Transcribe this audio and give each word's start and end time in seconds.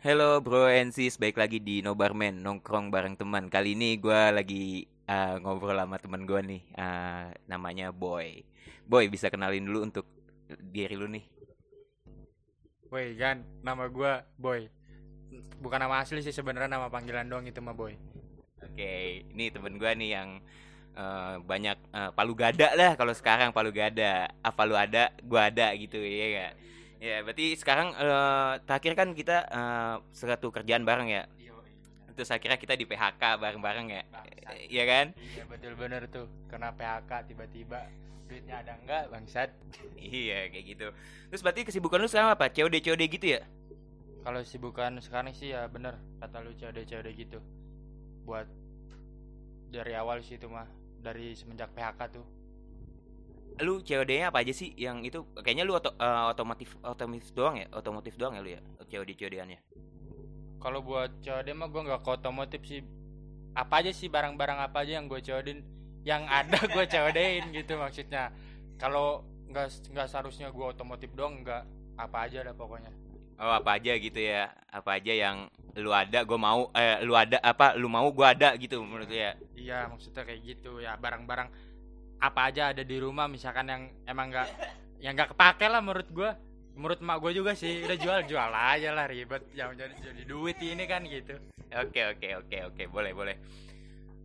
Hello 0.00 0.40
bro 0.40 0.64
and 0.64 0.96
sis, 0.96 1.20
baik 1.20 1.36
lagi 1.36 1.60
di 1.60 1.84
No 1.84 1.92
Barman, 1.92 2.40
nongkrong 2.40 2.88
bareng 2.88 3.20
teman. 3.20 3.52
Kali 3.52 3.76
ini 3.76 4.00
gue 4.00 4.32
lagi 4.32 4.88
uh, 5.04 5.36
ngobrol 5.44 5.76
sama 5.76 6.00
teman 6.00 6.24
gue 6.24 6.40
nih, 6.40 6.62
uh, 6.80 7.28
namanya 7.44 7.92
Boy. 7.92 8.40
Boy, 8.88 9.12
bisa 9.12 9.28
kenalin 9.28 9.68
dulu 9.68 9.84
untuk 9.84 10.08
diri 10.72 10.96
lu 10.96 11.04
nih. 11.04 11.20
Woi 12.88 13.12
Gan, 13.12 13.44
nama 13.60 13.92
gua 13.92 14.24
Boy. 14.40 14.72
Bukan 15.60 15.76
nama 15.76 16.00
asli 16.00 16.24
sih 16.24 16.32
sebenarnya 16.32 16.80
nama 16.80 16.88
panggilan 16.88 17.28
doang 17.28 17.44
itu 17.44 17.60
mah 17.60 17.76
Boy. 17.76 17.92
Oke, 18.64 19.20
ini 19.36 19.52
temen 19.52 19.76
gue 19.76 19.92
nih 20.00 20.16
yang 20.16 20.40
uh, 20.96 21.44
banyak 21.44 21.76
uh, 21.92 22.08
palu 22.16 22.32
gada 22.32 22.72
lah 22.72 22.96
kalau 22.96 23.12
sekarang 23.12 23.52
palu 23.52 23.68
gada. 23.68 24.32
Apa 24.40 24.64
lu 24.64 24.80
ada, 24.80 25.12
gua 25.20 25.52
ada 25.52 25.76
gitu 25.76 26.00
ya 26.00 26.26
gak? 26.40 26.52
Ya, 27.00 27.24
berarti 27.24 27.56
sekarang 27.56 27.96
uh, 27.96 28.60
terakhir 28.68 28.92
kan 28.92 29.16
kita 29.16 29.48
uh, 29.48 29.94
satu 30.12 30.52
kerjaan 30.52 30.84
bareng 30.84 31.08
ya. 31.08 31.24
Terus 32.12 32.28
akhirnya 32.28 32.60
kita 32.60 32.76
di 32.76 32.84
PHK 32.84 33.40
bareng-bareng 33.40 33.86
ya. 33.88 34.02
Iya 34.68 34.84
kan? 34.84 35.06
Iya 35.16 35.48
betul 35.48 35.72
bener 35.80 36.04
tuh. 36.12 36.28
Kena 36.52 36.76
PHK 36.76 37.32
tiba-tiba 37.32 37.88
duitnya 38.28 38.60
ada 38.60 38.76
enggak 38.76 39.08
bangsat. 39.08 39.48
iya, 39.96 40.52
kayak 40.52 40.64
gitu. 40.76 40.88
Terus 41.32 41.40
berarti 41.40 41.64
kesibukan 41.64 42.04
lu 42.04 42.08
sekarang 42.12 42.36
apa? 42.36 42.52
COD 42.52 42.84
COD 42.84 43.02
gitu 43.08 43.26
ya? 43.40 43.48
Kalau 44.20 44.44
sibukan 44.44 45.00
sekarang 45.00 45.32
sih 45.32 45.56
ya 45.56 45.64
bener 45.72 45.96
kata 46.20 46.44
lu 46.44 46.52
COD-COD 46.52 47.08
gitu. 47.16 47.40
Buat 48.28 48.44
dari 49.72 49.96
awal 49.96 50.20
sih 50.20 50.36
itu 50.36 50.44
mah 50.52 50.68
dari 51.00 51.32
semenjak 51.32 51.72
PHK 51.72 52.20
tuh 52.20 52.26
lu 53.58 53.82
COD-nya 53.82 54.30
apa 54.30 54.46
aja 54.46 54.54
sih? 54.54 54.70
Yang 54.78 54.96
itu 55.10 55.18
kayaknya 55.42 55.66
lu 55.66 55.74
oto, 55.74 55.90
uh, 55.98 56.30
otomotif 56.30 56.78
otomotif 56.86 57.34
doang 57.34 57.58
ya? 57.58 57.66
Otomotif 57.74 58.14
doang 58.14 58.38
ya 58.38 58.40
lu 58.40 58.50
ya? 58.54 58.60
COD 58.86 59.18
COD-annya 59.18 59.60
kalau 60.60 60.84
buat 60.84 61.10
COD 61.24 61.56
mah 61.56 61.72
gue 61.72 61.82
nggak 61.88 62.00
ke 62.04 62.10
otomotif 62.12 62.60
sih. 62.68 62.84
Apa 63.56 63.82
aja 63.82 63.90
sih 63.90 64.12
barang-barang 64.12 64.60
apa 64.60 64.84
aja 64.84 65.00
yang 65.00 65.08
gue 65.08 65.18
COD 65.18 65.48
yang 66.04 66.28
ada 66.28 66.60
gue 66.76 66.84
COD-in 66.84 67.50
gitu 67.56 67.80
maksudnya. 67.80 68.30
Kalau 68.76 69.24
nggak 69.48 69.90
nggak 69.90 70.06
seharusnya 70.06 70.52
gue 70.52 70.66
otomotif 70.68 71.10
doang 71.16 71.40
nggak. 71.40 71.64
Apa 71.96 72.28
aja 72.28 72.44
lah 72.44 72.52
pokoknya. 72.52 72.92
Oh 73.40 73.56
apa 73.56 73.80
aja 73.80 73.96
gitu 73.96 74.20
ya? 74.20 74.52
Apa 74.68 75.00
aja 75.00 75.16
yang 75.16 75.48
lu 75.80 75.96
ada 75.96 76.28
gue 76.28 76.38
mau 76.38 76.68
eh 76.76 77.00
lu 77.08 77.16
ada 77.16 77.40
apa 77.40 77.72
lu 77.72 77.88
mau 77.88 78.04
gue 78.12 78.26
ada 78.28 78.52
gitu 78.60 78.84
menurut 78.84 79.08
ya? 79.08 79.32
Iya 79.56 79.88
maksudnya 79.88 80.28
kayak 80.28 80.40
gitu 80.44 80.84
ya. 80.84 81.00
Barang-barang 81.00 81.48
apa 82.20 82.52
aja 82.52 82.76
ada 82.76 82.84
di 82.84 82.96
rumah 83.00 83.26
misalkan 83.26 83.66
yang 83.66 83.82
emang 84.04 84.28
nggak 84.28 84.48
yang 85.00 85.16
nggak 85.16 85.32
kepake 85.32 85.66
lah 85.72 85.80
menurut 85.80 86.08
gue 86.12 86.30
menurut 86.76 87.00
mak 87.02 87.18
gue 87.20 87.32
juga 87.36 87.52
sih 87.56 87.82
udah 87.84 87.98
jual 87.98 88.20
jual 88.28 88.52
aja 88.52 88.92
lah 88.94 89.08
ribet. 89.08 89.42
Yang 89.56 89.84
jadi 89.84 89.94
jadi 90.00 90.22
duit 90.28 90.56
ini 90.60 90.84
kan 90.86 91.02
gitu. 91.04 91.34
Oke 91.76 92.00
oke 92.16 92.28
oke 92.44 92.56
oke. 92.72 92.82
Boleh 92.92 93.12
boleh. 93.16 93.36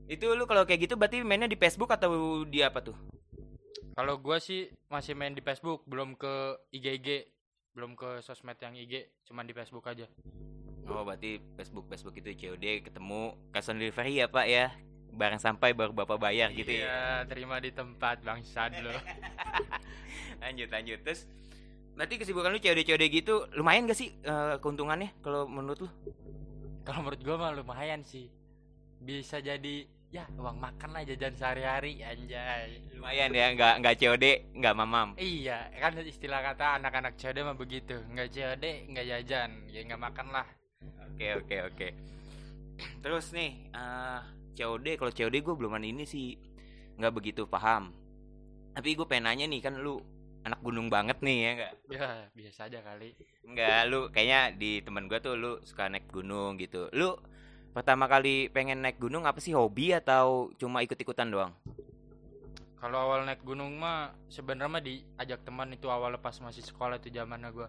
Itu 0.05 0.31
lu 0.37 0.45
kalau 0.45 0.67
kayak 0.67 0.85
gitu 0.85 0.95
berarti 0.99 1.25
mainnya 1.25 1.49
di 1.49 1.57
Facebook 1.57 1.89
atau 1.89 2.45
di 2.45 2.61
apa 2.61 2.83
tuh? 2.83 2.95
Kalau 3.95 4.19
gue 4.19 4.37
sih 4.43 4.67
masih 4.91 5.15
main 5.15 5.31
di 5.31 5.41
Facebook 5.41 5.87
belum 5.87 6.19
ke 6.19 6.59
IG 6.75 6.85
IG 7.02 7.09
belum 7.75 7.99
ke 7.99 8.23
sosmed 8.23 8.55
yang 8.59 8.75
IG 8.75 9.11
cuman 9.27 9.47
di 9.47 9.55
Facebook 9.55 9.83
aja. 9.87 10.07
Oh 10.85 11.02
berarti 11.02 11.41
Facebook 11.57 11.89
Facebook 11.89 12.15
itu 12.21 12.30
COD 12.45 12.87
ketemu 12.87 13.35
cash 13.49 13.73
on 13.73 13.81
delivery 13.81 14.21
ya 14.21 14.30
pak 14.30 14.45
ya 14.45 14.69
barang 15.11 15.42
sampai 15.42 15.72
baru 15.72 15.94
bapak 15.94 16.17
bayar 16.17 16.50
gitu 16.52 16.72
ya. 16.72 16.86
Iya 16.86 17.02
terima 17.30 17.61
di 17.61 17.72
tempat 17.72 18.22
bangsat 18.25 18.81
lo. 18.84 18.92
Lanjut 20.44 20.70
lanjut. 20.70 21.00
Terus 21.06 21.22
berarti 21.95 22.20
kesibukan 22.20 22.52
lu 22.52 22.59
COD-COD 22.59 23.03
gitu 23.08 23.48
lumayan 23.56 23.88
gak 23.88 23.95
sih 23.95 24.11
uh, 24.28 24.59
keuntungannya 24.59 25.16
kalau 25.23 25.48
menurut 25.48 25.88
lu? 25.88 25.89
Kalau 26.83 27.02
menurut 27.02 27.22
gua 27.23 27.36
mah 27.39 27.52
lumayan 27.56 28.03
sih. 28.03 28.28
Bisa 29.00 29.39
jadi 29.39 29.88
ya 30.14 30.23
uang 30.39 30.64
makan 30.64 30.95
lah 30.95 31.03
jajan 31.03 31.33
sehari-hari 31.36 32.00
anjay. 32.00 32.80
Lumayan 32.95 33.36
ya 33.36 33.52
nggak 33.52 33.73
nggak 33.83 33.95
COD 33.99 34.26
nggak 34.60 34.76
mamam. 34.76 35.08
Iya 35.20 35.71
kan 35.76 35.98
istilah 36.04 36.39
kata 36.39 36.80
anak-anak 36.80 37.20
COD 37.20 37.38
mah 37.44 37.58
begitu. 37.58 37.95
Nggak 38.11 38.27
COD 38.32 38.65
nggak 38.92 39.05
jajan 39.11 39.49
ya 39.71 39.80
nggak 39.83 40.02
makan 40.02 40.27
lah. 40.32 40.48
Oke 41.11 41.27
oke 41.39 41.55
oke. 41.73 41.88
Terus 43.04 43.32
nih 43.32 43.71
uh, 43.71 44.20
COD 44.55 44.95
kalau 44.95 45.11
COD 45.11 45.36
gue 45.43 45.55
belum 45.55 45.76
ini 45.83 46.08
sih. 46.08 46.39
Nggak 46.95 47.14
begitu 47.14 47.43
paham. 47.45 47.92
Tapi 48.71 48.95
gue 48.95 49.08
pengen 49.08 49.27
nanya 49.27 49.45
nih 49.52 49.61
kan 49.61 49.76
lu 49.80 49.99
anak 50.45 50.61
gunung 50.61 50.88
banget 50.88 51.20
nih 51.20 51.38
ya 51.42 51.52
nggak? 51.58 51.73
Ya 51.92 52.10
biasa 52.32 52.60
aja 52.71 52.80
kali. 52.86 53.17
Nggak 53.44 53.80
lu 53.92 53.99
kayaknya 54.14 54.42
di 54.55 54.80
teman 54.80 55.11
gue 55.11 55.20
tuh 55.20 55.36
lu 55.36 55.52
suka 55.67 55.92
naik 55.92 56.08
gunung 56.08 56.55
gitu. 56.61 56.88
Lu 56.95 57.17
pertama 57.76 58.08
kali 58.08 58.48
pengen 58.54 58.80
naik 58.80 59.02
gunung 59.02 59.27
apa 59.27 59.44
sih 59.44 59.52
hobi 59.52 59.92
atau 59.92 60.54
cuma 60.55 60.80
ikut-ikutan 60.86 61.27
doang? 61.27 61.52
Kalau 62.80 63.02
awal 63.02 63.26
naik 63.26 63.42
gunung 63.42 63.82
mah 63.82 64.14
sebenarnya 64.30 64.70
mah 64.70 64.83
diajak 64.86 65.42
teman 65.42 65.73
itu 65.73 65.89
awal 65.89 66.14
lepas 66.15 66.38
masih 66.38 66.61
sekolah 66.61 67.02
itu 67.02 67.10
zamannya 67.10 67.49
gue 67.49 67.67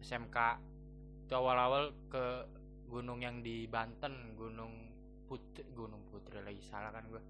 SMK 0.00 0.36
itu 1.28 1.32
awal-awal 1.36 1.92
ke 2.08 2.48
gunung 2.88 3.20
yang 3.20 3.44
di 3.44 3.68
Banten 3.68 4.32
gunung 4.36 4.93
Putri 5.24 5.64
Gunung 5.72 6.02
Putri 6.12 6.40
lagi 6.44 6.60
salah 6.64 6.92
kan 6.92 7.04
gue 7.08 7.22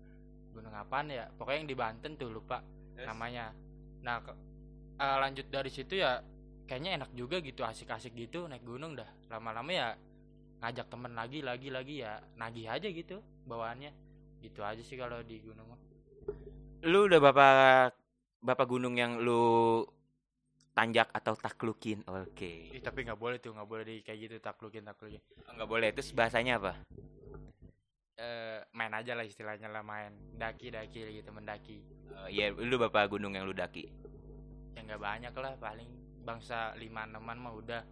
gunung 0.55 0.75
apaan 0.75 1.11
ya? 1.11 1.27
Pokoknya 1.35 1.59
yang 1.67 1.71
di 1.71 1.77
Banten 1.77 2.13
tuh 2.15 2.31
lupa 2.31 2.63
yes. 2.95 3.07
namanya. 3.11 3.51
Nah 4.07 4.23
ke, 4.23 4.33
uh, 5.03 5.17
lanjut 5.19 5.47
dari 5.51 5.71
situ 5.71 5.99
ya 5.99 6.23
kayaknya 6.65 7.03
enak 7.03 7.11
juga 7.13 7.43
gitu 7.43 7.67
asik-asik 7.67 8.15
gitu 8.15 8.47
naik 8.47 8.63
gunung 8.63 8.95
dah. 8.95 9.09
Lama-lama 9.31 9.71
ya 9.71 9.89
ngajak 10.63 10.87
temen 10.89 11.13
lagi 11.13 11.43
lagi 11.43 11.69
lagi 11.69 11.95
ya 12.07 12.23
nagih 12.39 12.71
aja 12.71 12.87
gitu 12.87 13.19
bawaannya. 13.51 13.91
Gitu 14.45 14.61
aja 14.63 14.83
sih 14.85 14.95
kalau 14.95 15.19
di 15.25 15.43
gunung 15.43 15.75
lu 16.85 17.09
udah 17.09 17.17
bapak 17.17 17.97
bapak 18.45 18.67
gunung 18.69 18.93
yang 19.01 19.17
lu 19.17 19.81
tanjak 20.77 21.09
atau 21.17 21.33
taklukin? 21.33 22.05
Oke. 22.05 22.69
Okay. 22.69 22.85
tapi 22.85 23.09
nggak 23.09 23.17
boleh 23.17 23.41
tuh 23.41 23.57
nggak 23.57 23.69
boleh 23.69 23.85
di 23.89 23.97
kayak 24.05 24.19
gitu 24.29 24.37
taklukin 24.45 24.85
taklukin. 24.85 25.25
Nggak 25.49 25.69
boleh 25.69 25.89
terus 25.97 26.13
bahasanya 26.13 26.61
apa 26.61 26.77
uh, 28.19 28.59
main 28.75 28.93
aja 28.95 29.17
lah 29.17 29.27
istilahnya 29.27 29.71
lah 29.71 29.83
main 29.83 30.15
daki 30.39 30.71
daki 30.71 31.23
gitu 31.23 31.31
mendaki 31.35 31.83
uh, 32.15 32.29
iya 32.31 32.51
lu 32.55 32.77
bapak 32.79 33.11
gunung 33.11 33.35
yang 33.35 33.47
lu 33.47 33.55
daki? 33.55 33.91
Ya 34.75 34.81
nggak 34.83 35.03
banyak 35.03 35.35
lah 35.35 35.53
paling 35.59 35.91
bangsa 36.25 36.73
lima 36.79 37.07
enaman 37.07 37.39
mah 37.39 37.55
udah. 37.55 37.83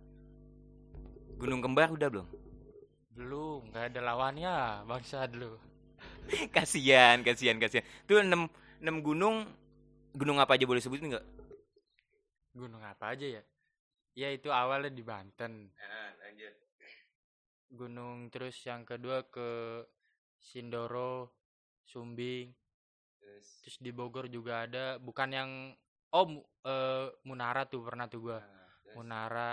Gunung 1.39 1.61
kembar 1.61 1.91
udah 1.91 2.09
belum? 2.11 2.29
Belum 3.13 3.61
nggak 3.71 3.93
ada 3.93 4.01
lawannya 4.03 4.55
bangsa 4.87 5.27
dulu. 5.29 5.59
Kasihan 6.57 7.21
kasihan 7.23 7.59
kasihan. 7.59 7.87
Tuh 8.07 8.23
enam 8.23 8.49
enam 8.83 8.97
gunung 9.03 9.47
gunung 10.15 10.39
apa 10.39 10.59
aja 10.59 10.65
boleh 10.67 10.83
sebutin 10.83 11.13
nggak? 11.13 11.27
Gunung 12.53 12.83
apa 12.85 13.17
aja 13.17 13.41
ya? 13.41 13.43
Ya 14.13 14.29
itu 14.29 14.53
awalnya 14.53 14.93
di 14.93 15.01
Banten. 15.01 15.73
Nah, 15.73 16.11
lanjut. 16.21 16.55
Gunung 17.73 18.29
terus 18.29 18.61
yang 18.69 18.85
kedua 18.85 19.25
ke 19.25 19.81
Sindoro, 20.43 21.31
Sumbing. 21.87 22.51
Yes. 23.23 23.63
Terus 23.63 23.77
di 23.79 23.91
Bogor 23.95 24.27
juga 24.27 24.67
ada, 24.67 24.99
bukan 24.99 25.31
yang 25.31 25.51
oh 26.13 26.27
uh, 26.67 27.09
Munara 27.23 27.65
tuh 27.71 27.87
pernah 27.87 28.11
tuh 28.11 28.21
gua. 28.31 28.39
Nah. 28.43 28.99
Munara, 28.99 29.51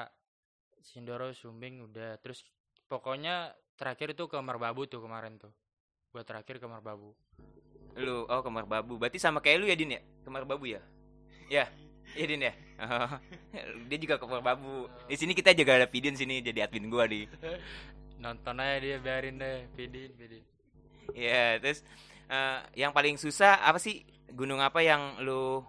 Sindoro, 0.81 1.29
Sumbing 1.31 1.85
udah. 1.85 2.17
Terus 2.19 2.41
pokoknya 2.89 3.53
terakhir 3.77 4.17
itu 4.17 4.25
ke 4.25 4.38
Merbabu 4.41 4.89
tuh 4.89 5.00
kemarin 5.05 5.38
tuh. 5.38 5.53
Gua 6.09 6.25
terakhir 6.25 6.57
ke 6.57 6.66
Merbabu. 6.66 7.13
Lu 7.95 8.25
oh 8.25 8.41
ke 8.41 8.50
Merbabu. 8.50 8.97
Berarti 8.97 9.21
sama 9.21 9.39
kayak 9.39 9.57
lu 9.61 9.69
ya 9.69 9.77
Din 9.77 9.95
ya? 9.95 10.01
Ke 10.25 10.29
Merbabu 10.33 10.66
ya? 10.66 10.81
ya. 11.47 11.69
Iya 12.17 12.25
Din 12.25 12.41
ya. 12.50 12.53
dia 13.89 13.97
juga 14.01 14.17
ke 14.17 14.25
Merbabu. 14.25 14.89
Di 15.06 15.16
sini 15.16 15.38
kita 15.38 15.53
juga 15.53 15.77
ada 15.77 15.85
Pidin 15.85 16.17
sini 16.17 16.41
jadi 16.41 16.66
admin 16.66 16.89
gua 16.89 17.06
di. 17.06 17.30
Nonton 18.19 18.59
aja 18.59 18.83
dia 18.83 18.97
biarin 19.00 19.39
deh 19.39 19.69
Pidin, 19.77 20.12
Pidin. 20.18 20.44
Iya, 21.15 21.61
terus 21.61 21.85
uh, 22.29 22.61
yang 22.77 22.91
paling 22.94 23.17
susah 23.17 23.63
apa 23.63 23.77
sih? 23.81 24.06
Gunung 24.29 24.61
apa 24.61 24.85
yang 24.85 25.21
lu 25.25 25.65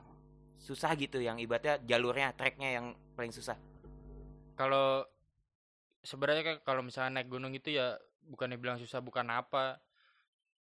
susah 0.61 0.93
gitu 1.01 1.19
yang 1.19 1.41
ibaratnya 1.41 1.81
jalurnya, 1.85 2.37
treknya 2.37 2.77
yang 2.77 2.87
paling 3.17 3.33
susah? 3.33 3.57
Kalau 4.55 5.09
sebenarnya 6.05 6.43
kan 6.45 6.57
kalau 6.65 6.83
misalnya 6.85 7.21
naik 7.21 7.29
gunung 7.33 7.53
itu 7.57 7.73
ya 7.73 7.97
bukan 8.25 8.53
dibilang 8.53 8.77
susah 8.77 9.01
bukan 9.01 9.29
apa. 9.33 9.81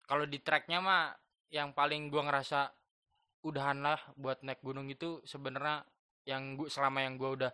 Kalau 0.08 0.24
di 0.24 0.40
treknya 0.40 0.80
mah 0.80 1.12
yang 1.52 1.76
paling 1.76 2.08
gua 2.08 2.28
ngerasa 2.28 2.72
udahan 3.44 3.84
lah 3.84 4.00
buat 4.16 4.40
naik 4.40 4.64
gunung 4.64 4.88
itu 4.88 5.20
sebenarnya 5.28 5.84
yang 6.24 6.56
gua 6.56 6.68
selama 6.72 7.04
yang 7.04 7.20
gua 7.20 7.30
udah 7.36 7.52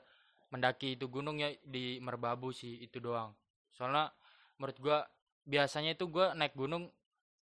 mendaki 0.49 0.97
itu 0.97 1.11
gunung 1.11 1.43
ya 1.43 1.53
di 1.67 1.99
Merbabu 1.99 2.55
sih 2.55 2.81
itu 2.81 3.03
doang. 3.03 3.35
Soalnya 3.75 4.15
menurut 4.59 4.79
gua 4.79 4.99
biasanya 5.43 5.99
itu 5.99 6.07
gua 6.07 6.35
naik 6.39 6.55
gunung 6.55 6.91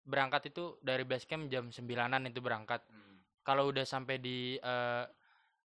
berangkat 0.04 0.52
itu 0.52 0.78
dari 0.84 1.08
base 1.08 1.26
camp 1.26 1.48
jam 1.48 1.72
sembilanan 1.72 2.28
itu 2.28 2.40
berangkat. 2.44 2.84
Hmm. 2.88 3.20
kalau 3.44 3.68
udah 3.72 3.84
sampai 3.84 4.24
di 4.24 4.56
uh, 4.64 5.04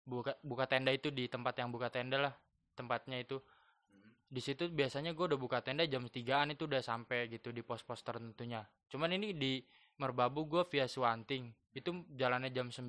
buka 0.02 0.34
buka 0.42 0.66
tenda 0.66 0.90
itu 0.90 1.14
di 1.14 1.30
tempat 1.30 1.62
yang 1.62 1.70
buka 1.70 1.90
tenda 1.90 2.18
lah 2.18 2.34
tempatnya 2.74 3.22
itu. 3.22 3.38
Hmm. 3.38 4.10
di 4.30 4.40
situ 4.42 4.70
biasanya 4.70 5.14
gue 5.14 5.24
udah 5.34 5.40
buka 5.40 5.62
tenda 5.62 5.86
jam 5.86 6.06
3an 6.06 6.54
itu 6.54 6.66
udah 6.66 6.82
sampai 6.82 7.30
gitu 7.30 7.54
di 7.54 7.62
pos-pos 7.62 8.02
tertentunya. 8.02 8.66
Cuman 8.90 9.14
ini 9.14 9.34
di 9.34 9.62
Merbabu 9.98 10.46
gue 10.46 10.62
via 10.70 10.86
Swanting 10.86 11.50
itu 11.74 11.90
jalannya 12.14 12.54
jam 12.54 12.70
9 12.70 12.86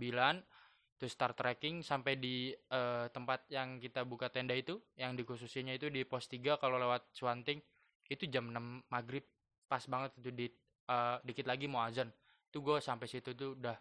terus 1.00 1.16
start 1.16 1.40
trekking 1.40 1.80
sampai 1.80 2.20
di 2.20 2.52
eh, 2.52 3.06
tempat 3.10 3.48
yang 3.48 3.80
kita 3.80 4.04
buka 4.04 4.28
tenda 4.28 4.52
itu 4.52 4.84
yang 5.00 5.16
dikhususinya 5.16 5.72
itu 5.72 5.88
di 5.88 6.04
pos 6.04 6.28
3 6.28 6.60
kalau 6.60 6.76
lewat 6.76 7.08
Swanting 7.16 7.64
itu 8.12 8.28
jam 8.28 8.52
6 8.52 8.92
maghrib. 8.92 9.24
Pas 9.70 9.82
banget 9.88 10.12
itu 10.20 10.30
di 10.36 10.48
eh, 10.90 11.18
dikit 11.22 11.46
lagi 11.46 11.70
mau 11.70 11.86
azan. 11.86 12.10
Itu 12.50 12.66
gue 12.66 12.82
sampai 12.82 13.06
situ 13.06 13.38
tuh 13.38 13.54
udah 13.54 13.78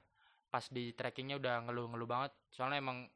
pas 0.49 0.65
di 0.69 0.93
trekkingnya 0.93 1.41
udah 1.41 1.65
ngeluh-ngeluh 1.65 2.09
banget. 2.09 2.33
Soalnya 2.53 2.85
emang 2.85 3.09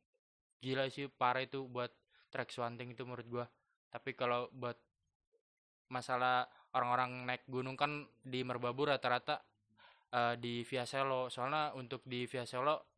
gila 0.65 0.89
sih 0.89 1.12
parah 1.12 1.44
itu 1.44 1.69
buat 1.69 1.93
trek 2.33 2.49
Swanting 2.49 2.97
itu 2.97 3.05
menurut 3.05 3.29
gue 3.29 3.47
tapi 3.93 4.17
kalau 4.17 4.49
buat 4.56 4.81
masalah 5.93 6.49
orang-orang 6.73 7.29
naik 7.29 7.44
gunung 7.44 7.77
kan 7.77 8.09
di 8.25 8.41
Merbabu 8.41 8.89
rata-rata 8.89 9.44
eh, 10.09 10.35
di 10.41 10.65
Via 10.65 10.89
Selo. 10.89 11.29
Soalnya 11.29 11.77
untuk 11.77 12.00
di 12.09 12.25
Via 12.25 12.49
Selo 12.49 12.89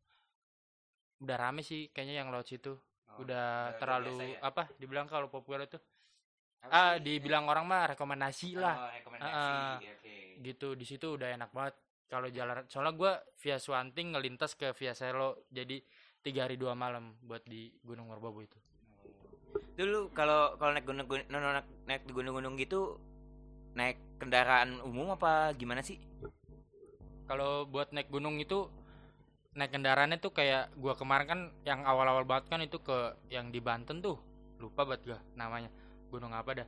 udah 1.19 1.35
rame 1.35 1.67
sih 1.67 1.91
kayaknya 1.91 2.23
yang 2.23 2.31
lewat 2.31 2.47
situ. 2.47 2.71
Oh, 3.11 3.27
udah 3.27 3.75
terlalu 3.75 4.39
ya? 4.39 4.47
apa 4.47 4.71
dibilang 4.79 5.11
kalau 5.11 5.27
populer 5.27 5.67
itu. 5.67 5.75
Apa 6.63 6.71
ah 6.71 6.93
dibilang 6.95 7.51
orang 7.51 7.67
mah 7.67 7.91
rekomendasi 7.91 8.55
lah. 8.55 8.75
Oh, 8.79 8.89
rekomendasi. 8.95 9.35
Ah, 9.35 9.75
oke. 9.83 10.04
Gitu. 10.41 10.73
Di 10.73 10.85
situ 10.87 11.15
udah 11.15 11.31
enak 11.35 11.51
banget. 11.55 11.75
Kalau 12.05 12.29
jalan 12.29 12.63
soalnya 12.69 12.93
gue 12.93 13.11
via 13.41 13.57
Swanting 13.57 14.13
ngelintas 14.13 14.53
ke 14.55 14.71
via 14.77 14.93
Selo. 14.93 15.45
Jadi 15.49 15.81
tiga 16.25 16.49
hari 16.49 16.57
dua 16.57 16.73
malam 16.73 17.17
buat 17.21 17.45
di 17.45 17.69
Gunung 17.85 18.09
Merbabu 18.09 18.41
itu. 18.45 18.57
Dulu 19.75 20.11
kalau 20.11 20.57
kalau 20.57 20.71
naik 20.73 20.85
gunung 20.87 21.07
gun- 21.07 21.27
naik, 21.29 21.67
naik 21.87 22.03
di 22.07 22.11
gunung-gunung 22.11 22.55
gitu 22.59 22.99
naik 23.75 23.99
kendaraan 24.23 24.79
umum 24.87 25.11
apa 25.11 25.51
gimana 25.59 25.83
sih? 25.83 25.99
kalau 27.25 27.65
buat 27.65 27.89
naik 27.89 28.13
gunung 28.13 28.37
itu 28.37 28.69
naik 29.57 29.73
kendaraannya 29.73 30.21
tuh 30.21 30.29
kayak 30.29 30.69
gua 30.77 30.93
kemarin 30.93 31.25
kan 31.25 31.39
yang 31.65 31.81
awal-awal 31.81 32.21
banget 32.21 32.53
kan 32.53 32.61
itu 32.61 32.77
ke 32.77 33.17
yang 33.33 33.49
di 33.49 33.59
Banten 33.59 33.99
tuh. 33.99 34.21
Lupa 34.61 34.85
banget 34.85 35.17
gak 35.17 35.21
namanya. 35.33 35.73
Gunung 36.13 36.31
apa 36.31 36.63
dah 36.63 36.67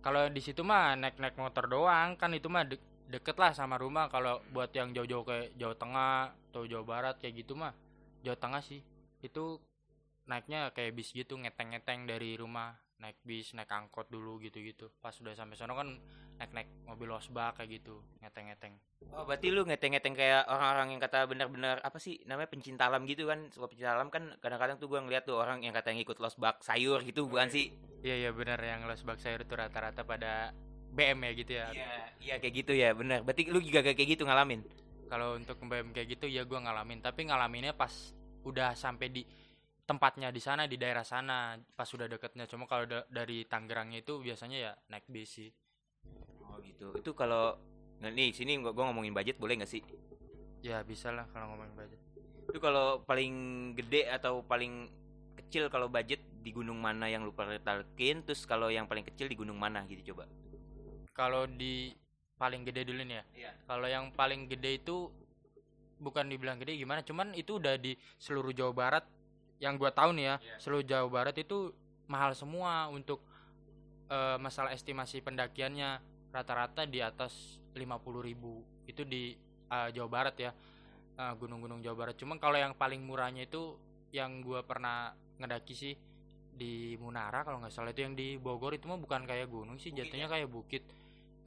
kalau 0.00 0.32
di 0.32 0.40
situ 0.40 0.64
mah 0.64 0.96
naik 0.96 1.20
naik 1.20 1.36
motor 1.36 1.68
doang. 1.68 2.16
Kan 2.16 2.32
itu 2.32 2.48
mah 2.48 2.64
de- 2.64 2.80
deket 3.12 3.36
lah 3.36 3.52
sama 3.52 3.76
rumah. 3.76 4.08
Kalau 4.08 4.40
buat 4.52 4.72
yang 4.72 4.96
jauh-jauh 4.96 5.24
kayak 5.24 5.52
Jawa 5.60 5.74
Tengah 5.76 6.16
atau 6.50 6.62
Jawa 6.64 6.84
Barat 6.84 7.16
kayak 7.20 7.44
gitu 7.44 7.52
mah 7.56 7.76
Jawa 8.24 8.36
Tengah 8.40 8.62
sih. 8.64 8.80
Itu 9.20 9.60
naiknya 10.24 10.72
kayak 10.72 10.96
bis 10.96 11.12
gitu 11.12 11.36
ngeteng-ngeteng 11.36 12.08
dari 12.08 12.38
rumah 12.38 12.76
naik 13.00 13.16
bis 13.24 13.56
naik 13.56 13.72
angkot 13.72 14.06
dulu 14.12 14.36
gitu-gitu 14.44 14.92
pas 15.00 15.16
udah 15.16 15.32
sampai 15.32 15.56
sono 15.56 15.72
kan 15.74 15.96
naik-naik 16.36 16.68
mobil 16.84 17.08
losbak 17.08 17.56
kayak 17.56 17.80
gitu 17.80 18.04
ngeteng-ngeteng 18.20 18.76
Oh, 19.10 19.24
berarti 19.24 19.48
lu 19.48 19.64
ngeteng-ngeteng 19.64 20.12
kayak 20.12 20.44
orang-orang 20.44 20.94
yang 20.94 21.00
kata 21.00 21.24
benar-benar 21.24 21.80
apa 21.80 21.96
sih 21.96 22.20
namanya 22.28 22.52
pencinta 22.52 22.84
alam 22.86 23.08
gitu 23.08 23.26
kan? 23.26 23.48
Suka 23.48 23.72
pencinta 23.72 23.96
alam 23.96 24.12
kan 24.12 24.36
kadang-kadang 24.44 24.76
tuh 24.76 24.92
gua 24.92 25.00
ngeliat 25.00 25.24
tuh 25.24 25.40
orang 25.40 25.64
yang 25.64 25.72
katanya 25.72 26.04
ikut 26.04 26.20
los 26.20 26.36
bak 26.36 26.60
sayur 26.60 27.00
gitu 27.02 27.24
bukan 27.26 27.48
sih? 27.48 27.72
Iya 28.04 28.28
iya 28.28 28.30
benar 28.30 28.60
yang 28.60 28.84
losbak 28.84 29.16
sayur 29.18 29.42
itu 29.42 29.56
rata-rata 29.56 30.04
pada 30.04 30.52
BM 30.92 31.18
ya 31.26 31.32
gitu 31.32 31.52
ya. 31.56 31.66
Iya, 31.72 31.90
iya 32.20 32.34
kayak 32.38 32.54
gitu 32.60 32.72
ya, 32.76 32.92
benar. 32.92 33.24
Berarti 33.24 33.48
lu 33.48 33.58
juga 33.64 33.80
kayak 33.80 33.98
gitu 33.98 34.28
ngalamin. 34.28 34.60
Kalau 35.08 35.34
untuk 35.34 35.58
BM 35.58 35.90
kayak 35.96 36.20
gitu 36.20 36.26
ya 36.28 36.44
gua 36.44 36.60
ngalamin, 36.60 37.00
tapi 37.02 37.26
ngalaminnya 37.26 37.72
pas 37.74 38.14
udah 38.44 38.76
sampai 38.76 39.08
di 39.10 39.22
tempatnya 39.90 40.30
di 40.30 40.38
sana 40.38 40.70
di 40.70 40.78
daerah 40.78 41.02
sana 41.02 41.58
pas 41.74 41.82
sudah 41.82 42.06
deketnya. 42.06 42.46
Cuma 42.46 42.70
kalau 42.70 42.86
da- 42.86 43.10
dari 43.10 43.42
Tangerangnya 43.42 44.06
itu 44.06 44.22
biasanya 44.22 44.58
ya 44.70 44.72
naik 44.86 45.10
bis 45.10 45.34
sih. 45.34 45.50
Oh 46.46 46.62
gitu. 46.62 46.94
Itu 46.94 47.10
kalau 47.18 47.58
nah, 47.98 48.06
nih 48.14 48.30
sini 48.30 48.54
gua, 48.62 48.70
gua 48.70 48.94
ngomongin 48.94 49.10
budget 49.10 49.42
boleh 49.42 49.58
nggak 49.58 49.72
sih? 49.74 49.82
Ya 50.62 50.86
bisa 50.86 51.10
lah 51.10 51.26
kalau 51.34 51.50
ngomongin 51.50 51.74
budget. 51.74 52.00
Itu 52.46 52.62
kalau 52.62 53.02
paling 53.02 53.34
gede 53.74 54.06
atau 54.14 54.46
paling 54.46 54.86
kecil 55.42 55.66
kalau 55.66 55.90
budget 55.90 56.22
di 56.40 56.54
gunung 56.54 56.78
mana 56.78 57.10
yang 57.10 57.26
lu 57.26 57.34
pernah 57.34 57.58
talkin, 57.58 58.22
terus 58.22 58.46
kalau 58.46 58.70
yang 58.70 58.86
paling 58.86 59.02
kecil 59.02 59.26
di 59.26 59.34
gunung 59.34 59.58
mana 59.58 59.82
gitu 59.90 60.14
coba. 60.14 60.30
Kalau 61.10 61.50
di 61.50 61.90
paling 62.38 62.62
gede 62.62 62.86
dulu 62.86 63.02
nih 63.02 63.16
ya. 63.18 63.24
Iya. 63.34 63.50
Kalau 63.66 63.86
yang 63.90 64.14
paling 64.14 64.46
gede 64.46 64.78
itu 64.78 65.10
bukan 66.00 66.30
dibilang 66.30 66.56
gede 66.62 66.78
gimana, 66.78 67.02
cuman 67.02 67.34
itu 67.34 67.58
udah 67.58 67.76
di 67.76 67.92
seluruh 68.16 68.54
Jawa 68.56 68.72
Barat 68.72 69.04
yang 69.60 69.76
gua 69.76 69.92
tahu 69.92 70.16
nih 70.16 70.24
ya, 70.24 70.36
Iya. 70.40 70.56
seluruh 70.58 70.84
Jawa 70.84 71.06
Barat 71.12 71.36
itu 71.36 71.70
mahal 72.08 72.32
semua 72.34 72.88
untuk 72.88 73.20
eh, 74.10 74.36
masalah 74.40 74.74
estimasi 74.74 75.22
pendakiannya. 75.22 76.02
Rata-rata 76.30 76.86
di 76.86 76.98
atas 76.98 77.58
50.000 77.74 78.64
itu 78.88 79.02
di 79.06 79.36
eh, 79.70 79.88
Jawa 79.94 80.08
Barat 80.10 80.34
ya. 80.34 80.50
Eh, 81.14 81.32
gunung-gunung 81.38 81.78
Jawa 81.78 82.08
Barat. 82.08 82.16
Cuman 82.18 82.40
kalau 82.40 82.56
yang 82.58 82.74
paling 82.74 83.04
murahnya 83.04 83.46
itu 83.46 83.76
yang 84.10 84.42
gua 84.42 84.66
pernah 84.66 85.14
ngedaki 85.38 85.74
sih 85.76 85.94
di 86.50 86.98
Munara 86.98 87.44
kalau 87.44 87.62
nggak 87.62 87.70
salah. 87.70 87.92
Itu 87.94 88.02
yang 88.02 88.18
di 88.18 88.34
Bogor 88.36 88.74
itu 88.74 88.88
mah 88.90 88.98
bukan 88.98 89.28
kayak 89.28 89.46
gunung 89.46 89.78
sih. 89.78 89.92
Bukit 89.94 90.08
jatuhnya 90.10 90.26
kayak 90.26 90.48
bukit. 90.50 90.82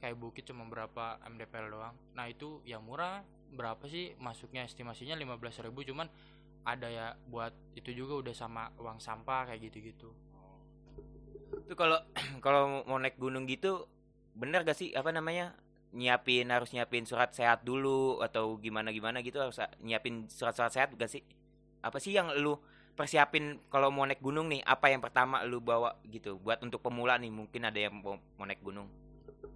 Kayak 0.00 0.16
bukit 0.20 0.44
cuma 0.48 0.64
berapa 0.64 1.20
mdpl 1.26 1.66
doang. 1.68 1.94
Nah 2.14 2.30
itu 2.30 2.62
yang 2.64 2.80
murah. 2.86 3.20
Berapa 3.54 3.86
sih? 3.86 4.16
Masuknya 4.18 4.66
estimasinya 4.66 5.14
15.000 5.14 5.70
cuman 5.70 6.10
ada 6.64 6.88
ya 6.88 7.06
buat 7.28 7.52
itu 7.76 7.92
juga 7.92 8.24
udah 8.24 8.34
sama 8.34 8.72
uang 8.80 8.96
sampah 8.96 9.52
kayak 9.52 9.68
gitu-gitu 9.68 10.08
Itu 11.68 11.76
kalau 11.76 12.00
kalau 12.44 12.82
mau 12.88 12.96
naik 12.96 13.20
gunung 13.20 13.44
gitu 13.44 13.84
bener 14.34 14.66
gak 14.66 14.76
sih 14.76 14.90
apa 14.96 15.14
namanya? 15.14 15.54
nyiapin 15.94 16.50
harus 16.50 16.74
nyiapin 16.74 17.06
surat 17.06 17.30
sehat 17.30 17.62
dulu 17.62 18.18
atau 18.18 18.58
gimana 18.58 18.90
gimana 18.90 19.22
gitu 19.22 19.38
harus 19.38 19.62
nyiapin 19.78 20.26
surat-surat 20.26 20.74
sehat 20.74 20.90
gak 20.98 21.06
sih? 21.06 21.22
Apa 21.86 22.02
sih 22.02 22.10
yang 22.18 22.34
lu 22.34 22.58
persiapin 22.98 23.62
kalau 23.70 23.94
mau 23.94 24.02
naik 24.02 24.18
gunung 24.18 24.50
nih? 24.50 24.58
Apa 24.66 24.90
yang 24.90 24.98
pertama 24.98 25.46
lu 25.46 25.62
bawa 25.62 25.94
gitu 26.10 26.42
buat 26.42 26.58
untuk 26.66 26.82
pemula 26.82 27.14
nih 27.14 27.30
mungkin 27.30 27.62
ada 27.62 27.78
yang 27.78 27.94
mau, 27.94 28.18
mau 28.34 28.42
naik 28.42 28.58
gunung. 28.58 28.90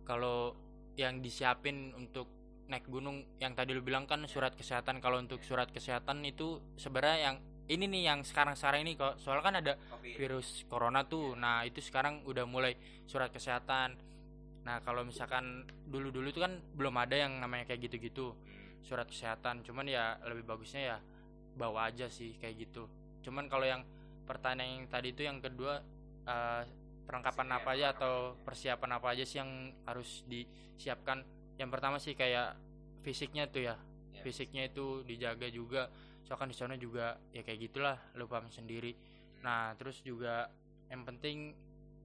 kalau 0.07 0.57
yang 0.97 1.21
disiapin 1.21 1.95
untuk 1.95 2.38
naik 2.69 2.85
gunung 2.87 3.25
yang 3.41 3.57
tadi 3.57 3.73
lu 3.73 3.81
bilang 3.81 4.05
kan 4.05 4.21
surat 4.29 4.53
kesehatan 4.53 5.01
kalau 5.01 5.17
untuk 5.17 5.41
surat 5.41 5.73
kesehatan 5.73 6.21
itu 6.29 6.61
sebenarnya 6.77 7.33
yang 7.33 7.37
ini 7.69 7.85
nih 7.85 8.03
yang 8.09 8.21
sekarang-sekarang 8.25 8.81
ini 8.81 8.97
kok 8.97 9.21
soalnya 9.21 9.45
kan 9.45 9.57
ada 9.61 9.73
virus 10.17 10.65
corona 10.73 11.05
tuh. 11.05 11.37
Nah, 11.37 11.69
itu 11.69 11.85
sekarang 11.85 12.25
udah 12.25 12.49
mulai 12.49 12.73
surat 13.05 13.29
kesehatan. 13.29 13.93
Nah, 14.65 14.81
kalau 14.81 15.05
misalkan 15.05 15.69
dulu-dulu 15.85 16.33
itu 16.33 16.41
kan 16.41 16.57
belum 16.77 16.97
ada 16.97 17.29
yang 17.29 17.37
namanya 17.37 17.69
kayak 17.69 17.89
gitu-gitu. 17.89 18.33
Surat 18.81 19.05
kesehatan. 19.05 19.61
Cuman 19.69 19.85
ya 19.85 20.17
lebih 20.25 20.49
bagusnya 20.49 20.97
ya 20.97 20.99
bawa 21.61 21.93
aja 21.93 22.09
sih 22.09 22.41
kayak 22.41 22.69
gitu. 22.69 22.89
Cuman 23.21 23.53
kalau 23.53 23.69
yang 23.69 23.85
pertanyaan 24.25 24.85
yang 24.85 24.89
tadi 24.89 25.13
itu 25.13 25.29
yang 25.29 25.45
kedua 25.45 25.85
eh, 26.25 26.63
perlengkapan 27.05 27.49
apa 27.53 27.69
aja 27.77 27.87
atau 27.93 28.33
persiapan 28.49 28.97
apa 28.97 29.13
aja 29.13 29.29
sih 29.29 29.45
yang 29.45 29.77
harus 29.85 30.25
disiapkan? 30.25 31.21
Yang 31.59 31.71
pertama 31.75 31.97
sih 31.99 32.15
kayak 32.15 32.55
fisiknya 33.05 33.51
tuh 33.51 33.69
ya. 33.69 33.77
Ya. 34.15 34.23
Fisiknya 34.23 34.71
itu 34.71 35.03
dijaga 35.05 35.51
juga. 35.51 35.91
Soalnya 36.25 36.41
kan 36.41 36.49
di 36.49 36.57
sana 36.57 36.75
juga 36.79 37.19
ya 37.35 37.43
kayak 37.43 37.59
gitulah, 37.69 37.97
lu 38.15 38.31
paham 38.31 38.49
sendiri. 38.49 38.95
Nah, 39.43 39.75
terus 39.75 40.01
juga 40.01 40.49
yang 40.89 41.05
penting 41.05 41.53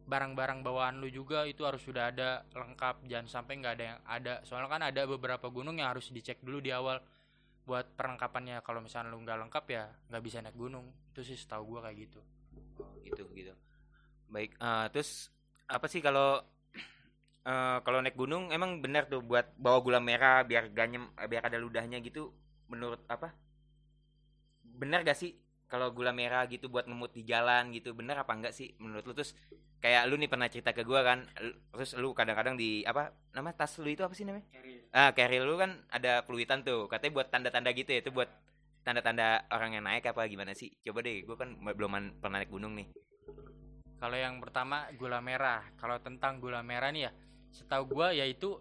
barang-barang 0.03 0.67
bawaan 0.67 0.99
lu 0.99 1.07
juga 1.07 1.47
itu 1.47 1.63
harus 1.63 1.79
sudah 1.79 2.11
ada 2.11 2.43
lengkap 2.51 3.07
jangan 3.07 3.27
sampai 3.31 3.53
nggak 3.63 3.73
ada 3.79 3.85
yang 3.87 3.99
ada 4.03 4.33
soalnya 4.43 4.67
kan 4.67 4.83
ada 4.83 5.01
beberapa 5.07 5.47
gunung 5.47 5.79
yang 5.79 5.95
harus 5.95 6.11
dicek 6.11 6.43
dulu 6.43 6.59
di 6.59 6.75
awal 6.75 6.99
buat 7.63 7.95
perlengkapannya 7.95 8.59
kalau 8.67 8.83
misalnya 8.83 9.15
lu 9.15 9.23
nggak 9.23 9.47
lengkap 9.47 9.65
ya 9.71 9.87
nggak 10.11 10.23
bisa 10.27 10.43
naik 10.43 10.59
gunung 10.59 10.91
itu 11.15 11.23
sih 11.23 11.39
setahu 11.39 11.79
gua 11.79 11.87
kayak 11.87 12.11
gitu 12.11 12.19
Oh, 12.81 12.97
gitu 13.05 13.23
gitu. 13.37 13.53
Baik, 14.29 14.57
eh, 14.57 14.85
terus 14.89 15.29
apa 15.69 15.85
sih 15.85 16.01
kalau 16.01 16.41
eh, 17.51 17.77
kalau 17.85 17.99
naik 18.03 18.15
gunung 18.21 18.43
emang 18.55 18.71
benar 18.83 19.03
tuh 19.11 19.21
buat 19.29 19.45
bawa 19.59 19.79
gula 19.85 19.99
merah 20.09 20.37
biar 20.49 20.63
ganyem 20.77 21.03
eh, 21.21 21.27
biar 21.31 21.43
ada 21.49 21.57
ludahnya 21.63 21.97
gitu 22.07 22.31
menurut 22.71 23.01
apa? 23.15 23.27
Benar 24.81 24.99
gak 25.07 25.17
sih 25.21 25.31
kalau 25.71 25.89
gula 25.95 26.11
merah 26.13 26.43
gitu 26.53 26.65
buat 26.69 26.85
ngemut 26.85 27.11
di 27.17 27.23
jalan 27.25 27.73
gitu 27.73 27.89
benar 27.97 28.21
apa 28.21 28.31
enggak 28.37 28.53
sih 28.53 28.67
menurut 28.77 29.03
lu 29.09 29.13
terus 29.17 29.33
kayak 29.81 30.05
lu 30.05 30.15
nih 30.21 30.29
pernah 30.29 30.47
cerita 30.53 30.69
ke 30.77 30.85
gua 30.85 31.01
kan 31.01 31.19
terus 31.73 31.97
lu 31.97 32.13
kadang-kadang 32.13 32.55
di 32.61 32.85
apa 32.85 33.11
nama 33.33 33.49
tas 33.57 33.73
lu 33.81 33.89
itu 33.89 34.03
apa 34.05 34.13
sih 34.13 34.25
namanya? 34.27 34.45
Ah, 34.93 35.09
carry 35.17 35.41
lu 35.41 35.57
kan 35.57 35.71
ada 35.89 36.21
peluitan 36.27 36.61
tuh. 36.61 36.85
Katanya 36.91 37.11
buat 37.17 37.27
tanda-tanda 37.33 37.69
gitu 37.73 37.89
ya, 37.89 37.99
itu 38.05 38.11
buat 38.13 38.29
tanda-tanda 38.85 39.49
orang 39.49 39.73
yang 39.75 39.83
naik 39.89 40.05
apa 40.05 40.21
gimana 40.29 40.53
sih? 40.53 40.69
Coba 40.85 41.01
deh, 41.01 41.25
gua 41.25 41.35
kan 41.41 41.49
belum 41.57 42.21
pernah 42.21 42.37
naik 42.41 42.51
gunung 42.53 42.73
nih. 42.77 42.87
kalau 44.03 44.17
yang 44.19 44.35
pertama 44.43 44.91
gula 44.99 45.23
merah 45.23 45.63
kalau 45.79 45.95
tentang 46.03 46.35
gula 46.43 46.59
merah 46.59 46.91
nih 46.91 47.07
ya 47.07 47.11
setahu 47.53 47.93
gua 47.93 48.11
yaitu 48.11 48.57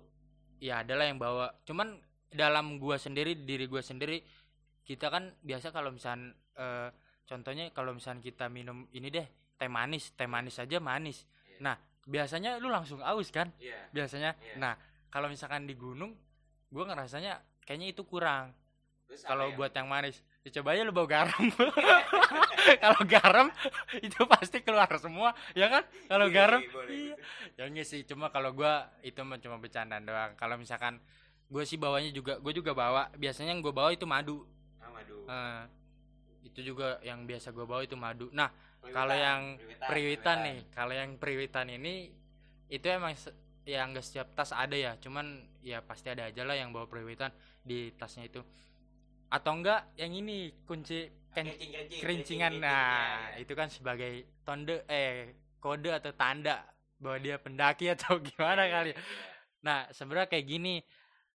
ya 0.61 0.85
adalah 0.85 1.09
yang 1.09 1.17
bawa 1.17 1.51
cuman 1.65 1.97
dalam 2.29 2.77
gua 2.77 3.01
sendiri 3.01 3.35
diri 3.35 3.65
gua 3.67 3.81
sendiri 3.81 4.21
kita 4.85 5.09
kan 5.09 5.33
biasa 5.41 5.73
kalau 5.73 5.91
misal 5.91 6.37
eh, 6.61 6.89
contohnya 7.25 7.73
kalau 7.73 7.97
misal 7.97 8.21
kita 8.21 8.53
minum 8.53 8.85
ini 8.93 9.09
deh 9.09 9.27
teh 9.57 9.71
manis 9.73 10.13
teh 10.13 10.29
manis 10.29 10.61
aja 10.61 10.77
manis 10.79 11.25
Nah, 11.63 11.79
biasanya 12.11 12.59
lu 12.59 12.67
langsung 12.67 12.99
aus 12.99 13.31
kan? 13.31 13.55
Iya. 13.63 13.79
Biasanya. 13.95 14.35
Iya. 14.35 14.55
Nah, 14.59 14.75
kalau 15.07 15.31
misalkan 15.31 15.71
di 15.71 15.79
gunung, 15.79 16.19
gua 16.75 16.91
ngerasanya 16.91 17.39
kayaknya 17.63 17.95
itu 17.95 18.03
kurang. 18.03 18.51
Kalau 19.23 19.55
buat 19.55 19.71
yang 19.77 19.87
manis, 19.87 20.19
ya 20.43 20.51
coba 20.59 20.75
aja 20.75 20.83
lu 20.83 20.91
bawa 20.95 21.07
garam. 21.07 21.45
kalau 22.83 23.03
garam 23.07 23.47
itu 24.03 24.19
pasti 24.27 24.59
keluar 24.63 24.91
semua, 24.99 25.31
ya 25.55 25.71
kan? 25.71 25.83
Kalau 26.11 26.27
Iya, 26.27 26.35
garam, 26.35 26.61
iya, 26.63 26.83
iya. 26.91 27.17
Ya 27.55 27.65
enggak 27.71 27.87
sih, 27.87 28.03
cuma 28.03 28.31
kalau 28.35 28.51
gua 28.51 28.91
itu 29.07 29.19
cuma 29.19 29.57
bercandaan 29.59 30.03
doang. 30.03 30.35
Kalau 30.35 30.59
misalkan 30.59 30.99
gue 31.53 31.63
sih 31.69 31.79
bawanya 31.79 32.11
juga, 32.11 32.41
gue 32.43 32.53
juga 32.57 32.73
bawa. 32.75 33.13
Biasanya 33.15 33.55
yang 33.55 33.63
gue 33.63 33.71
bawa 33.71 33.95
itu 33.95 34.03
madu. 34.09 34.43
Ah, 34.83 34.91
madu. 34.91 35.17
Eh, 35.29 35.63
itu 36.51 36.75
juga 36.75 36.99
yang 37.07 37.23
biasa 37.23 37.55
gue 37.55 37.63
bawa 37.63 37.87
itu 37.87 37.95
madu. 37.95 38.27
Nah, 38.35 38.51
Priwitan, 38.83 38.95
kalau 38.99 39.15
yang 39.15 39.43
priwitan, 39.55 39.87
periwitan 39.87 40.37
nih, 40.43 40.59
kalau 40.75 40.95
yang 40.97 41.11
periwitan 41.15 41.67
ini 41.71 41.95
itu 42.67 42.87
emang 42.91 43.15
se- 43.15 43.37
ya 43.63 43.87
nggak 43.87 44.03
setiap 44.03 44.35
tas 44.35 44.51
ada 44.51 44.75
ya, 44.75 44.99
cuman 44.99 45.39
ya 45.63 45.79
pasti 45.87 46.11
ada 46.11 46.27
aja 46.27 46.43
lah 46.43 46.59
yang 46.59 46.75
bawa 46.75 46.91
periwitan 46.91 47.31
di 47.63 47.95
tasnya 47.95 48.27
itu. 48.27 48.43
Atau 49.33 49.53
enggak 49.57 49.81
yang 49.97 50.13
ini 50.13 50.53
kunci 50.69 51.09
ken- 51.33 51.57
kerincingan. 52.03 52.61
Nah, 52.61 53.33
ya, 53.33 53.41
ya. 53.41 53.41
itu 53.41 53.53
kan 53.57 53.69
sebagai 53.73 54.29
tonde 54.45 54.85
eh 54.93 55.33
kode 55.57 55.89
atau 55.89 56.13
tanda 56.13 56.61
bahwa 57.01 57.19
dia 57.19 57.37
pendaki 57.41 57.89
atau 57.97 58.21
gimana 58.21 58.69
kali. 58.69 58.93
iya, 58.93 59.01
iya. 59.01 59.31
Nah, 59.65 59.79
sebenarnya 59.97 60.29
kayak 60.29 60.47
gini. 60.47 60.75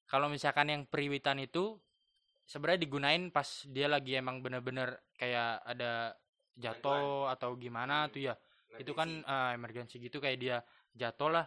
Kalau 0.08 0.32
misalkan 0.32 0.72
yang 0.72 0.84
periwitan 0.88 1.36
itu 1.44 1.76
sebenarnya 2.48 2.80
digunain 2.88 3.28
pas 3.28 3.68
dia 3.68 3.92
lagi 3.92 4.16
emang 4.16 4.40
bener-bener 4.40 4.96
kayak 5.20 5.60
ada 5.68 6.16
jatuh 6.56 7.28
atau 7.28 7.60
gimana 7.60 8.08
Hmm. 8.08 8.12
tuh 8.14 8.22
ya. 8.32 8.34
Itu 8.80 8.94
kan 8.96 9.10
eh, 9.26 9.52
emergency 9.58 10.00
gitu 10.00 10.22
kayak 10.24 10.38
dia 10.40 10.58
jatuh 10.96 11.30
lah. 11.34 11.46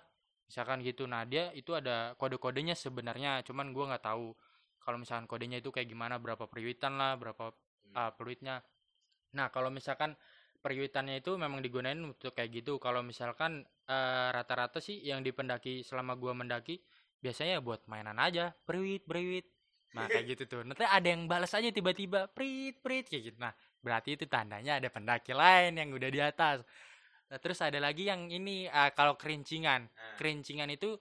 Misalkan 0.50 0.82
gitu. 0.82 1.06
Nah, 1.06 1.22
dia 1.24 1.54
itu 1.54 1.72
ada 1.72 2.12
kode-kodenya 2.18 2.74
sebenarnya, 2.74 3.40
cuman 3.46 3.70
gua 3.70 3.94
nggak 3.94 4.04
tahu 4.04 4.34
kalau 4.90 4.98
misalkan 4.98 5.30
kodenya 5.30 5.62
itu 5.62 5.70
kayak 5.70 5.86
gimana, 5.86 6.18
berapa 6.18 6.50
periwitan 6.50 6.98
lah, 6.98 7.14
berapa 7.14 7.54
uh, 7.94 8.10
peluitnya. 8.18 8.58
Nah, 9.38 9.46
kalau 9.54 9.70
misalkan 9.70 10.18
periwitannya 10.58 11.22
itu 11.22 11.38
memang 11.38 11.62
digunain 11.62 11.94
untuk 12.02 12.34
kayak 12.34 12.50
gitu. 12.58 12.82
Kalau 12.82 13.00
misalkan 13.00 13.62
eh, 13.86 14.28
rata-rata 14.34 14.82
sih 14.82 14.98
yang 15.00 15.22
di 15.22 15.32
pendaki 15.32 15.80
selama 15.80 16.18
gua 16.18 16.34
mendaki 16.36 16.82
biasanya 17.22 17.56
ya 17.56 17.62
buat 17.62 17.86
mainan 17.86 18.18
aja, 18.18 18.52
periwit, 18.66 19.06
periwit. 19.06 19.46
Nah, 19.94 20.10
kayak 20.10 20.36
gitu 20.36 20.42
tuh. 20.50 20.62
Nanti 20.66 20.82
ada 20.82 21.06
yang 21.06 21.30
balas 21.30 21.54
aja 21.54 21.70
tiba-tiba, 21.70 22.30
prit, 22.30 22.78
prit 22.82 23.06
kayak 23.06 23.22
gitu. 23.30 23.38
Nah, 23.38 23.54
berarti 23.78 24.18
itu 24.18 24.26
tandanya 24.26 24.82
ada 24.82 24.90
pendaki 24.90 25.34
lain 25.34 25.78
yang 25.78 25.94
udah 25.94 26.10
di 26.10 26.20
atas. 26.22 26.66
Nah, 27.30 27.38
terus 27.38 27.62
ada 27.62 27.78
lagi 27.78 28.10
yang 28.10 28.26
ini 28.26 28.66
eh, 28.66 28.90
kalau 28.92 29.14
kerincingan. 29.14 29.86
Ah. 29.86 30.18
Kerincingan 30.18 30.70
itu 30.74 30.98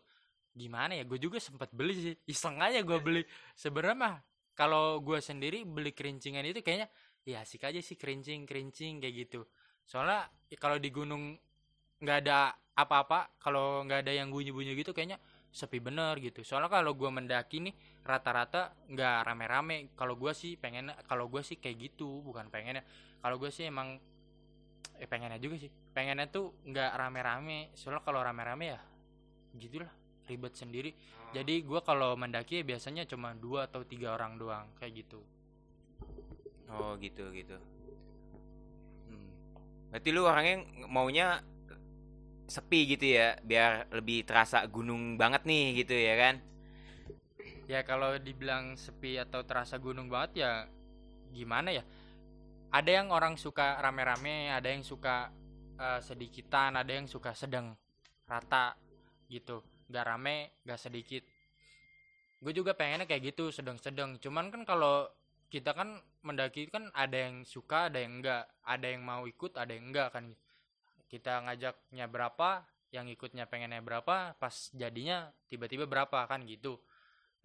gimana 0.56 0.98
ya? 0.98 1.04
Gue 1.06 1.20
juga 1.22 1.38
sempat 1.38 1.70
beli 1.74 1.94
sih. 1.96 2.16
Iseng 2.26 2.60
aja 2.60 2.82
gue 2.82 3.00
beli. 3.02 3.22
Sebenarnya 3.54 3.98
mah 3.98 4.16
kalau 4.58 5.00
gue 5.00 5.20
sendiri 5.24 5.64
beli 5.64 5.96
kerincingan 5.96 6.44
itu 6.44 6.60
kayaknya 6.60 6.92
ya 7.24 7.46
asik 7.46 7.64
aja 7.64 7.80
sih 7.80 7.96
kerincing 7.96 8.44
kerincing 8.44 9.00
kayak 9.00 9.28
gitu. 9.28 9.48
Soalnya 9.88 10.28
ya 10.52 10.58
kalau 10.60 10.78
di 10.82 10.90
gunung 10.92 11.38
nggak 12.00 12.18
ada 12.26 12.56
apa-apa, 12.80 13.36
kalau 13.44 13.84
nggak 13.84 14.08
ada 14.08 14.14
yang 14.16 14.32
bunyi-bunyi 14.32 14.72
gitu 14.80 14.96
kayaknya 14.96 15.20
sepi 15.52 15.84
bener 15.84 16.16
gitu. 16.24 16.46
Soalnya 16.48 16.72
kalau 16.72 16.96
gue 16.96 17.10
mendaki 17.12 17.60
nih 17.60 17.76
rata-rata 18.08 18.72
nggak 18.88 19.18
rame-rame. 19.28 19.92
Kalau 20.00 20.16
gue 20.16 20.32
sih 20.32 20.56
pengen, 20.56 20.96
kalau 21.10 21.28
gue 21.28 21.44
sih 21.44 21.60
kayak 21.60 21.92
gitu, 21.92 22.24
bukan 22.24 22.48
pengennya. 22.48 22.86
Kalau 23.20 23.36
gue 23.36 23.52
sih 23.52 23.68
emang 23.68 24.00
eh 24.96 25.08
pengennya 25.08 25.40
juga 25.44 25.60
sih. 25.60 25.72
Pengennya 25.92 26.32
tuh 26.32 26.56
nggak 26.64 26.92
rame-rame. 26.96 27.76
Soalnya 27.76 28.04
kalau 28.06 28.24
rame-rame 28.24 28.66
ya 28.72 28.80
gitulah 29.58 29.90
ribet 30.30 30.54
sendiri. 30.54 30.94
Oh. 30.94 31.34
Jadi 31.34 31.66
gue 31.66 31.82
kalau 31.82 32.14
mendaki 32.14 32.62
ya 32.62 32.64
biasanya 32.64 33.10
cuma 33.10 33.34
dua 33.34 33.66
atau 33.66 33.82
tiga 33.82 34.14
orang 34.14 34.38
doang 34.38 34.70
kayak 34.78 35.02
gitu. 35.02 35.26
Oh 36.70 36.94
gitu 37.02 37.34
gitu. 37.34 37.58
Hmm. 39.10 39.30
Berarti 39.90 40.10
lu 40.14 40.22
orangnya 40.30 40.58
maunya 40.86 41.28
sepi 42.50 42.98
gitu 42.98 43.06
ya, 43.14 43.38
biar 43.42 43.90
lebih 43.94 44.26
terasa 44.26 44.66
gunung 44.66 45.18
banget 45.18 45.46
nih 45.46 45.86
gitu 45.86 45.94
ya 45.94 46.16
kan? 46.18 46.36
Ya 47.70 47.86
kalau 47.86 48.18
dibilang 48.18 48.74
sepi 48.74 49.22
atau 49.22 49.46
terasa 49.46 49.78
gunung 49.78 50.10
banget 50.10 50.46
ya 50.46 50.52
gimana 51.30 51.70
ya? 51.70 51.86
Ada 52.70 53.02
yang 53.02 53.08
orang 53.10 53.38
suka 53.38 53.78
rame-rame, 53.82 54.50
ada 54.50 54.70
yang 54.70 54.82
suka 54.86 55.30
eh, 55.78 56.02
sedikitan, 56.02 56.78
ada 56.78 56.90
yang 56.90 57.06
suka 57.06 57.34
sedang 57.34 57.74
rata 58.30 58.78
gitu. 59.30 59.62
Gak 59.90 60.06
rame, 60.06 60.62
gak 60.64 60.80
sedikit. 60.80 61.26
Gue 62.40 62.54
juga 62.56 62.72
pengennya 62.78 63.10
kayak 63.10 63.36
gitu, 63.36 63.52
sedang-sedang. 63.52 64.22
Cuman 64.22 64.54
kan 64.54 64.64
kalau 64.64 65.10
kita 65.50 65.74
kan 65.74 65.98
mendaki 66.22 66.70
kan 66.70 66.94
ada 66.94 67.28
yang 67.28 67.44
suka, 67.44 67.90
ada 67.90 68.00
yang 68.00 68.22
enggak. 68.22 68.46
Ada 68.64 68.88
yang 68.96 69.02
mau 69.04 69.26
ikut, 69.26 69.58
ada 69.58 69.74
yang 69.74 69.92
enggak 69.92 70.14
kan. 70.14 70.26
Kita 71.10 71.42
ngajaknya 71.44 72.06
berapa, 72.06 72.64
yang 72.90 73.10
ikutnya 73.10 73.46
pengennya 73.46 73.82
berapa, 73.82 74.38
pas 74.38 74.56
jadinya 74.74 75.30
tiba-tiba 75.50 75.86
berapa 75.86 76.26
kan 76.26 76.46
gitu. 76.46 76.82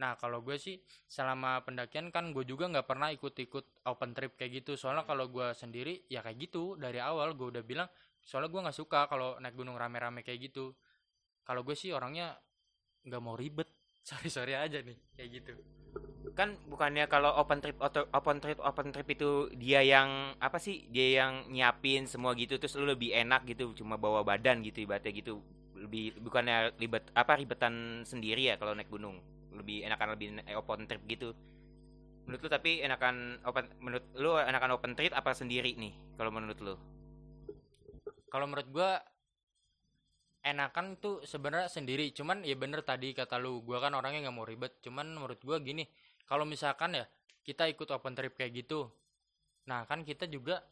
Nah 0.01 0.19
kalau 0.19 0.43
gue 0.43 0.59
sih 0.59 0.83
selama 1.07 1.63
pendakian 1.63 2.11
kan 2.11 2.35
gue 2.35 2.43
juga 2.43 2.67
nggak 2.67 2.87
pernah 2.89 3.15
ikut-ikut 3.15 3.87
open 3.87 4.11
trip 4.17 4.35
kayak 4.35 4.65
gitu. 4.65 4.75
Soalnya 4.75 5.07
kalau 5.07 5.31
gue 5.31 5.55
sendiri 5.55 6.03
ya 6.11 6.25
kayak 6.25 6.51
gitu 6.51 6.75
dari 6.81 6.99
awal 6.99 7.37
gue 7.37 7.47
udah 7.55 7.65
bilang. 7.65 7.89
Soalnya 8.25 8.51
gue 8.51 8.61
nggak 8.69 8.79
suka 8.79 9.07
kalau 9.07 9.37
naik 9.39 9.55
gunung 9.55 9.77
rame-rame 9.77 10.25
kayak 10.25 10.51
gitu. 10.51 10.75
Kalau 11.45 11.61
gue 11.67 11.77
sih 11.77 11.91
orangnya 11.93 12.37
nggak 13.07 13.23
mau 13.23 13.37
ribet. 13.39 13.69
Sorry-sorry 14.09 14.55
aja 14.57 14.79
nih 14.85 14.99
kayak 15.17 15.31
gitu. 15.41 15.53
Kan 16.39 16.59
bukannya 16.69 17.07
kalau 17.09 17.31
open 17.41 17.61
trip 17.65 17.79
oto- 17.81 18.09
open 18.13 18.39
trip 18.43 18.59
open 18.61 18.89
trip 18.93 19.09
itu 19.17 19.49
dia 19.57 19.81
yang 19.85 20.35
apa 20.43 20.59
sih? 20.61 20.85
Dia 20.93 21.25
yang 21.25 21.33
nyiapin 21.53 22.05
semua 22.11 22.33
gitu 22.37 22.59
terus 22.61 22.75
lu 22.81 22.85
lebih 22.89 23.15
enak 23.15 23.47
gitu 23.49 23.73
cuma 23.79 23.97
bawa 23.97 24.21
badan 24.27 24.61
gitu 24.67 24.85
ibaratnya 24.85 25.13
gitu. 25.15 25.41
Lebih 25.79 26.21
bukannya 26.21 26.75
ribet 26.81 27.05
apa 27.17 27.33
ribetan 27.41 28.05
sendiri 28.05 28.51
ya 28.53 28.55
kalau 28.61 28.75
naik 28.77 28.91
gunung. 28.93 29.21
Lebih 29.55 29.87
enakan 29.89 30.09
lebih 30.19 30.29
na- 30.37 30.47
open 30.61 30.85
trip 30.91 31.03
gitu. 31.09 31.33
Menurut 32.25 32.41
lu 32.45 32.51
tapi 32.53 32.81
enakan 32.85 33.41
open 33.49 33.65
menurut 33.85 34.05
lu 34.17 34.31
enakan 34.41 34.71
open 34.77 34.93
trip 34.97 35.13
apa 35.13 35.33
sendiri 35.37 35.77
nih 35.77 35.93
kalau 36.17 36.33
menurut 36.33 36.59
lu? 36.61 36.75
Kalau 38.33 38.47
menurut 38.51 38.69
gue 38.69 38.91
enakan 40.45 41.01
tuh 41.01 41.25
sebenarnya 41.25 41.73
sendiri. 41.73 42.13
Cuman 42.13 42.45
ya 42.45 42.55
bener 42.55 42.85
tadi 42.85 43.17
kata 43.17 43.41
lu, 43.41 43.65
gue 43.65 43.81
kan 43.81 43.97
orangnya 43.97 44.29
nggak 44.29 44.37
mau 44.37 44.45
ribet. 44.45 44.79
Cuman 44.85 45.17
menurut 45.17 45.41
gue 45.41 45.57
gini, 45.65 45.89
kalau 46.29 46.45
misalkan 46.45 47.01
ya 47.01 47.09
kita 47.41 47.65
ikut 47.73 47.89
open 47.91 48.13
trip 48.13 48.37
kayak 48.37 48.53
gitu, 48.65 48.89
nah 49.65 49.89
kan 49.89 50.05
kita 50.05 50.29
juga 50.29 50.65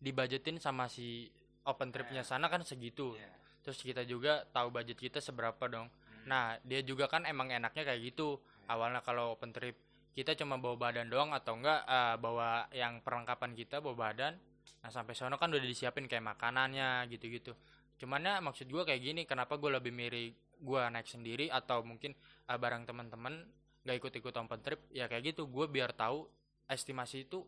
dibajetin 0.00 0.56
sama 0.60 0.88
si 0.88 1.28
open 1.64 1.92
tripnya 1.92 2.24
sana 2.24 2.52
kan 2.52 2.60
segitu. 2.64 3.16
Terus 3.60 3.80
kita 3.80 4.04
juga 4.08 4.44
tahu 4.52 4.72
budget 4.72 4.96
kita 4.96 5.18
seberapa 5.20 5.68
dong. 5.68 5.88
Nah 6.28 6.56
dia 6.64 6.80
juga 6.84 7.08
kan 7.08 7.24
emang 7.28 7.52
enaknya 7.52 7.84
kayak 7.84 8.00
gitu. 8.12 8.40
Awalnya 8.68 9.04
kalau 9.04 9.36
open 9.36 9.52
trip 9.52 9.76
kita 10.16 10.36
cuma 10.36 10.56
bawa 10.56 10.90
badan 10.90 11.08
doang 11.08 11.30
atau 11.36 11.56
enggak 11.56 11.84
eh, 11.84 12.16
bawa 12.16 12.68
yang 12.72 13.04
perlengkapan 13.04 13.52
kita 13.52 13.84
bawa 13.84 14.08
badan. 14.10 14.34
Nah 14.80 14.88
sampai 14.88 15.12
sono 15.12 15.36
kan 15.36 15.52
udah 15.52 15.60
disiapin 15.60 16.08
kayak 16.08 16.24
makanannya 16.24 17.04
gitu-gitu. 17.12 17.52
Cuman 18.00 18.24
ya 18.24 18.40
maksud 18.40 18.64
gue 18.72 18.80
kayak 18.80 19.02
gini, 19.04 19.22
kenapa 19.28 19.60
gue 19.60 19.68
lebih 19.68 19.92
milih 19.92 20.32
gue 20.56 20.80
naik 20.88 21.04
sendiri 21.04 21.52
atau 21.52 21.84
mungkin 21.84 22.16
eh, 22.48 22.56
bareng 22.56 22.88
teman-teman 22.88 23.44
gak 23.84 23.96
ikut-ikut 24.00 24.32
open 24.32 24.60
trip 24.64 24.80
ya 24.88 25.04
kayak 25.04 25.36
gitu. 25.36 25.44
Gue 25.52 25.68
biar 25.68 25.92
tahu 25.92 26.24
estimasi 26.64 27.28
itu 27.28 27.44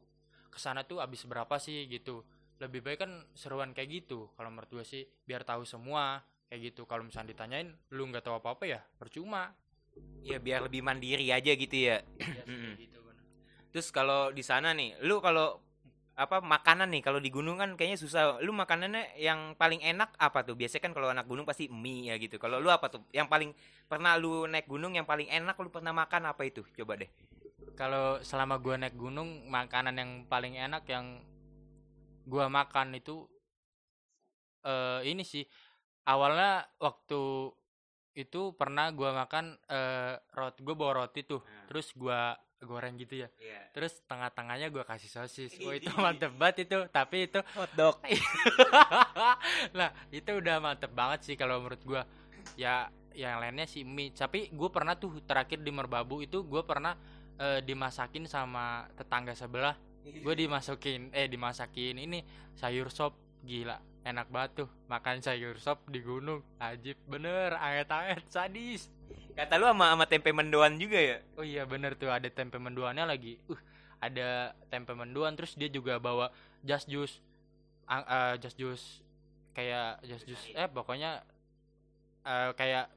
ke 0.52 0.61
sana 0.61 0.85
tuh 0.85 1.00
habis 1.00 1.25
berapa 1.25 1.56
sih 1.56 1.88
gitu. 1.88 2.21
Lebih 2.61 2.85
baik 2.85 2.99
kan 3.00 3.12
seruan 3.32 3.73
kayak 3.73 4.04
gitu. 4.04 4.28
Kalau 4.37 4.52
menurut 4.52 4.68
gue 4.68 4.85
sih 4.85 5.09
biar 5.25 5.40
tahu 5.49 5.64
semua 5.64 6.21
kayak 6.52 6.76
gitu. 6.76 6.85
Kalau 6.85 7.00
misalnya 7.00 7.32
ditanyain 7.32 7.73
lu 7.97 8.12
nggak 8.12 8.28
tahu 8.28 8.37
apa-apa 8.37 8.68
ya 8.68 8.80
percuma. 9.00 9.56
Ya 10.21 10.37
biar 10.37 10.68
lebih 10.68 10.85
mandiri 10.85 11.32
aja 11.32 11.52
gitu 11.56 11.76
ya. 11.76 12.04
Ya, 12.21 12.44
gitu 12.76 13.00
bener. 13.00 13.25
Terus 13.73 13.88
kalau 13.88 14.32
di 14.32 14.44
sana 14.44 14.76
nih, 14.76 15.00
lu 15.04 15.21
kalau 15.25 15.72
apa 16.12 16.45
makanan 16.45 16.92
nih 16.92 17.00
kalau 17.00 17.16
di 17.16 17.33
gunung 17.33 17.57
kan 17.57 17.73
kayaknya 17.73 17.97
susah. 17.97 18.37
Lu 18.45 18.52
makanannya 18.52 19.16
yang 19.16 19.57
paling 19.57 19.81
enak 19.81 20.12
apa 20.21 20.45
tuh? 20.45 20.52
Biasanya 20.52 20.83
kan 20.85 20.92
kalau 20.92 21.09
anak 21.09 21.25
gunung 21.25 21.49
pasti 21.49 21.73
mie 21.73 22.12
ya 22.12 22.21
gitu. 22.21 22.37
Kalau 22.37 22.61
lu 22.61 22.69
apa 22.69 22.92
tuh? 22.92 23.00
Yang 23.16 23.28
paling 23.33 23.50
pernah 23.88 24.21
lu 24.21 24.45
naik 24.45 24.69
gunung 24.69 24.92
yang 24.92 25.09
paling 25.09 25.28
enak 25.33 25.57
lu 25.57 25.73
pernah 25.73 25.97
makan 25.97 26.28
apa 26.28 26.45
itu? 26.45 26.61
Coba 26.76 27.00
deh. 27.00 27.09
Kalau 27.73 28.21
selama 28.21 28.61
gua 28.61 28.76
naik 28.76 28.99
gunung, 28.99 29.49
makanan 29.49 29.97
yang 29.97 30.11
paling 30.28 30.61
enak 30.61 30.85
yang 30.92 31.25
gua 32.28 32.52
makan 32.52 32.92
itu 33.00 33.25
eh 34.69 35.00
ini 35.09 35.25
sih. 35.25 35.49
Awalnya 36.04 36.69
waktu 36.76 37.50
itu 38.12 38.52
pernah 38.52 38.92
gua 38.92 39.16
makan 39.25 39.57
eh 39.73 40.21
roti 40.37 40.61
gua 40.61 40.76
bawa 40.76 40.92
roti 41.07 41.25
tuh. 41.25 41.40
Hmm. 41.40 41.66
Terus 41.73 41.97
gua 41.97 42.37
goreng 42.64 42.95
gitu 42.97 43.26
ya. 43.26 43.28
Iya. 43.38 43.61
terus 43.75 43.99
tengah-tengahnya 44.07 44.69
gue 44.71 44.85
kasih 44.87 45.11
sosis. 45.11 45.52
Wah 45.62 45.75
itu 45.75 45.90
mantep 46.02 46.33
banget 46.38 46.71
itu. 46.71 46.78
Tapi 46.88 47.31
itu 47.31 47.40
Hotdog. 47.54 48.00
nah 49.76 49.90
itu 50.19 50.31
udah 50.31 50.57
mantep 50.62 50.92
banget 50.95 51.21
sih 51.26 51.35
kalau 51.35 51.61
menurut 51.62 51.83
gua. 51.85 52.02
Ya 52.59 52.90
yang 53.12 53.42
lainnya 53.42 53.66
sih 53.69 53.85
mie. 53.85 54.14
Tapi 54.14 54.50
gue 54.50 54.71
pernah 54.73 54.97
tuh 54.97 55.21
terakhir 55.25 55.61
di 55.61 55.71
merbabu 55.75 56.23
itu 56.25 56.42
gue 56.47 56.62
pernah 56.64 56.97
eh, 57.38 57.61
dimasakin 57.61 58.25
sama 58.26 58.88
tetangga 58.97 59.37
sebelah. 59.37 59.76
Gue 60.02 60.35
dimasukin 60.35 61.14
eh 61.14 61.31
dimasakin 61.31 61.99
ini 61.99 62.23
sayur 62.57 62.90
sop. 62.90 63.14
Gila 63.42 63.75
enak 64.07 64.31
banget 64.31 64.66
tuh. 64.66 64.69
Makan 64.87 65.23
sayur 65.23 65.59
sop 65.59 65.87
di 65.90 66.02
gunung. 66.02 66.42
Ajib 66.59 66.99
bener 67.07 67.54
anget-anget 67.59 68.23
sadis 68.31 68.90
Kata 69.33 69.57
lu 69.57 69.65
sama 69.65 69.97
sama 69.97 70.05
tempe 70.05 70.31
mendoan 70.31 70.77
juga 70.77 71.01
ya? 71.01 71.19
oh 71.41 71.45
iya 71.47 71.65
bener 71.65 71.97
tuh 71.97 72.12
ada 72.12 72.29
tempe 72.29 72.61
mendoannya 72.61 73.05
lagi. 73.09 73.41
Uh 73.49 73.59
ada 74.03 74.51
tempe 74.67 74.91
mendoan 74.99 75.39
terus 75.39 75.55
dia 75.55 75.71
juga 75.71 76.03
bawa 76.03 76.35
jas 76.67 76.83
jus 76.91 77.23
eh, 77.87 78.35
jas 78.43 78.55
jus 78.59 78.83
kayak 79.55 80.03
jas 80.03 80.27
jus 80.27 80.43
eh 80.59 80.67
pokoknya 80.67 81.23
eh, 82.27 82.51
kayak 82.59 82.91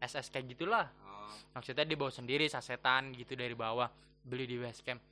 SS 0.00 0.32
kayak 0.32 0.56
gitulah. 0.56 0.88
Oh. 1.04 1.28
maksudnya 1.52 1.84
dia 1.84 1.96
bawa 2.00 2.08
sendiri 2.08 2.48
sasetan 2.48 3.12
gitu 3.12 3.36
dari 3.36 3.52
bawah 3.52 3.92
beli 4.24 4.48
di 4.48 4.56
base 4.56 4.80
camp 4.80 5.04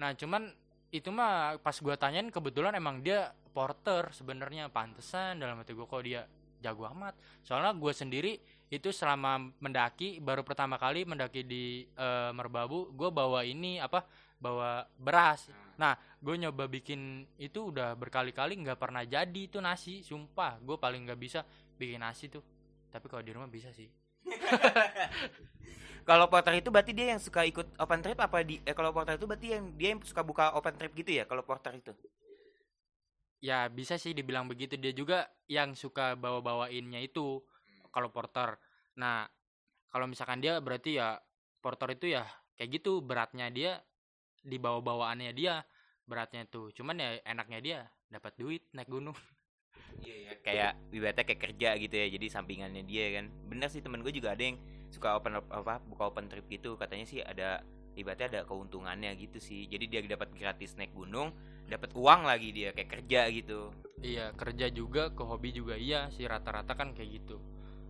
nah 0.00 0.16
cuman 0.16 0.48
itu 0.96 1.12
mah 1.12 1.60
pas 1.60 1.76
gua 1.84 2.00
tanyain 2.00 2.32
kebetulan 2.32 2.72
emang 2.72 3.04
dia 3.04 3.34
porter 3.52 4.12
sebenarnya. 4.12 4.68
Pantesan 4.68 5.40
dalam 5.40 5.58
hati 5.60 5.74
gua 5.74 5.88
kok 5.88 6.04
dia 6.04 6.28
jago 6.62 6.86
amat. 6.92 7.16
Soalnya 7.42 7.74
gua 7.74 7.90
sendiri 7.90 8.38
itu 8.66 8.90
selama 8.90 9.54
mendaki 9.62 10.18
baru 10.18 10.42
pertama 10.42 10.74
kali 10.74 11.06
mendaki 11.06 11.46
di 11.46 11.86
eh, 11.86 12.30
Merbabu 12.34 12.90
gue 12.90 13.10
bawa 13.14 13.46
ini 13.46 13.78
apa 13.78 14.02
bawa 14.42 14.84
beras. 14.98 15.48
Nah 15.78 15.94
gue 16.18 16.34
nyoba 16.34 16.66
bikin 16.66 17.24
itu 17.38 17.70
udah 17.70 17.94
berkali-kali 17.94 18.58
nggak 18.58 18.78
pernah 18.80 19.06
jadi 19.06 19.40
itu 19.46 19.62
nasi 19.62 20.02
sumpah. 20.02 20.58
Gue 20.58 20.76
paling 20.76 21.06
nggak 21.06 21.20
bisa 21.20 21.40
bikin 21.78 22.02
nasi 22.02 22.26
tuh. 22.26 22.42
Tapi 22.90 23.06
kalau 23.06 23.22
di 23.22 23.32
rumah 23.32 23.48
bisa 23.48 23.70
sih. 23.70 23.86
Kalau 26.06 26.30
porter 26.30 26.62
itu 26.62 26.70
berarti 26.70 26.94
dia 26.94 27.18
yang 27.18 27.18
suka 27.18 27.42
ikut 27.42 27.66
open 27.82 27.98
trip 27.98 28.14
apa 28.22 28.38
di 28.46 28.62
eh 28.62 28.78
kalau 28.78 28.94
porter 28.94 29.18
itu 29.18 29.26
berarti 29.26 29.58
yang 29.58 29.74
dia 29.74 29.90
yang 29.90 29.98
suka 30.06 30.22
buka 30.22 30.54
open 30.54 30.78
trip 30.78 30.94
gitu 30.94 31.18
ya 31.18 31.26
kalau 31.26 31.42
porter 31.42 31.74
itu. 31.74 31.90
ya 33.42 33.66
bisa 33.66 33.98
sih 33.98 34.14
dibilang 34.14 34.46
begitu. 34.46 34.78
Dia 34.78 34.94
juga 34.94 35.26
yang 35.50 35.74
suka 35.74 36.14
bawa-bawainnya 36.14 37.02
itu 37.02 37.42
kalau 37.96 38.12
porter 38.12 38.60
nah 39.00 39.24
kalau 39.88 40.04
misalkan 40.04 40.44
dia 40.44 40.60
berarti 40.60 41.00
ya 41.00 41.16
porter 41.64 41.96
itu 41.96 42.12
ya 42.12 42.28
kayak 42.60 42.76
gitu 42.76 43.00
beratnya 43.00 43.48
dia 43.48 43.80
di 44.44 44.60
bawa-bawaannya 44.60 45.32
dia 45.32 45.64
beratnya 46.04 46.44
tuh 46.44 46.68
cuman 46.76 47.00
ya 47.00 47.10
enaknya 47.24 47.58
dia 47.64 47.78
dapat 48.12 48.36
duit 48.36 48.62
naik 48.76 48.92
gunung 48.92 49.16
Iya 49.96 50.16
ya. 50.28 50.32
Kayak 50.44 50.72
ibaratnya 50.92 51.24
kayak 51.24 51.40
kerja 51.40 51.68
gitu 51.80 51.94
ya. 51.96 52.06
Jadi 52.12 52.26
sampingannya 52.28 52.84
dia 52.84 53.16
kan. 53.16 53.32
Bener 53.48 53.68
sih 53.72 53.80
temen 53.80 54.04
gue 54.04 54.12
juga 54.12 54.36
ada 54.36 54.44
yang 54.44 54.60
suka 54.92 55.16
open 55.16 55.40
apa 55.40 55.80
buka 55.88 56.12
open 56.12 56.28
trip 56.28 56.44
gitu. 56.52 56.76
Katanya 56.76 57.08
sih 57.08 57.24
ada 57.24 57.64
ibaratnya 57.96 58.28
ada 58.28 58.40
keuntungannya 58.44 59.16
gitu 59.16 59.40
sih. 59.40 59.64
Jadi 59.72 59.84
dia 59.88 60.00
dapat 60.04 60.36
gratis 60.36 60.76
naik 60.76 60.92
gunung, 60.92 61.32
dapat 61.66 61.96
uang 61.96 62.28
lagi 62.28 62.52
dia 62.52 62.70
kayak 62.76 62.90
kerja 62.92 63.20
gitu. 63.32 63.72
iya 64.04 64.30
kerja 64.36 64.68
juga 64.70 65.10
ke 65.10 65.22
hobi 65.24 65.50
juga 65.50 65.74
iya 65.74 66.06
sih 66.14 66.28
rata-rata 66.28 66.76
kan 66.78 66.94
kayak 66.94 67.22
gitu 67.22 67.40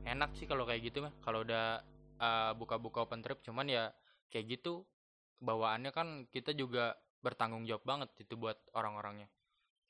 enak 0.07 0.31
sih 0.39 0.47
kalau 0.47 0.63
kayak 0.65 0.87
gitu 0.87 1.05
mah. 1.05 1.13
Kalau 1.21 1.43
udah 1.43 1.83
uh, 2.23 2.53
buka-buka 2.55 3.05
open 3.05 3.21
trip 3.21 3.43
cuman 3.43 3.67
ya 3.67 3.85
kayak 4.31 4.59
gitu 4.59 4.87
bawaannya 5.43 5.93
kan 5.93 6.25
kita 6.33 6.57
juga 6.57 6.97
bertanggung 7.21 7.67
jawab 7.67 7.85
banget 7.85 8.09
itu 8.23 8.39
buat 8.39 8.57
orang-orangnya. 8.73 9.27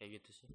Kayak 0.01 0.21
gitu 0.21 0.45
sih. 0.45 0.49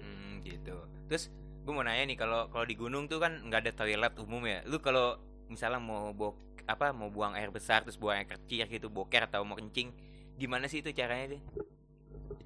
Hmm, 0.00 0.40
gitu. 0.42 0.74
Terus 1.06 1.28
gue 1.64 1.72
mau 1.72 1.84
nanya 1.84 2.04
nih 2.08 2.18
kalau 2.18 2.48
kalau 2.52 2.64
di 2.68 2.76
gunung 2.76 3.08
tuh 3.08 3.20
kan 3.20 3.40
nggak 3.44 3.68
ada 3.68 3.72
toilet 3.84 4.14
umum 4.18 4.42
ya. 4.48 4.64
Lu 4.64 4.80
kalau 4.80 5.20
misalnya 5.48 5.80
mau 5.80 6.10
bok 6.16 6.64
apa 6.64 6.96
mau 6.96 7.12
buang 7.12 7.36
air 7.36 7.52
besar 7.52 7.84
terus 7.84 8.00
buang 8.00 8.16
air 8.16 8.28
kecil 8.28 8.64
gitu 8.64 8.88
boker 8.88 9.28
atau 9.28 9.44
mau 9.44 9.52
kencing 9.52 9.92
gimana 10.40 10.64
sih 10.64 10.80
itu 10.80 10.96
caranya 10.96 11.36
tuh? 11.36 11.42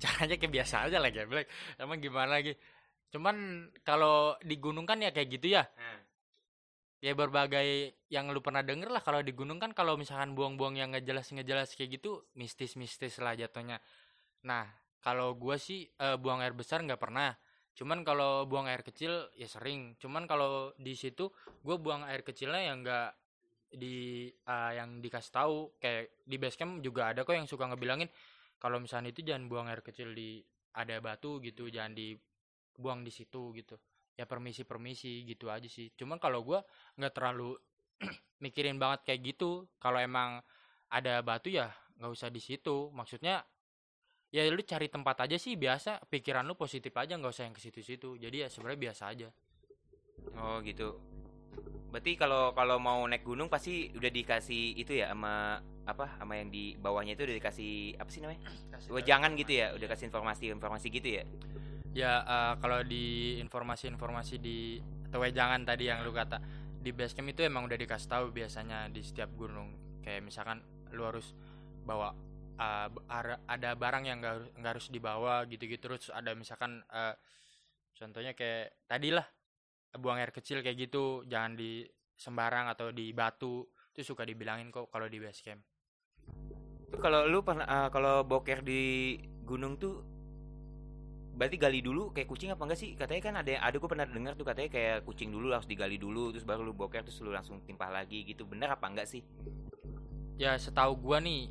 caranya 0.02 0.34
kayak 0.38 0.52
biasa 0.52 0.90
aja 0.90 0.98
lah 0.98 1.10
Black 1.10 1.46
emang 1.78 1.98
gimana 2.02 2.38
lagi? 2.38 2.54
Cuman 3.08 3.68
kalau 3.86 4.36
di 4.44 4.58
gunung 4.60 4.84
kan 4.84 5.00
ya 5.00 5.14
kayak 5.14 5.38
gitu 5.38 5.54
ya 5.54 5.64
ya 6.98 7.14
berbagai 7.14 7.94
yang 8.10 8.30
lu 8.34 8.42
pernah 8.42 8.66
denger 8.66 8.90
lah 8.90 9.02
kalau 9.06 9.22
di 9.22 9.30
gunung 9.30 9.62
kan 9.62 9.70
kalau 9.70 9.94
misalkan 9.94 10.34
buang-buang 10.34 10.74
yang 10.74 10.90
nggak 10.90 11.06
jelas 11.06 11.30
nggak 11.30 11.46
jelas 11.46 11.68
kayak 11.78 12.00
gitu 12.00 12.26
mistis-mistis 12.34 13.22
lah 13.22 13.38
jatuhnya. 13.38 13.78
Nah 14.46 14.66
kalau 14.98 15.38
gua 15.38 15.56
sih 15.60 15.86
eh, 15.86 16.16
buang 16.18 16.42
air 16.42 16.54
besar 16.54 16.82
nggak 16.82 16.98
pernah. 16.98 17.34
Cuman 17.78 18.02
kalau 18.02 18.42
buang 18.50 18.66
air 18.66 18.82
kecil 18.82 19.30
ya 19.38 19.46
sering. 19.46 19.94
Cuman 20.02 20.26
kalau 20.26 20.74
di 20.74 20.98
situ 20.98 21.30
gua 21.62 21.78
buang 21.78 22.02
air 22.02 22.26
kecilnya 22.26 22.62
yang 22.74 22.82
nggak 22.82 23.10
di 23.78 24.28
eh, 24.34 24.72
yang 24.74 24.98
dikasih 24.98 25.32
tahu. 25.32 25.56
Kayak 25.78 26.10
di 26.26 26.36
base 26.36 26.58
camp 26.58 26.82
juga 26.82 27.14
ada 27.14 27.22
kok 27.22 27.34
yang 27.38 27.46
suka 27.46 27.70
ngebilangin 27.70 28.10
kalau 28.58 28.82
misalnya 28.82 29.14
itu 29.14 29.22
jangan 29.22 29.46
buang 29.46 29.70
air 29.70 29.80
kecil 29.86 30.10
di 30.12 30.42
ada 30.74 30.98
batu 30.98 31.38
gitu 31.38 31.70
jangan 31.70 31.94
dibuang 31.94 33.06
di 33.06 33.10
situ 33.14 33.54
gitu 33.54 33.78
ya 34.18 34.26
permisi 34.26 34.66
permisi 34.66 35.22
gitu 35.22 35.46
aja 35.46 35.70
sih. 35.70 35.94
Cuman 35.94 36.18
kalau 36.18 36.42
gua 36.42 36.66
nggak 36.98 37.14
terlalu 37.14 37.54
mikirin 38.44 38.82
banget 38.82 39.06
kayak 39.06 39.20
gitu. 39.22 39.70
Kalau 39.78 40.02
emang 40.02 40.42
ada 40.90 41.22
batu 41.22 41.54
ya 41.54 41.70
nggak 41.94 42.10
usah 42.10 42.28
di 42.34 42.42
situ. 42.42 42.90
Maksudnya 42.90 43.46
ya 44.34 44.42
lu 44.50 44.60
cari 44.66 44.90
tempat 44.90 45.22
aja 45.22 45.38
sih 45.38 45.54
biasa. 45.54 46.02
Pikiran 46.10 46.42
lu 46.50 46.58
positif 46.58 46.90
aja 46.98 47.14
nggak 47.14 47.30
usah 47.30 47.46
yang 47.46 47.54
ke 47.54 47.62
situ-situ. 47.62 48.18
Jadi 48.18 48.42
ya 48.42 48.48
sebenarnya 48.50 48.90
biasa 48.90 49.02
aja. 49.14 49.28
Oh 50.34 50.58
gitu. 50.66 50.98
Berarti 51.88 52.20
kalau 52.20 52.52
kalau 52.52 52.76
mau 52.76 53.00
naik 53.08 53.24
gunung 53.24 53.48
pasti 53.48 53.88
udah 53.94 54.10
dikasih 54.12 54.76
itu 54.76 54.98
ya 54.98 55.14
sama 55.14 55.62
apa 55.88 56.20
sama 56.20 56.36
yang 56.36 56.52
di 56.52 56.76
bawahnya 56.76 57.16
itu 57.16 57.24
udah 57.24 57.36
dikasih 57.40 57.96
apa 57.96 58.10
sih 58.12 58.20
namanya? 58.20 58.44
Wejangan 58.92 59.32
gitu 59.40 59.52
ya, 59.56 59.72
udah 59.72 59.88
kasih 59.88 60.12
informasi-informasi 60.12 60.86
gitu 60.92 61.08
ya. 61.16 61.24
Ya 61.96 62.24
eh, 62.24 62.54
kalau 62.60 62.80
di 62.84 63.36
informasi-informasi 63.40 64.34
di 64.40 64.80
atau 65.08 65.24
wejangan 65.24 65.64
tadi 65.64 65.88
yang 65.88 66.04
lu 66.04 66.12
kata 66.12 66.36
di 66.78 66.92
base 66.92 67.16
camp 67.16 67.32
itu 67.32 67.42
emang 67.42 67.64
udah 67.64 67.78
dikasih 67.80 68.08
tahu 68.08 68.24
biasanya 68.30 68.92
di 68.92 69.00
setiap 69.02 69.32
gunung. 69.34 70.00
Kayak 70.04 70.24
misalkan 70.24 70.62
lu 70.94 71.04
harus 71.04 71.32
bawa 71.84 72.12
ara- 73.08 73.42
ada 73.46 73.70
barang 73.78 74.04
yang 74.04 74.18
nggak 74.20 74.34
harus 74.34 74.48
nggak 74.58 74.72
harus 74.76 74.86
dibawa 74.92 75.34
gitu-gitu. 75.48 75.90
Terus 75.90 76.12
ada 76.12 76.32
misalkan 76.36 76.84
eh, 76.92 77.14
contohnya 77.96 78.32
kayak 78.36 78.84
tadi 78.86 79.10
lah 79.10 79.26
buang 79.98 80.20
air 80.20 80.30
kecil 80.30 80.60
kayak 80.60 80.88
gitu 80.88 81.24
jangan 81.26 81.56
di 81.56 81.82
sembarang 82.14 82.68
atau 82.70 82.92
di 82.92 83.10
batu. 83.16 83.64
Itu 83.94 84.14
suka 84.14 84.22
dibilangin 84.22 84.70
kok 84.70 84.92
kalau 84.94 85.10
di 85.10 85.18
base 85.18 85.42
camp 85.42 85.62
Tuh 86.88 87.00
kalau 87.02 87.28
lu 87.28 87.44
pernah 87.44 87.66
eh, 87.66 87.88
kalau 87.90 88.24
boker 88.24 88.64
di 88.64 89.16
gunung 89.44 89.76
tuh 89.76 90.17
berarti 91.38 91.54
gali 91.54 91.78
dulu 91.78 92.10
kayak 92.10 92.26
kucing 92.26 92.50
apa 92.50 92.66
enggak 92.66 92.80
sih? 92.82 92.98
Katanya 92.98 93.22
kan 93.22 93.34
ada 93.38 93.50
yang 93.54 93.62
ada 93.62 93.76
gue 93.78 93.86
pernah 93.86 94.06
dengar 94.10 94.34
tuh 94.34 94.42
katanya 94.42 94.70
kayak 94.74 95.06
kucing 95.06 95.30
dulu 95.30 95.54
harus 95.54 95.70
digali 95.70 95.94
dulu 95.94 96.34
terus 96.34 96.42
baru 96.42 96.66
lu 96.66 96.74
boker 96.74 97.06
terus 97.06 97.22
lu 97.22 97.30
langsung 97.30 97.62
timpah 97.62 97.94
lagi 97.94 98.26
gitu. 98.26 98.42
Bener 98.42 98.74
apa 98.74 98.90
enggak 98.90 99.06
sih? 99.06 99.22
ya 100.38 100.54
setahu 100.54 100.94
gua 100.94 101.18
nih 101.18 101.50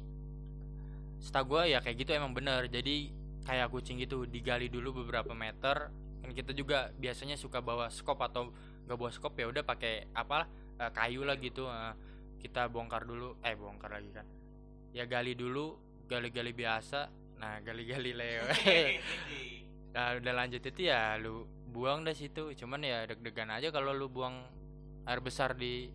setahu 1.20 1.60
gua 1.60 1.68
ya 1.68 1.84
kayak 1.84 2.08
gitu 2.08 2.12
emang 2.16 2.32
bener. 2.32 2.72
Jadi 2.72 3.12
kayak 3.44 3.72
kucing 3.72 4.00
gitu 4.00 4.24
digali 4.28 4.72
dulu 4.72 5.04
beberapa 5.04 5.36
meter. 5.36 5.92
Kan 6.24 6.32
kita 6.32 6.56
juga 6.56 6.92
biasanya 6.96 7.36
suka 7.36 7.60
bawa 7.60 7.92
skop 7.92 8.20
atau 8.24 8.52
nggak 8.88 8.98
bawa 8.98 9.12
skop 9.12 9.36
ya 9.36 9.52
udah 9.52 9.64
pakai 9.68 10.08
apa 10.16 10.48
eh, 10.80 10.92
kayu 10.96 11.28
lah 11.28 11.36
gitu 11.40 11.68
eh, 11.68 11.94
kita 12.40 12.72
bongkar 12.72 13.04
dulu. 13.04 13.36
Eh 13.44 13.56
bongkar 13.60 14.00
lagi 14.00 14.12
kan. 14.16 14.26
Ya 14.96 15.04
gali 15.04 15.36
dulu 15.36 15.76
gali-gali 16.08 16.56
biasa. 16.56 17.12
Nah 17.38 17.60
gali-gali 17.62 18.16
leo 18.16 18.44
nah 19.98 20.14
udah 20.14 20.34
lanjut 20.46 20.62
itu 20.62 20.94
ya 20.94 21.18
lu 21.18 21.50
buang 21.74 22.06
dah 22.06 22.14
situ 22.14 22.54
cuman 22.54 22.86
ya 22.86 23.10
deg-degan 23.10 23.50
aja 23.50 23.74
kalau 23.74 23.98
lu 23.98 24.06
buang 24.06 24.46
air 25.10 25.18
besar 25.26 25.58
di 25.58 25.90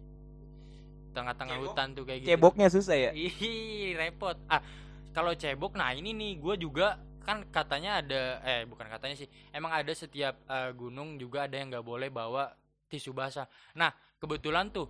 tengah-tengah 1.14 1.56
hutan 1.62 1.94
tuh 1.94 2.02
kayak 2.08 2.20
gitu 2.24 2.30
Ceboknya 2.34 2.66
susah 2.72 2.96
ya? 2.96 3.10
Ih, 3.12 3.92
repot. 3.94 4.34
Ah, 4.48 4.64
kalau 5.12 5.36
cebok, 5.36 5.76
nah 5.76 5.92
ini 5.92 6.16
nih 6.16 6.40
gue 6.40 6.56
juga 6.56 6.96
kan 7.22 7.46
katanya 7.52 8.02
ada, 8.02 8.42
eh 8.42 8.66
bukan 8.66 8.88
katanya 8.90 9.14
sih, 9.14 9.28
emang 9.54 9.70
ada 9.70 9.92
setiap 9.94 10.40
eh, 10.48 10.72
gunung 10.74 11.20
juga 11.20 11.46
ada 11.46 11.54
yang 11.54 11.70
nggak 11.70 11.86
boleh 11.86 12.08
bawa 12.08 12.50
tisu 12.88 13.12
basah. 13.14 13.46
Nah 13.76 13.92
kebetulan 14.18 14.72
tuh, 14.72 14.88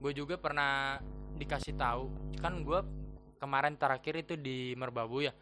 gue 0.00 0.12
juga 0.16 0.40
pernah 0.40 0.98
dikasih 1.36 1.76
tahu, 1.76 2.08
kan 2.40 2.64
gue 2.64 2.80
kemarin 3.38 3.76
terakhir 3.76 4.26
itu 4.26 4.34
di 4.34 4.74
Merbabu 4.74 5.22
ya. 5.28 5.32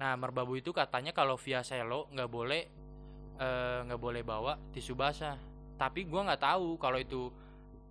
Nah 0.00 0.16
Merbabu 0.16 0.56
itu 0.56 0.72
katanya 0.72 1.12
kalau 1.12 1.36
via 1.36 1.60
selo 1.60 2.08
nggak 2.08 2.30
boleh 2.32 2.62
eh, 3.36 3.78
nggak 3.84 4.00
boleh 4.00 4.22
bawa 4.24 4.56
tisu 4.72 4.96
basah. 4.96 5.36
Tapi 5.76 6.08
gue 6.08 6.20
nggak 6.20 6.40
tahu 6.40 6.80
kalau 6.80 6.96
itu 6.96 7.28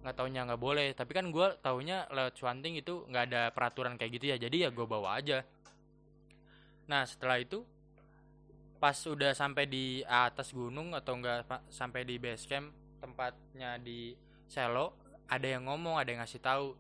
nggak 0.02 0.16
taunya 0.18 0.42
nggak 0.50 0.62
boleh. 0.62 0.90
Tapi 0.98 1.12
kan 1.14 1.30
gue 1.30 1.48
taunya 1.62 2.10
lewat 2.10 2.34
cuanting 2.34 2.82
itu 2.82 3.06
nggak 3.06 3.24
ada 3.30 3.42
peraturan 3.54 3.94
kayak 3.96 4.12
gitu 4.18 4.26
ya. 4.34 4.38
Jadi 4.42 4.66
ya 4.66 4.70
gue 4.74 4.86
bawa 4.90 5.22
aja. 5.22 5.46
Nah 6.90 7.06
setelah 7.06 7.38
itu 7.38 7.62
pas 8.80 8.96
udah 8.96 9.36
sampai 9.36 9.68
di 9.68 10.02
atas 10.08 10.56
gunung 10.56 10.96
atau 10.96 11.20
enggak 11.20 11.46
pa- 11.46 11.64
sampai 11.68 12.08
di 12.08 12.16
base 12.16 12.48
camp 12.48 12.72
tempatnya 13.04 13.76
di 13.76 14.16
Selo 14.48 14.96
ada 15.30 15.46
yang 15.46 15.68
ngomong 15.70 16.02
ada 16.02 16.10
yang 16.10 16.26
ngasih 16.26 16.42
tahu. 16.42 16.74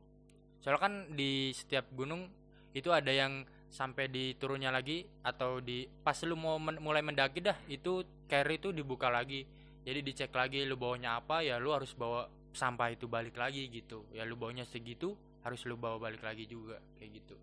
Soalnya 0.63 0.82
kan 0.82 0.94
di 1.13 1.54
setiap 1.54 1.86
gunung 1.94 2.26
itu 2.74 2.89
ada 2.89 3.13
yang 3.13 3.46
sampai 3.69 4.10
di 4.10 4.34
turunnya 4.36 4.73
lagi 4.73 5.05
atau 5.21 5.62
di 5.62 5.86
pas 6.01 6.17
lu 6.25 6.36
mau 6.36 6.58
men- 6.58 6.82
mulai 6.82 7.05
mendaki 7.05 7.39
dah 7.41 7.58
itu 7.69 8.01
carry 8.25 8.58
itu 8.58 8.73
dibuka 8.73 9.08
lagi 9.13 9.45
jadi 9.86 10.01
dicek 10.01 10.34
lagi 10.34 10.65
lu 10.65 10.75
bawanya 10.75 11.21
apa 11.21 11.45
ya 11.45 11.62
lu 11.62 11.71
harus 11.73 11.93
bawa 11.93 12.27
sampah 12.51 12.89
itu 12.93 13.05
balik 13.05 13.38
lagi 13.38 13.69
gitu 13.69 14.05
ya 14.10 14.25
lu 14.25 14.34
bawanya 14.36 14.65
segitu 14.65 15.13
harus 15.45 15.62
lu 15.69 15.77
bawa 15.77 16.01
balik 16.01 16.25
lagi 16.25 16.49
juga 16.49 16.82
kayak 16.97 17.12
gitu 17.23 17.36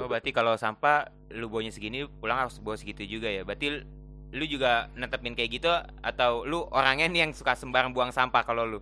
Oh 0.00 0.08
berarti 0.08 0.32
kalau 0.32 0.56
sampah 0.56 1.12
lu 1.36 1.52
bawanya 1.52 1.68
segini 1.68 2.08
pulang 2.08 2.38
harus 2.48 2.56
bawa 2.64 2.76
segitu 2.80 3.04
juga 3.04 3.28
ya. 3.28 3.44
Berarti 3.44 3.84
lu 4.32 4.44
juga 4.48 4.88
netepin 4.96 5.36
kayak 5.36 5.50
gitu 5.60 5.68
atau 6.00 6.48
lu 6.48 6.64
orangnya 6.72 7.06
nih 7.12 7.20
yang 7.28 7.32
suka 7.36 7.52
sembarang 7.52 7.92
buang 7.92 8.08
sampah 8.08 8.42
kalau 8.48 8.64
lu? 8.64 8.80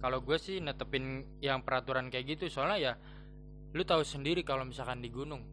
kalau 0.00 0.18
gue 0.24 0.38
sih 0.40 0.56
netepin 0.64 1.04
yang 1.44 1.60
peraturan 1.60 2.08
kayak 2.08 2.36
gitu 2.36 2.44
soalnya 2.48 2.78
ya 2.80 2.92
lu 3.70 3.82
tahu 3.86 4.02
sendiri 4.02 4.42
kalau 4.42 4.66
misalkan 4.66 4.98
di 4.98 5.10
gunung. 5.10 5.46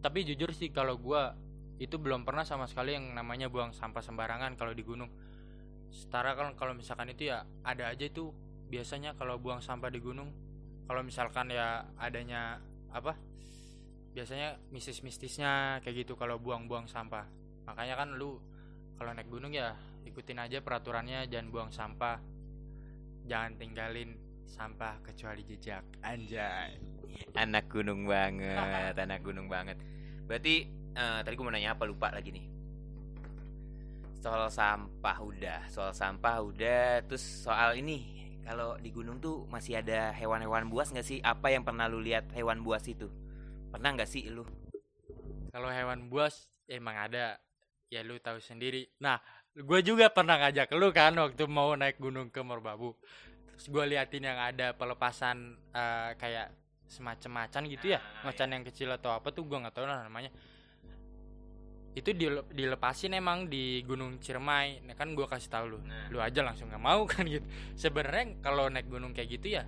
Tapi 0.00 0.24
jujur 0.24 0.50
sih 0.56 0.72
kalau 0.72 0.96
gue 0.98 1.22
itu 1.78 1.98
belum 1.98 2.24
pernah 2.24 2.46
sama 2.46 2.64
sekali 2.70 2.96
yang 2.96 3.12
namanya 3.12 3.50
buang 3.52 3.74
sampah 3.74 4.00
sembarangan 4.00 4.56
kalau 4.56 4.72
di 4.72 4.80
gunung. 4.86 5.10
Setara 5.92 6.32
kalau 6.32 6.56
kalau 6.56 6.72
misalkan 6.72 7.12
itu 7.12 7.28
ya 7.28 7.44
ada 7.66 7.92
aja 7.92 8.08
itu 8.08 8.32
biasanya 8.72 9.12
kalau 9.18 9.36
buang 9.36 9.60
sampah 9.60 9.92
di 9.92 10.00
gunung. 10.00 10.32
Kalau 10.88 11.04
misalkan 11.04 11.52
ya 11.52 11.84
adanya 12.00 12.58
apa 12.92 13.16
biasanya 14.12 14.60
mistis-mistisnya 14.68 15.80
kayak 15.80 16.04
gitu 16.04 16.16
kalau 16.16 16.40
buang-buang 16.40 16.88
sampah. 16.88 17.28
Makanya 17.68 17.94
kan 18.00 18.08
lu 18.16 18.40
kalau 18.96 19.12
naik 19.12 19.28
gunung 19.28 19.52
ya 19.52 19.76
ikutin 20.08 20.38
aja 20.40 20.64
peraturannya 20.64 21.28
jangan 21.28 21.48
buang 21.52 21.70
sampah. 21.74 22.18
Jangan 23.28 23.54
tinggalin 23.60 24.21
sampah 24.46 25.00
kecuali 25.02 25.42
jejak 25.46 25.84
anjay 26.02 26.78
Anak 27.36 27.68
gunung 27.68 28.08
banget, 28.08 28.96
anak 28.96 29.20
gunung 29.20 29.44
banget. 29.44 29.76
Berarti 30.24 30.64
eh, 30.96 31.18
tadi 31.20 31.34
gue 31.36 31.44
mau 31.44 31.52
nanya 31.52 31.76
apa 31.76 31.84
lupa 31.84 32.08
lagi 32.08 32.32
nih. 32.32 32.46
Soal 34.20 34.48
sampah 34.48 35.16
udah, 35.20 35.68
soal 35.68 35.92
sampah 35.92 36.40
udah, 36.40 37.04
terus 37.04 37.20
soal 37.20 37.76
ini 37.76 38.04
kalau 38.48 38.80
di 38.80 38.88
gunung 38.88 39.20
tuh 39.20 39.44
masih 39.48 39.80
ada 39.80 40.12
hewan-hewan 40.16 40.72
buas 40.72 40.88
nggak 40.88 41.04
sih? 41.04 41.20
Apa 41.20 41.52
yang 41.52 41.68
pernah 41.68 41.84
lu 41.84 42.00
lihat 42.00 42.32
hewan 42.32 42.64
buas 42.64 42.88
itu? 42.88 43.12
Pernah 43.68 43.92
nggak 43.92 44.08
sih 44.08 44.28
lu? 44.32 44.44
kalau 45.52 45.68
hewan 45.68 46.08
buas 46.08 46.48
emang 46.64 46.96
ada 46.96 47.36
ya 47.92 48.00
lu 48.00 48.16
tahu 48.16 48.40
sendiri 48.40 48.88
nah 48.96 49.20
gue 49.52 49.80
juga 49.84 50.08
pernah 50.08 50.40
ngajak 50.40 50.72
lu 50.72 50.88
kan 50.96 51.12
waktu 51.12 51.44
mau 51.44 51.76
naik 51.76 52.00
gunung 52.00 52.32
ke 52.32 52.40
Merbabu 52.40 52.96
terus 53.62 53.78
gue 53.78 53.94
liatin 53.94 54.26
yang 54.26 54.42
ada 54.42 54.74
pelepasan 54.74 55.54
eh, 55.70 56.18
kayak 56.18 56.50
semacam 56.90 57.46
macan 57.46 57.62
gitu 57.70 57.94
ya. 57.94 58.02
Ah, 58.02 58.26
macan 58.26 58.50
yang 58.50 58.66
kecil 58.66 58.90
atau 58.90 59.14
apa 59.14 59.30
tuh 59.30 59.46
gue 59.46 59.54
nggak 59.54 59.70
tahu 59.70 59.86
lah 59.86 60.02
namanya. 60.02 60.34
Itu 61.94 62.10
dile- 62.10 62.50
dilepasin 62.50 63.14
emang 63.14 63.46
di 63.46 63.86
Gunung 63.86 64.18
Ciremai. 64.18 64.82
Nah 64.82 64.98
kan 64.98 65.14
gue 65.14 65.22
kasih 65.30 65.46
tahu 65.46 65.64
lu. 65.70 65.78
Nah. 65.78 66.10
lu 66.10 66.18
aja 66.18 66.42
langsung 66.42 66.74
nggak 66.74 66.82
mau 66.82 67.06
kan 67.14 67.22
gitu. 67.22 67.46
Sebenarnya 67.78 68.42
kalau 68.42 68.66
naik 68.66 68.90
gunung 68.90 69.14
kayak 69.14 69.30
gitu 69.30 69.54
ya 69.54 69.62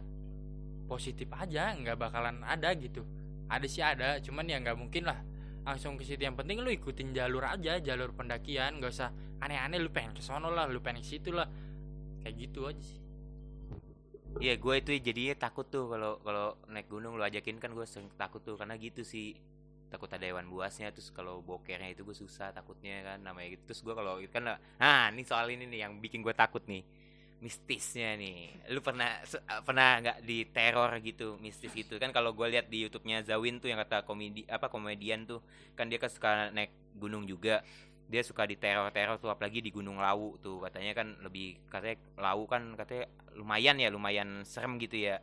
positif 0.91 1.31
aja 1.31 1.71
nggak 1.79 1.95
bakalan 1.95 2.43
ada 2.43 2.75
gitu. 2.75 3.07
Ada 3.47 3.67
sih 3.71 3.79
ada 3.87 4.19
cuman 4.19 4.51
ya 4.51 4.59
nggak 4.59 4.75
mungkin 4.75 5.07
lah. 5.07 5.23
Langsung 5.63 5.95
ke 5.95 6.03
situ. 6.03 6.19
Yang 6.19 6.43
penting 6.43 6.67
lu 6.67 6.75
ikutin 6.75 7.15
jalur 7.15 7.47
aja 7.47 7.79
jalur 7.79 8.11
pendakian. 8.11 8.83
Nggak 8.83 8.91
usah 8.91 9.15
aneh-aneh 9.39 9.79
lu 9.79 9.95
pengen 9.95 10.19
ke 10.19 10.23
sono 10.27 10.51
lah 10.51 10.67
lu 10.67 10.83
pengen 10.83 10.99
ke 10.99 11.15
situ 11.15 11.31
lah. 11.31 11.47
Kayak 12.27 12.35
gitu 12.43 12.67
aja 12.67 12.83
sih 12.83 13.04
Iya, 14.43 14.59
gue 14.59 14.75
itu 14.83 14.91
jadinya 14.99 15.35
takut 15.47 15.67
tuh 15.71 15.87
kalau 15.87 16.19
kalau 16.27 16.59
naik 16.67 16.91
gunung 16.91 17.15
lu 17.15 17.23
ajakin 17.23 17.57
kan 17.63 17.71
gue 17.71 17.87
sering 17.87 18.11
takut 18.19 18.43
tuh 18.43 18.59
karena 18.59 18.75
gitu 18.77 19.03
sih. 19.07 19.39
Takut 19.93 20.11
ada 20.11 20.27
hewan 20.27 20.51
buasnya 20.51 20.91
terus 20.91 21.15
kalau 21.15 21.39
bokernya 21.39 21.95
itu 21.95 22.03
gue 22.03 22.17
susah 22.19 22.51
takutnya 22.51 23.07
kan 23.15 23.19
namanya 23.23 23.55
gitu. 23.55 23.63
Terus 23.71 23.81
gue 23.87 23.95
kalau 23.95 24.19
itu 24.19 24.33
kan 24.35 24.59
nah 24.83 25.07
ini 25.15 25.23
soal 25.23 25.47
ini 25.55 25.71
nih 25.71 25.87
yang 25.87 25.93
bikin 26.03 26.19
gue 26.27 26.35
takut 26.35 26.63
nih 26.67 26.83
mistisnya 27.39 28.19
nih. 28.19 28.67
Lu 28.75 28.81
pernah 28.83 29.23
se- 29.23 29.45
pernah 29.63 30.03
nggak 30.03 30.19
di 30.27 30.39
teror 30.51 30.91
gitu 30.99 31.39
mistis 31.39 31.71
gitu? 31.71 31.95
Kan 32.03 32.11
kalau 32.11 32.35
gue 32.35 32.47
lihat 32.51 32.67
di 32.67 32.83
YouTube-nya 32.89 33.23
Zawin 33.23 33.63
tuh 33.63 33.71
yang 33.71 33.79
kata 33.87 34.03
komedi 34.03 34.43
apa 34.51 34.67
komedian 34.67 35.31
tuh 35.31 35.39
kan 35.79 35.87
dia 35.87 35.99
kan 36.03 36.11
suka 36.11 36.51
naik 36.51 36.75
gunung 36.99 37.23
juga 37.31 37.63
dia 38.05 38.21
suka 38.21 38.45
di 38.45 38.61
teror-teror 38.61 39.17
tuh 39.17 39.33
apalagi 39.33 39.65
di 39.65 39.73
Gunung 39.73 39.97
Lawu 39.97 40.37
tuh 40.39 40.61
katanya 40.61 40.93
kan 40.93 41.17
lebih 41.25 41.57
katanya 41.73 41.97
Lawu 42.21 42.45
kan 42.45 42.77
katanya 42.77 43.09
lumayan 43.35 43.81
ya 43.81 43.89
lumayan 43.91 44.45
serem 44.45 44.77
gitu 44.79 45.01
ya. 45.01 45.19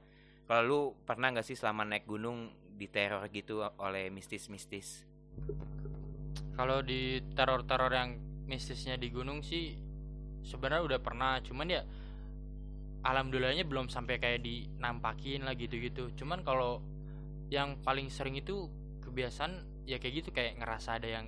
Kalau 0.50 0.64
lu 0.68 0.80
pernah 1.08 1.32
nggak 1.32 1.48
sih 1.48 1.56
selama 1.56 1.88
naik 1.88 2.04
gunung 2.10 2.52
di 2.76 2.90
teror 2.90 3.24
gitu 3.32 3.64
oleh 3.80 4.12
mistis-mistis? 4.12 5.08
Kalau 6.58 6.84
di 6.84 7.24
teror-teror 7.38 7.94
yang 7.94 8.10
mistisnya 8.50 9.00
di 9.00 9.08
gunung 9.08 9.40
sih 9.46 9.78
sebenarnya 10.44 10.84
udah 10.84 11.00
pernah. 11.00 11.40
Cuman 11.40 11.68
ya 11.72 11.82
alhamdulillahnya 13.08 13.64
belum 13.64 13.88
sampai 13.88 14.20
kayak 14.20 14.44
dinampakin 14.44 15.48
lah 15.48 15.56
gitu-gitu. 15.56 16.12
Cuman 16.20 16.44
kalau 16.44 16.84
yang 17.48 17.80
paling 17.80 18.12
sering 18.12 18.36
itu 18.36 18.68
kebiasaan 19.08 19.86
ya 19.88 19.98
kayak 20.00 20.24
gitu 20.24 20.30
kayak 20.36 20.60
ngerasa 20.60 21.00
ada 21.00 21.08
yang 21.08 21.28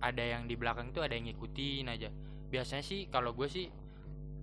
ada 0.00 0.24
yang 0.24 0.48
di 0.48 0.56
belakang 0.56 0.90
tuh 0.96 1.04
ada 1.04 1.12
yang 1.12 1.28
ngikutin 1.28 1.86
aja. 1.92 2.08
Biasanya 2.50 2.84
sih 2.84 3.06
kalau 3.12 3.36
gue 3.36 3.46
sih 3.46 3.68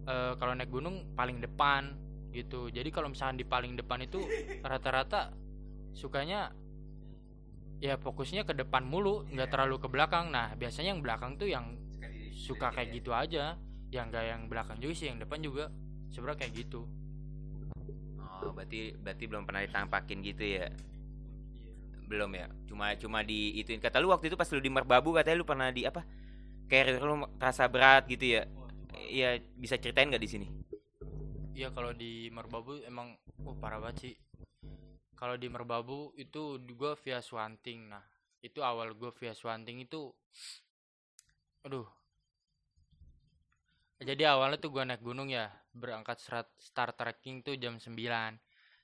eh, 0.06 0.34
kalau 0.38 0.54
naik 0.54 0.70
gunung 0.70 1.17
paling 1.17 1.41
depan 1.41 1.98
gitu. 2.32 2.70
Jadi 2.70 2.89
kalau 2.93 3.10
misalkan 3.12 3.41
di 3.41 3.46
paling 3.46 3.74
depan 3.74 4.06
itu 4.06 4.22
rata-rata 4.70 5.34
sukanya 5.98 6.54
ya 7.78 7.93
fokusnya 7.98 8.46
ke 8.46 8.58
depan 8.58 8.86
mulu 8.86 9.26
nggak 9.34 9.50
terlalu 9.50 9.82
ke 9.82 9.88
belakang. 9.89 10.30
Nah 10.30 10.54
biasanya 10.54 10.93
yang 10.96 11.02
belakang 11.02 11.36
tuh 11.36 11.50
yang 11.50 11.76
suka 12.34 12.70
kayak 12.70 12.93
gitu 12.93 13.12
aja. 13.12 13.58
Yang 13.88 14.06
enggak 14.12 14.26
yang 14.28 14.41
belakang 14.52 14.78
juga 14.84 14.93
sih 14.93 15.08
yang 15.10 15.17
depan 15.17 15.39
juga 15.41 15.72
sebenarnya 16.12 16.39
kayak 16.46 16.54
gitu. 16.54 16.86
Oh 18.28 18.54
berarti 18.54 18.93
berarti 19.00 19.24
belum 19.26 19.43
pernah 19.50 19.65
ditampakin 19.65 20.20
gitu 20.22 20.43
ya 20.43 20.67
belum 22.08 22.32
ya. 22.34 22.48
Cuma 22.65 22.96
cuma 22.96 23.20
di 23.22 23.60
ituin 23.60 23.84
kata 23.84 24.00
lu 24.00 24.10
waktu 24.10 24.32
itu 24.32 24.39
pas 24.39 24.48
lu 24.50 24.63
di 24.63 24.72
Merbabu 24.72 25.12
katanya 25.13 25.43
lu 25.43 25.48
pernah 25.48 25.70
di 25.70 25.84
apa 25.84 26.08
carrier 26.72 27.04
lu 27.04 27.28
rasa 27.38 27.67
berat 27.67 28.08
gitu 28.08 28.39
ya. 28.39 28.41
Iya 28.98 29.38
bisa 29.60 29.76
ceritain 29.78 30.10
nggak 30.10 30.24
di 30.24 30.30
sini? 30.32 30.48
Iya 31.54 31.70
kalau 31.76 31.91
di 31.91 32.32
Merbabu 32.32 32.80
emang 32.88 33.13
oh 33.43 33.56
parah 33.60 33.84
banget 33.84 33.98
sih. 34.10 34.13
Kalau 35.20 35.36
di 35.36 35.52
Merbabu 35.52 36.15
itu 36.15 36.58
gue 36.63 36.93
via 37.04 37.20
Swanting. 37.20 37.91
Nah 37.91 38.04
itu 38.39 38.63
awal 38.63 38.96
gue 38.96 39.12
via 39.20 39.36
Swanting 39.36 39.84
itu 39.84 40.10
aduh. 41.67 41.86
Jadi 43.98 44.24
awalnya 44.24 44.62
tuh 44.62 44.70
gue 44.70 44.84
naik 44.86 45.02
gunung 45.02 45.28
ya 45.28 45.50
berangkat 45.78 46.17
start, 46.17 46.50
start 46.58 46.98
trekking 46.98 47.46
tuh 47.46 47.54
jam 47.58 47.78
9 47.78 47.93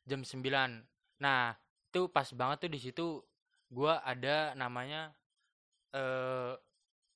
jam 0.05 0.21
9 0.21 1.21
nah 1.21 1.55
itu 1.93 2.09
pas 2.09 2.25
banget 2.33 2.65
tuh 2.65 2.71
di 2.73 2.79
situ 2.81 3.05
gue 3.69 3.93
ada 4.01 4.57
namanya 4.57 5.13
eh 5.93 6.57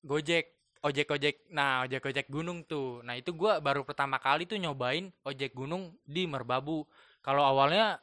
Gojek 0.06 0.46
ojek 0.86 1.08
ojek. 1.10 1.36
Nah 1.52 1.84
ojek 1.84 2.04
ojek 2.06 2.28
gunung 2.30 2.63
tuh. 2.63 3.02
Nah 3.02 3.18
itu 3.18 3.34
gua 3.34 3.58
baru 3.60 3.82
pertama 3.82 4.22
kali 4.22 4.46
tuh 4.46 4.62
nyobain 4.62 5.10
ojek 5.26 5.52
gunung 5.58 5.98
di 6.06 6.30
Merbabu. 6.30 6.86
Kalau 7.26 7.44
awalnya 7.44 8.00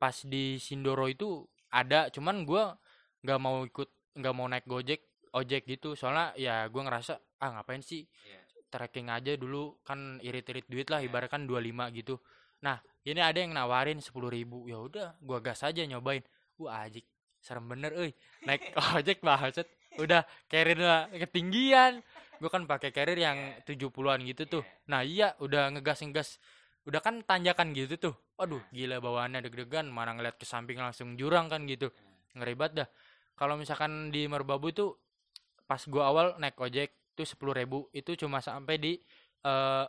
pas 0.00 0.16
di 0.24 0.58
Sindoro 0.58 1.06
itu 1.06 1.44
ada 1.70 2.08
cuman 2.10 2.42
gua 2.48 2.74
nggak 3.22 3.38
mau 3.38 3.62
ikut 3.68 3.88
nggak 4.18 4.34
mau 4.34 4.46
naik 4.48 4.66
gojek 4.66 5.00
ojek 5.36 5.68
gitu. 5.68 5.94
Soalnya 5.94 6.34
ya 6.34 6.66
gua 6.72 6.88
ngerasa 6.88 7.20
ah 7.44 7.60
ngapain 7.60 7.84
sih 7.84 8.08
Iya. 8.24 8.40
trekking 8.72 9.12
aja 9.12 9.36
dulu. 9.36 9.78
Kan 9.86 10.18
irit-irit 10.24 10.66
duit 10.66 10.88
lah 10.90 11.04
ibarat 11.04 11.30
kan 11.30 11.46
25 11.46 11.92
gitu 11.94 12.18
nah 12.64 12.80
ini 13.04 13.20
ada 13.20 13.36
yang 13.36 13.52
nawarin 13.52 14.00
sepuluh 14.00 14.32
ribu. 14.32 14.64
Ya 14.64 14.80
udah 14.80 15.20
gua 15.20 15.44
gas 15.44 15.60
aja 15.60 15.84
nyobain. 15.84 16.24
Wah 16.56 16.88
ajik 16.88 17.04
serem 17.44 17.68
bener 17.68 17.92
euy. 17.92 18.16
Naik 18.48 18.72
ojek 18.96 19.20
banget 19.20 19.68
udah 20.00 20.24
carrier 20.48 20.80
lah 20.80 21.06
ketinggian. 21.12 22.00
Gue 22.40 22.50
kan 22.50 22.66
pakai 22.66 22.90
carrier 22.90 23.20
yang 23.20 23.38
70-an 23.62 24.18
gitu 24.26 24.42
tuh. 24.48 24.64
Nah 24.90 25.04
iya 25.04 25.36
udah 25.38 25.70
ngegas 25.76 26.02
ngegas. 26.02 26.28
Udah 26.88 27.04
kan 27.04 27.20
tanjakan 27.22 27.76
gitu 27.76 27.94
tuh. 28.00 28.14
Aduh 28.40 28.64
gila 28.72 28.98
bawaannya 28.98 29.44
deg-degan. 29.44 29.86
Mana 29.92 30.16
ngeliat 30.16 30.40
ke 30.40 30.48
samping 30.48 30.80
langsung 30.80 31.14
jurang 31.14 31.52
kan 31.52 31.68
gitu. 31.68 31.92
Ngeri 32.34 32.54
banget 32.56 32.72
dah. 32.84 32.88
Kalau 33.36 33.60
misalkan 33.60 34.08
di 34.10 34.26
Merbabu 34.26 34.72
itu 34.72 34.96
pas 35.68 35.80
gua 35.86 36.10
awal 36.10 36.26
naik 36.40 36.58
ojek 36.58 37.14
tuh 37.14 37.28
sepuluh 37.28 37.54
ribu. 37.54 37.86
Itu 37.94 38.16
cuma 38.18 38.42
sampai 38.42 38.80
di 38.80 38.92
eh 39.44 39.86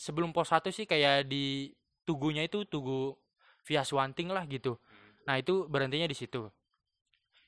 sebelum 0.00 0.32
pos 0.32 0.48
satu 0.48 0.72
sih 0.72 0.88
kayak 0.88 1.28
di 1.28 1.68
tugunya 2.08 2.48
itu 2.48 2.64
tugu 2.64 3.12
via 3.68 3.84
Swanting 3.84 4.32
lah 4.32 4.48
gitu. 4.48 4.80
Nah 5.28 5.36
itu 5.36 5.68
berhentinya 5.68 6.08
di 6.08 6.16
situ. 6.16 6.48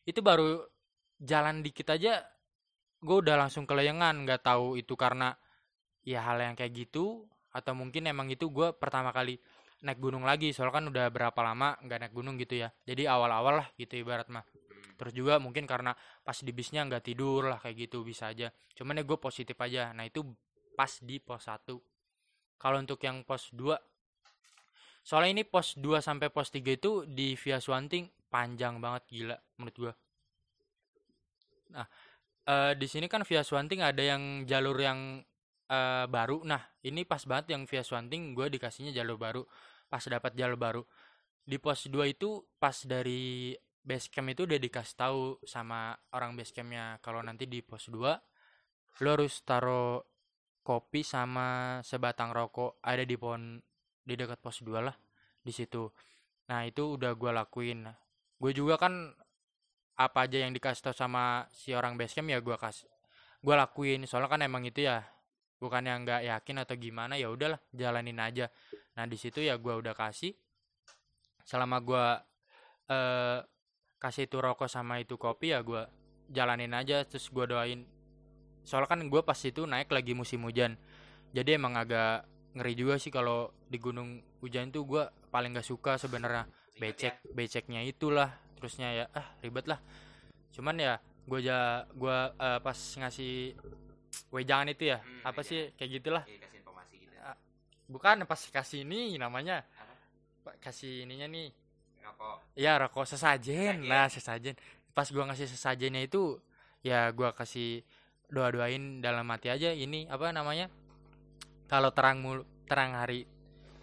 Itu 0.04 0.20
baru 0.20 0.60
jalan 1.16 1.64
dikit 1.64 1.88
aja 1.96 2.20
gue 3.02 3.16
udah 3.18 3.34
langsung 3.40 3.64
kelayangan 3.64 4.28
nggak 4.28 4.44
tahu 4.44 4.76
itu 4.76 4.94
karena 4.94 5.34
ya 6.04 6.22
hal 6.22 6.38
yang 6.38 6.54
kayak 6.54 6.86
gitu 6.86 7.24
atau 7.50 7.72
mungkin 7.72 8.06
emang 8.06 8.28
itu 8.28 8.52
gue 8.52 8.74
pertama 8.76 9.10
kali 9.10 9.40
naik 9.82 9.98
gunung 9.98 10.22
lagi 10.22 10.54
soalnya 10.54 10.78
kan 10.78 10.84
udah 10.86 11.06
berapa 11.10 11.40
lama 11.42 11.74
nggak 11.82 11.98
naik 11.98 12.14
gunung 12.14 12.36
gitu 12.36 12.60
ya. 12.60 12.68
Jadi 12.84 13.08
awal-awal 13.08 13.64
lah 13.64 13.68
gitu 13.80 13.96
ibarat 13.96 14.28
mah. 14.28 14.44
Terus 15.00 15.12
juga 15.16 15.40
mungkin 15.40 15.64
karena 15.64 15.96
pas 16.22 16.36
di 16.36 16.52
bisnya 16.52 16.84
nggak 16.84 17.02
tidur 17.02 17.48
lah 17.48 17.58
kayak 17.58 17.88
gitu 17.88 18.04
bisa 18.04 18.30
aja. 18.30 18.52
Cuman 18.76 19.00
ya 19.00 19.04
gue 19.08 19.18
positif 19.18 19.56
aja. 19.58 19.90
Nah 19.96 20.06
itu 20.06 20.22
pas 20.76 21.00
di 21.02 21.18
pos 21.18 21.48
1 21.48 21.91
kalau 22.62 22.78
untuk 22.78 23.02
yang 23.02 23.26
pos 23.26 23.50
2 23.50 23.74
soalnya 25.02 25.42
ini 25.42 25.42
pos 25.42 25.74
2 25.74 25.98
sampai 25.98 26.30
pos 26.30 26.54
3 26.54 26.78
itu 26.78 27.02
di 27.10 27.34
via 27.34 27.58
Swanting 27.58 28.06
panjang 28.30 28.78
banget 28.78 29.02
gila 29.10 29.36
menurut 29.58 29.76
gue 29.76 29.92
nah 31.74 31.86
eh, 32.46 32.72
di 32.78 32.86
sini 32.86 33.06
kan 33.10 33.26
via 33.26 33.42
Swanting 33.42 33.82
ada 33.82 34.02
yang 34.02 34.46
jalur 34.46 34.78
yang 34.78 35.22
eh, 35.70 36.06
baru. 36.08 36.42
Nah 36.44 36.62
ini 36.84 37.06
pas 37.06 37.22
banget 37.24 37.54
yang 37.54 37.62
via 37.68 37.82
Swanting 37.86 38.34
gue 38.36 38.46
dikasihnya 38.52 38.92
jalur 38.94 39.16
baru 39.18 39.42
pas 39.88 40.02
dapat 40.04 40.32
jalur 40.34 40.58
baru. 40.58 40.82
Di 41.42 41.58
pos 41.58 41.86
2 41.90 42.14
itu 42.14 42.42
pas 42.58 42.74
dari 42.86 43.52
base 43.82 44.08
camp 44.14 44.30
itu 44.30 44.46
udah 44.46 44.58
dikasih 44.62 44.94
tahu 44.94 45.20
sama 45.42 45.98
orang 46.14 46.38
base 46.38 46.54
campnya 46.54 47.02
kalau 47.02 47.18
nanti 47.18 47.50
di 47.50 47.66
pos 47.66 47.90
2 47.90 47.98
lo 49.02 49.08
harus 49.10 49.42
taruh 49.42 49.98
kopi 50.62 51.02
sama 51.02 51.78
sebatang 51.82 52.30
rokok 52.30 52.78
ada 52.82 53.02
di 53.02 53.18
pohon 53.18 53.58
di 54.02 54.14
dekat 54.14 54.38
pos 54.38 54.62
2 54.62 54.78
lah 54.82 54.94
di 55.42 55.52
situ. 55.54 55.90
Nah 56.50 56.66
itu 56.66 56.98
udah 56.98 57.14
gue 57.14 57.30
lakuin. 57.34 57.86
Gue 58.38 58.52
juga 58.54 58.78
kan 58.78 59.14
apa 59.98 60.26
aja 60.26 60.42
yang 60.42 60.56
dikasih 60.56 60.90
tahu 60.90 60.96
sama 60.96 61.46
si 61.52 61.76
orang 61.76 61.94
base 62.00 62.16
camp 62.16 62.32
ya 62.32 62.40
gue 62.40 62.56
kasih 62.56 62.88
gue 63.42 63.54
lakuin. 63.58 64.06
Soalnya 64.06 64.30
kan 64.30 64.40
emang 64.46 64.62
itu 64.62 64.86
ya 64.86 65.02
bukan 65.58 65.82
yang 65.86 66.02
nggak 66.06 66.26
yakin 66.26 66.56
atau 66.62 66.74
gimana 66.78 67.14
ya 67.18 67.30
udahlah 67.30 67.58
jalanin 67.74 68.18
aja. 68.22 68.46
Nah 68.98 69.04
di 69.06 69.18
situ 69.18 69.42
ya 69.42 69.58
gue 69.58 69.74
udah 69.74 69.94
kasih. 69.94 70.34
Selama 71.42 71.82
gue 71.82 72.06
eh, 72.90 73.38
kasih 73.98 74.26
itu 74.26 74.38
rokok 74.38 74.70
sama 74.70 74.98
itu 74.98 75.14
kopi 75.18 75.54
ya 75.54 75.62
gue 75.62 75.82
jalanin 76.30 76.74
aja 76.74 77.06
terus 77.06 77.30
gue 77.30 77.44
doain 77.46 77.86
soalnya 78.62 78.88
kan 78.90 79.00
gue 79.02 79.20
pas 79.22 79.38
itu 79.38 79.62
naik 79.66 79.90
lagi 79.90 80.12
musim 80.14 80.42
hujan. 80.46 80.78
Jadi 81.32 81.56
emang 81.56 81.74
agak 81.76 82.26
ngeri 82.52 82.74
juga 82.76 82.94
sih 83.00 83.08
kalau 83.08 83.48
di 83.68 83.80
gunung 83.80 84.20
hujan 84.44 84.68
tuh 84.68 84.84
gue 84.84 85.02
paling 85.32 85.56
gak 85.56 85.66
suka 85.66 85.96
sebenarnya. 85.96 86.44
Becek 86.76 87.20
beceknya 87.32 87.80
itulah 87.84 88.32
terusnya 88.56 88.88
ya 88.92 89.04
ah 89.12 89.26
ribet 89.40 89.64
lah. 89.68 89.80
Cuman 90.52 90.76
ya 90.76 91.00
gue 91.24 91.40
ja 91.40 91.86
gue 91.92 92.16
eh, 92.36 92.58
pas 92.60 92.76
ngasih 92.76 93.54
wejangan 94.34 94.68
itu 94.68 94.92
ya 94.92 94.98
Hmm, 95.00 95.22
apa 95.24 95.40
iya. 95.40 95.48
sih 95.48 95.60
kayak 95.76 95.90
gitulah. 96.00 96.22
Kasih 96.28 96.58
informasi 96.60 96.94
gitu. 97.00 97.16
Bukan 97.88 98.16
pas 98.28 98.40
kasih 98.40 98.84
ini 98.84 99.16
namanya. 99.16 99.64
Apa? 100.42 100.56
Kasih 100.60 101.04
ininya 101.08 101.28
nih. 101.28 101.48
Rokok. 102.02 102.36
Ya 102.58 102.76
rokok 102.76 103.04
sesajen 103.08 103.80
Sesajen. 103.80 103.88
lah 103.88 104.06
sesajen. 104.10 104.54
Pas 104.92 105.08
gua 105.08 105.24
ngasih 105.30 105.48
sesajennya 105.48 106.04
itu 106.04 106.36
ya 106.84 107.08
gua 107.14 107.32
kasih 107.32 107.80
doa 108.32 108.48
doain 108.48 109.04
dalam 109.04 109.28
hati 109.28 109.52
aja 109.52 109.76
ini 109.76 110.08
apa 110.08 110.32
namanya 110.32 110.72
kalau 111.68 111.92
terang 111.92 112.24
mulu 112.24 112.42
terang 112.64 112.96
hari 112.96 113.28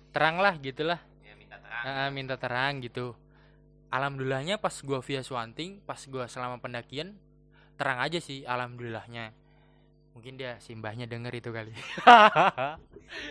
terang 0.10 0.42
lah 0.42 0.58
gitulah 0.58 0.98
ya 1.22 1.38
minta 1.38 1.62
terang. 1.62 1.84
Eh, 1.86 2.10
minta 2.10 2.36
terang 2.36 2.74
gitu. 2.82 3.14
Alhamdulillahnya 3.94 4.58
pas 4.58 4.74
gua 4.82 5.02
via 5.06 5.22
Swanting 5.22 5.82
pas 5.86 6.02
gua 6.10 6.26
selama 6.26 6.58
pendakian 6.58 7.14
terang 7.78 8.02
aja 8.02 8.18
sih 8.18 8.42
alhamdulillahnya. 8.46 9.34
Mungkin 10.18 10.42
dia 10.42 10.58
simbahnya 10.58 11.06
denger 11.06 11.34
itu 11.38 11.50
kali. 11.54 11.74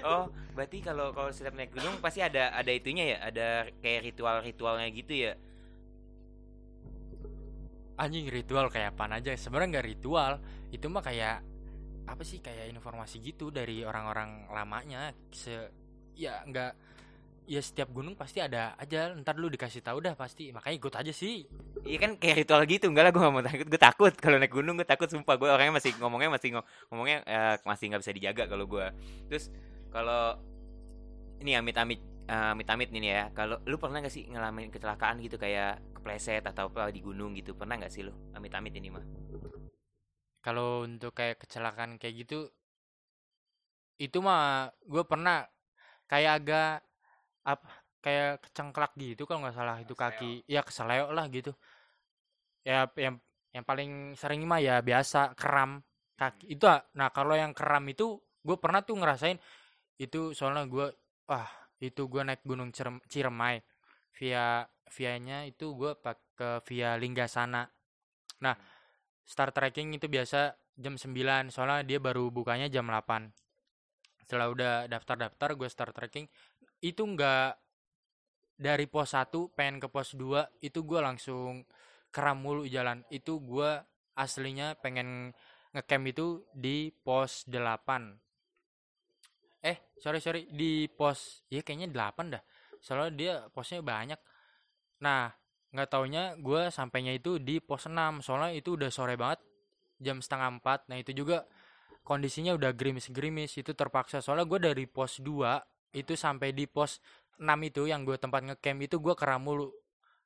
Oh 0.03 0.27
berarti 0.59 0.83
kalau 0.83 1.15
kalau 1.15 1.31
setiap 1.31 1.55
naik 1.55 1.71
gunung 1.71 2.03
pasti 2.03 2.19
ada 2.19 2.51
ada 2.51 2.67
itunya 2.75 3.15
ya? 3.15 3.31
Ada 3.31 3.49
kayak 3.79 4.11
ritual 4.11 4.43
ritualnya 4.43 4.91
gitu 4.91 5.15
ya 5.15 5.39
anjing 7.99 8.31
ritual 8.31 8.71
kayak 8.71 8.95
apa 8.95 9.19
aja. 9.19 9.35
Sebenarnya 9.35 9.79
nggak 9.79 9.87
ritual 9.91 10.33
itu 10.71 10.87
mah 10.87 11.03
kayak 11.03 11.43
apa 12.09 12.23
sih 12.25 12.41
kayak 12.41 12.73
informasi 12.73 13.21
gitu 13.21 13.51
dari 13.53 13.83
orang-orang 13.85 14.49
lamanya. 14.49 15.13
Se 15.35 15.53
ya 16.15 16.41
nggak 16.47 16.73
ya 17.49 17.65
setiap 17.65 17.89
gunung 17.97 18.13
pasti 18.13 18.45
ada 18.45 18.77
aja 18.77 19.09
ntar 19.25 19.41
lu 19.41 19.51
dikasih 19.51 19.83
tahu 19.83 19.99
dah 20.01 20.15
pasti. 20.15 20.55
Makanya 20.55 20.77
ikut 20.79 20.95
aja 20.95 21.13
sih. 21.13 21.45
Iya 21.85 21.99
kan 21.99 22.11
kayak 22.17 22.47
ritual 22.47 22.63
gitu. 22.65 22.89
Enggak 22.89 23.05
lah 23.09 23.13
gue 23.13 23.23
gak 23.23 23.35
mau 23.35 23.45
takut. 23.45 23.67
Gue 23.67 23.81
takut 23.81 24.13
kalau 24.17 24.37
naik 24.39 24.53
gunung 24.55 24.79
gue 24.79 24.89
takut 24.89 25.09
sumpah. 25.11 25.35
Gue 25.37 25.51
orangnya 25.51 25.77
masih 25.83 25.93
ngomongnya 25.99 26.31
masih 26.33 26.49
ngo- 26.57 26.67
ngomongnya 26.89 27.19
eh, 27.27 27.55
masih 27.67 27.85
nggak 27.93 28.03
bisa 28.07 28.13
dijaga 28.15 28.45
kalau 28.49 28.65
gue 28.65 28.87
terus 29.29 29.51
kalau 29.89 30.37
ini 31.41 31.55
amit 31.55 31.77
amit 32.29 32.69
amit 32.69 32.69
amit 32.69 32.89
nih 32.93 33.03
ya. 33.09 33.25
Kalau 33.33 33.57
lu 33.65 33.81
pernah 33.81 34.05
gak 34.05 34.13
sih 34.13 34.29
ngalamin 34.29 34.69
kecelakaan 34.69 35.17
gitu 35.25 35.41
kayak 35.41 35.81
kepleset 35.97 36.45
atau 36.45 36.69
apa 36.69 36.93
di 36.93 37.01
gunung 37.01 37.33
gitu? 37.33 37.57
Pernah 37.57 37.81
nggak 37.81 37.93
sih 37.93 38.05
lu 38.05 38.13
amit 38.37 38.53
amit 38.53 38.77
ini 38.77 38.93
mah? 38.93 39.05
Kalau 40.45 40.85
untuk 40.85 41.17
kayak 41.17 41.41
kecelakaan 41.41 41.97
kayak 41.97 42.29
gitu 42.29 42.49
itu 43.99 44.19
mah 44.23 44.71
gue 44.87 45.03
pernah 45.03 45.43
kayak 46.07 46.33
agak 46.45 46.73
apa 47.43 47.69
kayak 47.99 48.47
kecengklak 48.47 48.93
gitu 48.95 49.27
kalau 49.27 49.43
nggak 49.43 49.57
salah 49.57 49.77
itu 49.81 49.95
kaki. 49.97 50.45
Ya 50.45 50.61
keseleo 50.61 51.11
lah 51.11 51.27
gitu. 51.33 51.57
Ya 52.63 52.87
yang 52.95 53.19
yang 53.57 53.65
paling 53.65 54.15
sering 54.15 54.45
mah 54.45 54.61
ya 54.61 54.85
biasa 54.85 55.33
kram 55.35 55.81
kaki. 56.15 56.55
Itu 56.55 56.69
ah, 56.69 56.85
nah 56.93 57.09
kalau 57.09 57.35
yang 57.35 57.57
kram 57.57 57.89
itu 57.89 58.21
gue 58.45 58.57
pernah 58.61 58.85
tuh 58.85 59.01
ngerasain 59.01 59.41
itu 59.99 60.31
soalnya 60.31 60.63
gue 60.71 60.87
wah 61.27 61.58
itu 61.79 62.03
gue 62.11 62.23
naik 62.27 62.43
gunung 62.43 62.71
Cirem- 62.75 63.03
Ciremai. 63.11 63.63
Via 64.19 64.67
vianya 64.91 65.45
itu 65.47 65.77
gue 65.77 65.95
pakai 65.95 66.65
via 66.65 66.97
Linggasana 66.97 67.69
nah 68.39 68.55
start 69.27 69.53
trekking 69.53 69.93
itu 69.99 70.07
biasa 70.07 70.55
jam 70.79 70.95
9 70.95 71.51
soalnya 71.51 71.83
dia 71.83 71.99
baru 71.99 72.31
bukanya 72.31 72.71
jam 72.71 72.87
8 72.87 73.29
setelah 74.29 74.53
udah 74.53 74.75
daftar-daftar 74.93 75.57
gue 75.57 75.69
start 75.73 75.97
trekking. 75.97 76.29
Itu 76.85 77.09
enggak 77.09 77.57
dari 78.61 78.85
pos 78.85 79.17
1 79.17 79.49
pengen 79.57 79.81
ke 79.81 79.89
pos 79.89 80.13
2 80.13 80.61
itu 80.61 80.85
gue 80.85 81.01
langsung 81.01 81.65
keram 82.13 82.45
mulu 82.45 82.69
jalan. 82.69 83.09
Itu 83.09 83.41
gue 83.41 83.81
aslinya 84.21 84.77
pengen 84.85 85.33
ngecamp 85.73 86.05
itu 86.13 86.45
di 86.53 86.93
pos 86.93 87.49
8 87.49 88.28
eh 89.65 89.93
sorry 89.99 90.23
sorry 90.23 90.47
di 90.51 90.87
pos 90.87 91.43
ya 91.51 91.63
kayaknya 91.63 91.89
8 91.91 92.35
dah. 92.35 92.43
Soalnya 92.79 93.11
dia 93.15 93.35
posnya 93.51 93.83
banyak. 93.83 94.21
Nah 95.03 95.31
nggak 95.69 95.89
taunya 95.93 96.35
gue 96.41 96.73
sampainya 96.73 97.13
itu 97.13 97.37
di 97.37 97.61
pos 97.61 97.85
6 97.87 98.25
soalnya 98.25 98.57
itu 98.57 98.79
udah 98.81 98.89
sore 98.89 99.21
banget 99.21 99.45
jam 100.01 100.17
setengah 100.25 100.65
4 100.65 100.89
nah 100.89 100.97
itu 100.97 101.13
juga 101.13 101.45
kondisinya 102.09 102.57
udah 102.57 102.73
gerimis-gerimis 102.73 103.61
itu 103.61 103.77
terpaksa. 103.77 104.25
Soalnya 104.25 104.49
gue 104.49 104.61
dari 104.73 104.85
pos 104.89 105.21
2 105.21 105.61
itu 105.93 106.17
sampai 106.17 106.57
di 106.57 106.65
pos 106.65 107.05
6 107.37 107.45
itu 107.69 107.85
yang 107.85 108.09
gue 108.09 108.17
tempat 108.17 108.49
ngecamp 108.49 108.81
itu 108.89 108.97
gue 108.97 109.13
keram 109.13 109.45
mulu. 109.45 109.69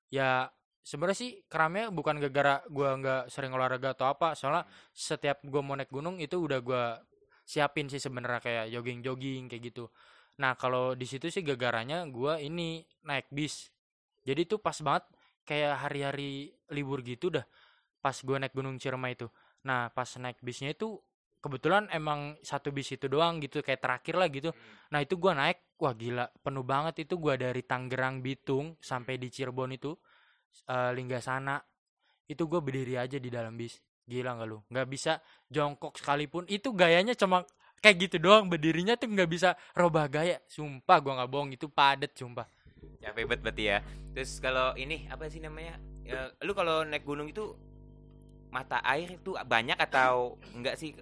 Ya 0.07 0.47
sebenarnya 0.87 1.19
sih 1.19 1.31
keramnya 1.51 1.91
bukan 1.91 2.23
gara-gara 2.23 2.63
gue 2.71 2.89
nggak 3.03 3.23
sering 3.35 3.51
olahraga 3.51 3.99
atau 3.99 4.07
apa. 4.07 4.39
Soalnya 4.39 4.71
setiap 4.95 5.43
gue 5.43 5.59
mau 5.59 5.75
naik 5.75 5.91
gunung 5.91 6.23
itu 6.23 6.39
udah 6.39 6.63
gue 6.63 6.85
siapin 7.43 7.91
sih 7.91 7.99
sebenarnya 7.99 8.41
kayak 8.41 8.67
jogging-jogging 8.73 9.51
kayak 9.51 9.63
gitu. 9.73 9.85
Nah 10.41 10.57
kalau 10.57 10.95
di 10.97 11.05
situ 11.05 11.29
sih 11.29 11.45
gagaranya 11.45 12.07
gue 12.09 12.41
ini 12.43 12.83
naik 13.05 13.29
bis. 13.31 13.69
Jadi 14.23 14.47
tuh 14.47 14.59
pas 14.63 14.77
banget 14.81 15.05
kayak 15.43 15.87
hari-hari 15.87 16.55
libur 16.71 17.03
gitu 17.03 17.35
dah 17.35 17.45
pas 18.03 18.15
gue 18.15 18.37
naik 18.39 18.55
gunung 18.55 18.79
Ciremai 18.79 19.19
itu. 19.19 19.27
Nah 19.67 19.91
pas 19.91 20.09
naik 20.19 20.39
bisnya 20.41 20.73
itu 20.75 20.99
kebetulan 21.43 21.91
emang 21.91 22.39
satu 22.47 22.71
bis 22.71 22.95
itu 22.95 23.11
doang 23.11 23.43
gitu 23.43 23.61
kayak 23.67 23.83
terakhir 23.83 24.15
lah 24.15 24.31
gitu. 24.31 24.55
Nah 24.95 25.03
itu 25.03 25.19
gua 25.19 25.35
naik 25.35 25.75
wah 25.83 25.91
gila 25.91 26.31
penuh 26.39 26.63
banget 26.63 27.03
itu 27.03 27.19
gua 27.19 27.35
dari 27.35 27.67
Tangerang 27.67 28.23
Bitung 28.23 28.79
sampai 28.79 29.19
di 29.19 29.27
Cirebon 29.27 29.75
itu 29.75 29.91
eh, 30.71 30.91
Linggasana 30.95 31.59
itu 32.31 32.47
gue 32.47 32.61
berdiri 32.63 32.95
aja 32.97 33.19
di 33.19 33.29
dalam 33.29 33.59
bis 33.59 33.77
gila 34.07 34.39
nggak 34.39 34.49
lu? 34.49 34.59
Nggak 34.69 34.89
bisa 34.91 35.13
jongkok 35.49 35.99
sekalipun. 35.99 36.45
Itu 36.51 36.75
gayanya 36.75 37.15
cuma 37.15 37.47
kayak 37.83 38.09
gitu 38.09 38.17
doang. 38.23 38.51
Berdirinya 38.51 38.99
tuh 38.99 39.11
nggak 39.11 39.31
bisa 39.31 39.55
robah 39.75 40.07
gaya. 40.11 40.39
Sumpah 40.49 40.99
gua 40.99 41.13
nggak 41.23 41.31
bohong. 41.31 41.51
Itu 41.55 41.67
padet 41.71 42.13
sumpah. 42.15 42.47
Capek 43.03 43.25
banget 43.27 43.41
berarti 43.43 43.65
ya. 43.67 43.79
Terus 44.15 44.39
kalau 44.39 44.75
ini 44.79 45.07
apa 45.11 45.27
sih 45.27 45.43
namanya? 45.43 45.79
Ya, 46.03 46.35
lu 46.43 46.53
kalau 46.55 46.83
naik 46.83 47.07
gunung 47.07 47.31
itu 47.31 47.55
mata 48.51 48.83
air 48.85 49.17
itu 49.17 49.35
banyak 49.35 49.79
atau 49.79 50.39
enggak 50.55 50.77
sih? 50.79 50.95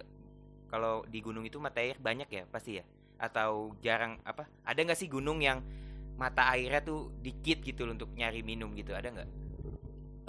Kalau 0.71 1.03
di 1.09 1.19
gunung 1.19 1.43
itu 1.43 1.59
mata 1.59 1.83
air 1.83 1.97
banyak 1.99 2.29
ya 2.31 2.43
pasti 2.47 2.79
ya? 2.79 2.85
Atau 3.21 3.77
jarang 3.83 4.17
apa? 4.25 4.49
Ada 4.65 4.81
nggak 4.81 4.99
sih 4.99 5.09
gunung 5.09 5.41
yang 5.41 5.61
mata 6.17 6.53
airnya 6.53 6.85
tuh 6.85 7.09
dikit 7.21 7.65
gitu 7.65 7.85
loh 7.85 7.97
untuk 7.97 8.13
nyari 8.13 8.41
minum 8.45 8.73
gitu? 8.77 8.93
Ada 8.93 9.09
nggak? 9.09 9.29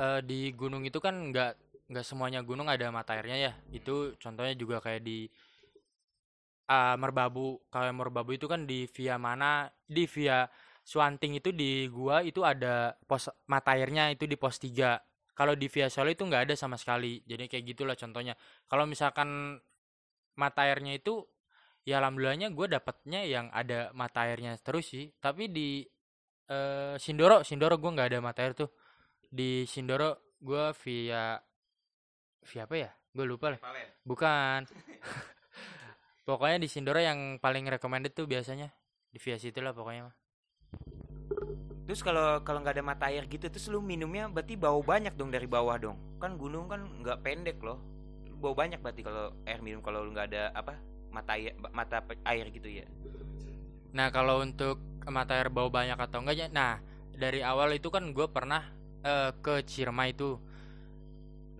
Eh, 0.03 0.21
di 0.25 0.51
gunung 0.57 0.83
itu 0.89 0.99
kan 0.99 1.15
nggak 1.31 1.53
nggak 1.93 2.07
semuanya 2.09 2.41
gunung 2.41 2.67
ada 2.73 2.89
mata 2.89 3.13
airnya 3.13 3.37
ya. 3.39 3.53
Itu 3.71 4.17
contohnya 4.17 4.57
juga 4.57 4.81
kayak 4.81 5.03
di 5.05 5.29
ah, 6.73 6.97
Merbabu. 6.97 7.61
Kalau 7.69 7.93
Merbabu 7.93 8.33
itu 8.33 8.49
kan 8.49 8.65
di 8.65 8.89
via 8.89 9.21
mana 9.21 9.69
di 9.85 10.09
via 10.09 10.49
Suanting 10.83 11.39
itu 11.39 11.55
di 11.55 11.87
gua 11.87 12.27
itu 12.27 12.43
ada 12.43 12.99
pos 13.07 13.31
mata 13.47 13.71
airnya 13.79 14.11
itu 14.11 14.27
di 14.27 14.35
pos 14.35 14.59
3 14.59 15.13
kalau 15.33 15.57
di 15.57 15.67
via 15.73 15.89
Solo 15.89 16.13
itu 16.13 16.29
nggak 16.29 16.51
ada 16.51 16.55
sama 16.57 16.77
sekali. 16.77 17.25
Jadi 17.25 17.49
kayak 17.49 17.65
gitulah 17.73 17.97
contohnya. 17.97 18.37
Kalau 18.69 18.85
misalkan 18.85 19.57
mata 20.37 20.61
airnya 20.65 20.97
itu 20.97 21.25
ya 21.83 21.99
alhamdulillahnya 21.99 22.55
gue 22.55 22.67
dapatnya 22.79 23.21
yang 23.27 23.47
ada 23.51 23.91
mata 23.97 24.29
airnya 24.29 24.55
terus 24.61 24.93
sih. 24.93 25.09
Tapi 25.17 25.49
di 25.49 25.69
eh, 26.53 26.95
Sindoro 27.01 27.41
Sindoro 27.43 27.81
gue 27.81 27.91
nggak 27.91 28.09
ada 28.13 28.21
mata 28.21 28.45
air 28.45 28.53
tuh. 28.53 28.71
Di 29.33 29.65
Sindoro 29.65 30.37
gue 30.37 30.65
via 30.85 31.41
via 32.47 32.63
apa 32.67 32.75
ya? 32.75 32.91
Gue 33.13 33.27
lupa 33.29 33.53
lah. 33.53 33.61
Bukan. 34.03 34.67
Pokoknya 36.29 36.59
di 36.63 36.69
Sindoro 36.71 37.03
yang 37.03 37.43
paling 37.43 37.67
recommended 37.67 38.15
tuh 38.15 38.31
biasanya. 38.31 38.71
Di 39.13 39.19
via 39.21 39.37
situ 39.37 39.61
lah 39.61 39.77
pokoknya 39.77 40.09
mah. 40.09 40.17
Terus 41.85 42.01
kalau 42.01 42.41
kalau 42.47 42.65
nggak 42.65 42.81
ada 42.81 42.85
mata 42.87 43.05
air 43.13 43.29
gitu 43.29 43.51
terus 43.53 43.69
lu 43.69 43.85
minumnya 43.85 44.31
berarti 44.31 44.57
bau 44.57 44.81
banyak 44.81 45.13
dong 45.19 45.29
dari 45.29 45.45
bawah 45.45 45.77
dong? 45.77 45.99
Kan 46.17 46.41
gunung 46.41 46.71
kan 46.71 46.81
nggak 47.05 47.21
pendek 47.21 47.59
loh. 47.61 47.83
Bau 48.41 48.57
banyak 48.57 48.81
berarti 48.81 49.05
kalau 49.05 49.35
air 49.45 49.61
minum 49.61 49.85
kalau 49.85 50.07
lu 50.07 50.17
nggak 50.17 50.33
ada 50.33 50.55
apa 50.57 50.79
mata 51.13 51.37
air 51.37 51.53
mata 51.75 52.01
air 52.25 52.49
gitu 52.49 52.71
ya? 52.71 52.87
Nah 53.93 54.09
kalau 54.09 54.41
untuk 54.41 54.81
mata 55.11 55.37
air 55.37 55.53
bau 55.53 55.69
banyak 55.69 55.99
atau 55.99 56.23
enggaknya 56.23 56.49
nah 56.49 56.73
dari 57.13 57.45
awal 57.45 57.75
itu 57.77 57.93
kan 57.93 58.15
gue 58.15 58.27
pernah 58.31 58.63
eh, 59.05 59.35
ke 59.43 59.67
Ciremai 59.67 60.15
itu 60.15 60.39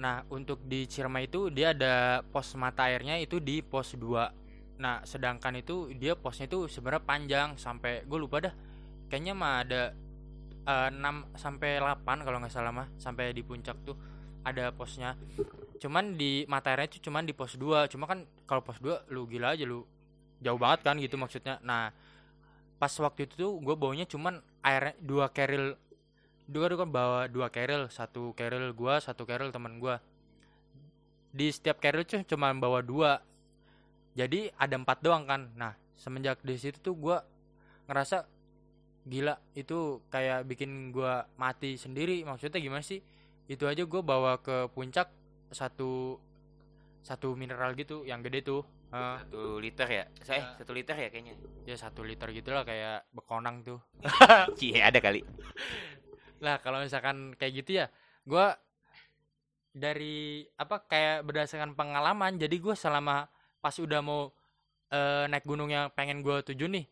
nah 0.03 0.27
untuk 0.35 0.67
di 0.67 0.91
Ciremai 0.91 1.31
itu 1.31 1.47
dia 1.55 1.71
ada 1.71 2.27
pos 2.27 2.59
mata 2.59 2.91
airnya 2.91 3.23
itu 3.23 3.39
di 3.39 3.63
pos 3.63 3.95
2 3.95 4.83
nah 4.83 4.99
sedangkan 5.07 5.63
itu 5.63 5.95
dia 5.95 6.19
posnya 6.19 6.51
itu 6.51 6.67
sebenarnya 6.67 7.07
panjang 7.07 7.49
sampai 7.55 8.03
gue 8.03 8.19
lupa 8.19 8.43
dah. 8.43 8.55
Kayaknya 9.07 9.35
mah 9.39 9.55
ada 9.63 9.83
eh, 10.67 10.89
6 10.91 11.39
sampai 11.39 11.79
8 11.79 12.27
kalau 12.27 12.43
nggak 12.43 12.51
salah 12.51 12.75
mah 12.75 12.91
sampai 12.99 13.31
di 13.31 13.47
puncak 13.47 13.79
tuh 13.87 13.95
ada 14.43 14.75
posnya. 14.75 15.15
Cuman 15.79 16.19
di 16.19 16.43
mata 16.51 16.75
airnya 16.75 16.91
itu 16.91 16.99
cuman 16.99 17.23
di 17.23 17.31
pos 17.31 17.55
2 17.55 17.87
cuma 17.95 18.11
kan 18.11 18.27
kalau 18.43 18.67
pos 18.67 18.83
2 18.83 19.15
lu 19.15 19.31
gila 19.31 19.55
aja 19.55 19.63
lu 19.63 19.87
jauh 20.43 20.59
banget 20.59 20.83
kan 20.83 20.99
gitu 20.99 21.15
maksudnya. 21.15 21.63
Nah 21.63 21.95
pas 22.83 22.91
waktu 22.99 23.31
itu 23.31 23.39
tuh 23.39 23.53
gue 23.63 23.79
baunya 23.79 24.03
cuman 24.11 24.43
air 24.67 24.99
dua 24.99 25.31
keril 25.31 25.79
dua 26.53 26.69
kan 26.69 26.87
bawa 26.87 27.21
dua 27.27 27.49
keril 27.49 27.89
satu 27.89 28.37
keril 28.37 28.77
gua 28.77 29.01
satu 29.01 29.25
keril 29.25 29.49
teman 29.49 29.81
gua. 29.81 29.99
Di 31.33 31.49
setiap 31.49 31.81
keril 31.81 32.05
tuh 32.05 32.21
cuma 32.29 32.53
bawa 32.53 32.85
dua. 32.85 33.25
Jadi 34.13 34.53
ada 34.55 34.77
empat 34.77 35.01
doang 35.01 35.25
kan. 35.25 35.49
Nah 35.57 35.73
semenjak 35.97 36.45
di 36.45 36.61
situ 36.61 36.77
tuh 36.79 36.93
gua 36.93 37.25
ngerasa 37.89 38.29
gila 39.03 39.35
itu 39.57 39.99
kayak 40.07 40.45
bikin 40.45 40.93
gua 40.93 41.25
mati 41.35 41.75
sendiri. 41.75 42.21
Maksudnya 42.23 42.61
gimana 42.61 42.85
sih? 42.85 43.01
Itu 43.49 43.65
aja 43.65 43.83
gua 43.83 44.05
bawa 44.05 44.33
ke 44.39 44.69
puncak 44.71 45.09
satu 45.49 46.21
satu 47.03 47.35
mineral 47.35 47.73
gitu 47.75 48.05
yang 48.05 48.21
gede 48.21 48.45
tuh. 48.45 48.63
Eh, 48.93 49.17
satu 49.25 49.57
liter 49.57 49.89
ya? 49.89 50.05
Saya 50.21 50.41
Ya. 50.45 50.49
satu 50.61 50.77
liter 50.77 50.93
ya 50.95 51.09
kayaknya? 51.09 51.35
Ya 51.65 51.77
satu 51.81 52.05
liter 52.05 52.29
gitu 52.29 52.53
lah 52.53 52.61
kayak 52.63 53.09
bekonang 53.11 53.65
tuh. 53.65 53.81
Cie 54.61 54.77
ada 54.79 55.01
kali 55.01 55.25
lah 56.43 56.59
kalau 56.59 56.83
misalkan 56.83 57.39
kayak 57.39 57.63
gitu 57.63 57.71
ya 57.83 57.87
gua 58.27 58.59
dari 59.73 60.45
apa 60.61 60.85
kayak 60.85 61.25
berdasarkan 61.25 61.73
pengalaman 61.73 62.37
jadi 62.37 62.53
gue 62.53 62.77
selama 62.77 63.25
pas 63.63 63.73
udah 63.81 64.01
mau 64.05 64.29
eh, 64.93 65.25
naik 65.33 65.49
gunung 65.49 65.73
yang 65.73 65.89
pengen 65.97 66.21
gue 66.21 66.45
tuju 66.45 66.69
nih 66.69 66.85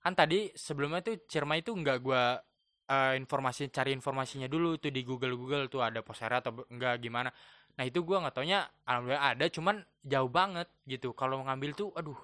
kan 0.00 0.16
tadi 0.16 0.48
sebelumnya 0.56 1.04
tuh 1.04 1.20
Ciremai 1.28 1.60
itu 1.60 1.76
nggak 1.76 1.98
gua 2.00 2.40
eh, 2.88 3.14
informasi 3.20 3.68
cari 3.68 3.92
informasinya 3.92 4.48
dulu 4.48 4.80
tuh 4.80 4.90
di 4.90 5.04
Google 5.04 5.36
Google 5.36 5.68
tuh 5.68 5.84
ada 5.84 6.00
posera 6.00 6.40
atau 6.40 6.64
enggak 6.72 7.04
gimana. 7.04 7.28
Nah 7.76 7.84
itu 7.84 8.00
gua 8.02 8.24
nggak 8.24 8.34
taunya 8.34 8.64
alhamdulillah 8.88 9.24
ada 9.36 9.44
cuman 9.52 9.76
jauh 10.02 10.30
banget 10.32 10.68
gitu. 10.88 11.12
Kalau 11.12 11.44
ngambil 11.44 11.70
tuh 11.76 11.88
aduh 11.94 12.16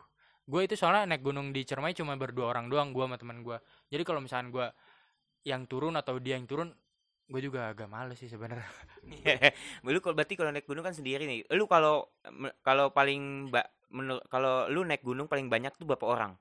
gue 0.47 0.61
itu 0.63 0.79
soalnya 0.79 1.11
naik 1.11 1.27
gunung 1.27 1.51
di 1.51 1.67
Ciremai 1.67 1.93
cuma 1.93 2.15
berdua 2.17 2.55
orang 2.55 2.71
doang 2.73 2.91
gua 2.97 3.05
sama 3.11 3.17
teman 3.21 3.39
gua. 3.45 3.59
Jadi 3.93 4.03
kalau 4.09 4.21
misalkan 4.25 4.49
gua 4.55 4.73
yang 5.47 5.63
turun 5.71 5.95
atau 5.95 6.19
dia 6.19 6.35
yang 6.35 6.51
turun 6.51 6.75
gue 7.27 7.41
juga 7.43 7.71
agak 7.71 7.87
males 7.87 8.19
sih 8.19 8.31
sebenarnya. 8.31 8.67
Lu 9.87 9.99
kalau 10.03 10.15
berarti 10.15 10.35
kalau 10.35 10.51
naik 10.51 10.67
gunung 10.67 10.83
kan 10.83 10.95
sendiri 10.95 11.27
nih. 11.27 11.47
Lu 11.55 11.71
kalau 11.71 12.11
kalau 12.67 12.91
paling 12.91 13.51
kalau 14.27 14.67
lu 14.67 14.83
naik 14.83 15.07
gunung 15.07 15.31
paling 15.31 15.47
banyak 15.47 15.71
tuh 15.79 15.87
berapa 15.87 16.07
orang? 16.07 16.33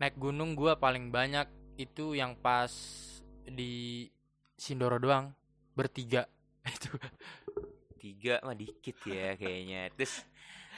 Naik 0.00 0.16
gunung 0.20 0.52
gua 0.52 0.76
paling 0.76 1.08
banyak 1.08 1.48
itu 1.80 2.12
yang 2.12 2.36
pas 2.36 2.72
di 3.44 4.08
Sindoro 4.56 5.00
doang 5.00 5.32
bertiga. 5.72 6.28
Itu. 6.76 6.92
Tiga 8.00 8.40
mah 8.44 8.56
dikit 8.56 8.96
ya 9.08 9.36
kayaknya. 9.36 9.92
Terus 9.96 10.24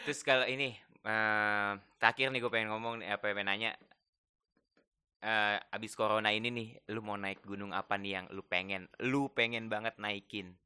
terus 0.07 0.23
kalau 0.27 0.47
ini 0.47 0.75
eh 1.03 1.73
terakhir 1.99 2.31
nih 2.31 2.39
gue 2.39 2.51
pengen 2.51 2.71
ngomong 2.71 3.03
nih, 3.03 3.15
apa 3.15 3.31
pengen 3.35 3.51
nanya 3.51 3.71
eh 5.23 5.57
abis 5.71 5.95
corona 5.95 6.35
ini 6.35 6.51
nih 6.51 6.69
lu 6.91 6.99
mau 6.99 7.15
naik 7.15 7.47
gunung 7.47 7.71
apa 7.71 7.95
nih 7.95 8.19
yang 8.19 8.27
lu 8.35 8.43
pengen? 8.43 8.91
Lu 8.99 9.31
pengen 9.31 9.71
banget 9.71 9.95
naikin 10.03 10.59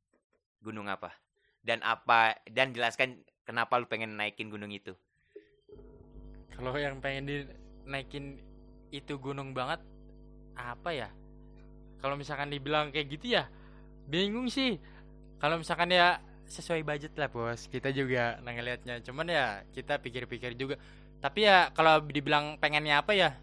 gunung 0.65 0.89
apa? 0.89 1.13
Dan 1.61 1.85
apa 1.85 2.41
dan 2.49 2.73
jelaskan 2.73 3.21
kenapa 3.45 3.77
lu 3.77 3.85
pengen 3.85 4.17
naikin 4.17 4.49
gunung 4.49 4.73
itu. 4.73 4.97
Kalau 6.57 6.73
yang 6.73 7.05
pengen 7.05 7.29
dinaikin 7.29 8.41
itu 8.89 9.21
gunung 9.21 9.53
banget 9.53 9.85
apa 10.57 10.89
ya? 10.97 11.09
Kalau 12.01 12.17
misalkan 12.17 12.49
dibilang 12.49 12.89
kayak 12.89 13.13
gitu 13.13 13.37
ya 13.37 13.53
bingung 14.09 14.49
sih. 14.49 14.81
Kalau 15.37 15.61
misalkan 15.61 15.93
ya 15.93 16.17
sesuai 16.49 16.81
budget 16.81 17.13
lah 17.21 17.29
bos. 17.29 17.69
Kita 17.69 17.93
juga 17.93 18.41
ngelihatnya. 18.41 19.05
Cuman 19.05 19.29
ya 19.29 19.69
kita 19.77 20.01
pikir-pikir 20.01 20.57
juga. 20.57 20.81
Tapi 21.21 21.45
ya 21.45 21.69
kalau 21.77 22.01
dibilang 22.01 22.57
pengennya 22.57 23.05
apa 23.05 23.13
ya 23.13 23.37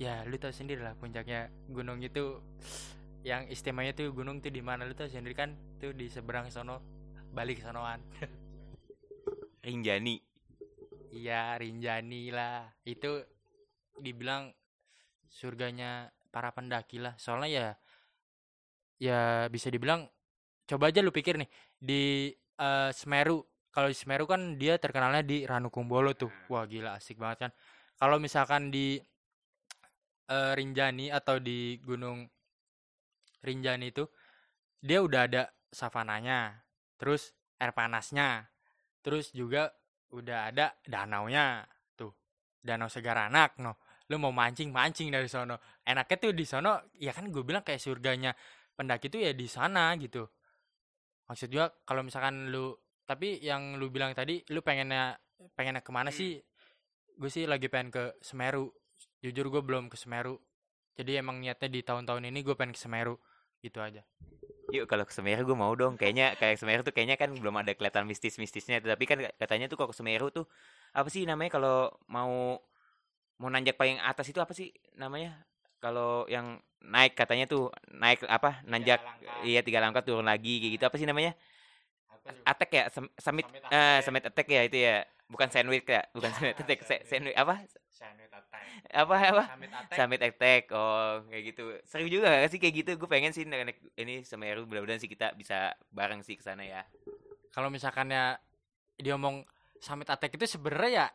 ya 0.00 0.26
lu 0.26 0.34
tahu 0.38 0.50
sendiri 0.50 0.82
lah 0.82 0.98
puncaknya 0.98 1.50
gunung 1.70 2.02
itu 2.02 2.42
yang 3.24 3.48
istimewanya 3.48 3.96
tuh 3.96 4.12
gunung 4.12 4.42
tuh 4.42 4.52
di 4.52 4.60
mana 4.60 4.84
lu 4.84 4.92
tahu 4.92 5.08
sendiri 5.08 5.32
kan 5.32 5.54
tuh 5.80 5.94
di 5.94 6.10
seberang 6.10 6.50
sono 6.50 6.82
balik 7.32 7.62
sonoan 7.62 8.02
Rinjani 9.64 10.34
Iya, 11.14 11.54
Rinjani 11.62 12.34
lah. 12.34 12.66
Itu 12.82 13.22
dibilang 14.02 14.50
surganya 15.30 16.10
para 16.34 16.50
pendaki 16.50 16.98
lah. 16.98 17.14
Soalnya 17.14 17.48
ya 17.50 17.66
ya 18.98 19.20
bisa 19.50 19.70
dibilang 19.70 20.06
coba 20.66 20.90
aja 20.90 21.02
lu 21.04 21.14
pikir 21.14 21.38
nih 21.38 21.50
di 21.78 22.34
eh, 22.34 22.90
Semeru. 22.90 23.46
Kalau 23.70 23.88
di 23.90 23.96
Semeru 23.96 24.26
kan 24.26 24.58
dia 24.58 24.74
terkenalnya 24.82 25.22
di 25.22 25.46
Ranukumbolo 25.46 26.18
tuh. 26.18 26.30
Wah, 26.50 26.66
gila 26.66 26.98
asik 26.98 27.18
banget 27.22 27.48
kan. 27.48 27.50
Kalau 27.94 28.18
misalkan 28.18 28.74
di 28.74 28.98
eh, 30.28 30.52
Rinjani 30.56 31.12
atau 31.12 31.40
di 31.40 31.76
Gunung 31.80 32.24
Rinjani 33.44 33.92
itu 33.92 34.04
dia 34.84 35.00
udah 35.00 35.20
ada 35.28 35.42
savananya, 35.72 36.60
terus 37.00 37.32
air 37.56 37.72
panasnya, 37.72 38.48
terus 39.00 39.32
juga 39.32 39.72
udah 40.12 40.52
ada 40.52 40.76
danaunya. 40.84 41.64
Tuh 41.96 42.12
danau 42.60 42.88
Segaranak 42.88 43.60
no. 43.60 43.80
Lu 44.12 44.20
mau 44.20 44.32
mancing 44.32 44.68
mancing 44.68 45.08
dari 45.08 45.28
sono. 45.28 45.56
Enaknya 45.80 46.16
tuh 46.20 46.32
di 46.36 46.44
sono 46.44 46.92
ya 47.00 47.16
kan 47.16 47.32
gue 47.32 47.40
bilang 47.40 47.64
kayak 47.64 47.80
surganya 47.80 48.36
pendaki 48.76 49.08
tuh 49.08 49.24
ya 49.24 49.32
di 49.32 49.48
sana 49.48 49.96
gitu. 49.96 50.28
Maksud 51.24 51.48
gua 51.48 51.72
kalau 51.88 52.04
misalkan 52.04 52.52
lu 52.52 52.76
tapi 53.08 53.40
yang 53.40 53.80
lu 53.80 53.88
bilang 53.88 54.12
tadi 54.12 54.44
lu 54.52 54.60
pengennya 54.60 55.16
pengennya 55.56 55.80
ke 55.80 55.92
mana 55.92 56.12
sih? 56.12 56.36
Gue 57.16 57.30
sih 57.32 57.48
lagi 57.48 57.72
pengen 57.72 57.88
ke 57.88 58.04
Semeru 58.20 58.68
jujur 59.24 59.48
gue 59.48 59.62
belum 59.64 59.88
ke 59.88 59.96
Semeru 59.96 60.36
jadi 60.94 61.24
emang 61.24 61.40
niatnya 61.40 61.72
di 61.72 61.80
tahun-tahun 61.80 62.28
ini 62.28 62.44
gue 62.44 62.52
pengen 62.52 62.76
ke 62.76 62.80
Semeru 62.80 63.16
gitu 63.64 63.80
aja 63.80 64.04
Yuk 64.72 64.90
kalau 64.90 65.04
ke 65.06 65.12
Semeru 65.14 65.44
gue 65.44 65.58
mau 65.58 65.70
dong. 65.76 65.94
Kayaknya 65.94 66.34
kayak 66.34 66.56
Semeru 66.58 66.80
tuh 66.82 66.90
kayaknya 66.90 67.14
kan 67.14 67.30
belum 67.30 67.54
ada 67.60 67.76
kelihatan 67.76 68.08
mistis-mistisnya. 68.10 68.82
Tapi 68.82 69.04
kan 69.06 69.22
katanya 69.38 69.70
tuh 69.70 69.76
kalau 69.78 69.90
ke 69.92 69.96
Semeru 69.96 70.34
tuh 70.34 70.48
apa 70.90 71.06
sih 71.12 71.22
namanya 71.28 71.54
kalau 71.54 71.94
mau 72.10 72.58
mau 73.38 73.48
nanjak 73.50 73.78
paling 73.78 74.02
atas 74.02 74.26
itu 74.30 74.40
apa 74.42 74.50
sih 74.50 74.74
namanya? 74.98 75.46
Kalau 75.78 76.24
yang 76.26 76.58
naik 76.80 77.14
katanya 77.14 77.46
tuh 77.46 77.70
naik 77.92 78.24
apa? 78.26 78.64
Nanjak 78.64 79.04
langkah. 79.04 79.44
iya 79.46 79.60
tiga 79.60 79.78
langkah 79.78 80.02
turun 80.02 80.26
lagi 80.26 80.58
kayak 80.58 80.72
gitu 80.80 80.84
apa 80.90 80.96
sih 80.96 81.06
namanya? 81.06 81.32
Attack 82.48 82.70
ya, 82.72 82.84
summit 82.88 83.12
Summit 83.20 83.46
eh 83.52 83.68
attack. 83.68 84.00
summit 84.08 84.24
attack 84.24 84.46
ya 84.48 84.62
itu 84.64 84.78
ya. 84.80 85.04
Bukan 85.30 85.48
sandwich 85.48 85.86
ya 85.88 86.02
bukan 86.12 86.30
sandwich 86.36 86.60
attack 86.60 86.80
sa- 86.84 87.04
sandwich 87.08 87.36
apa 87.36 87.64
Summit 87.94 88.28
Attack. 88.28 88.64
apa 88.90 89.14
apa 89.14 89.44
Summit 89.54 89.70
Attack. 89.72 89.96
summit 89.96 90.20
attack 90.20 90.62
oh 90.74 91.22
kayak 91.30 91.42
gitu 91.54 91.62
seru 91.86 92.06
juga 92.10 92.26
gak 92.28 92.50
sih 92.50 92.58
kayak 92.60 92.74
gitu 92.84 92.90
gue 92.98 93.08
pengen 93.08 93.30
sih 93.30 93.46
naik 93.46 93.78
ini 93.96 94.26
Semeru 94.26 94.66
mudah-mudahan 94.66 94.98
sih 94.98 95.08
kita 95.08 95.32
bisa 95.38 95.72
bareng 95.94 96.20
sih 96.26 96.34
ke 96.34 96.42
sana 96.42 96.66
ya 96.66 96.82
Kalau 97.54 97.70
misalkan 97.70 98.10
ya 98.10 98.34
dia 98.98 99.14
ngomong 99.14 99.46
Summit 99.78 100.10
Attack 100.10 100.34
itu 100.34 100.58
sebenarnya 100.58 100.90
ya 100.90 101.06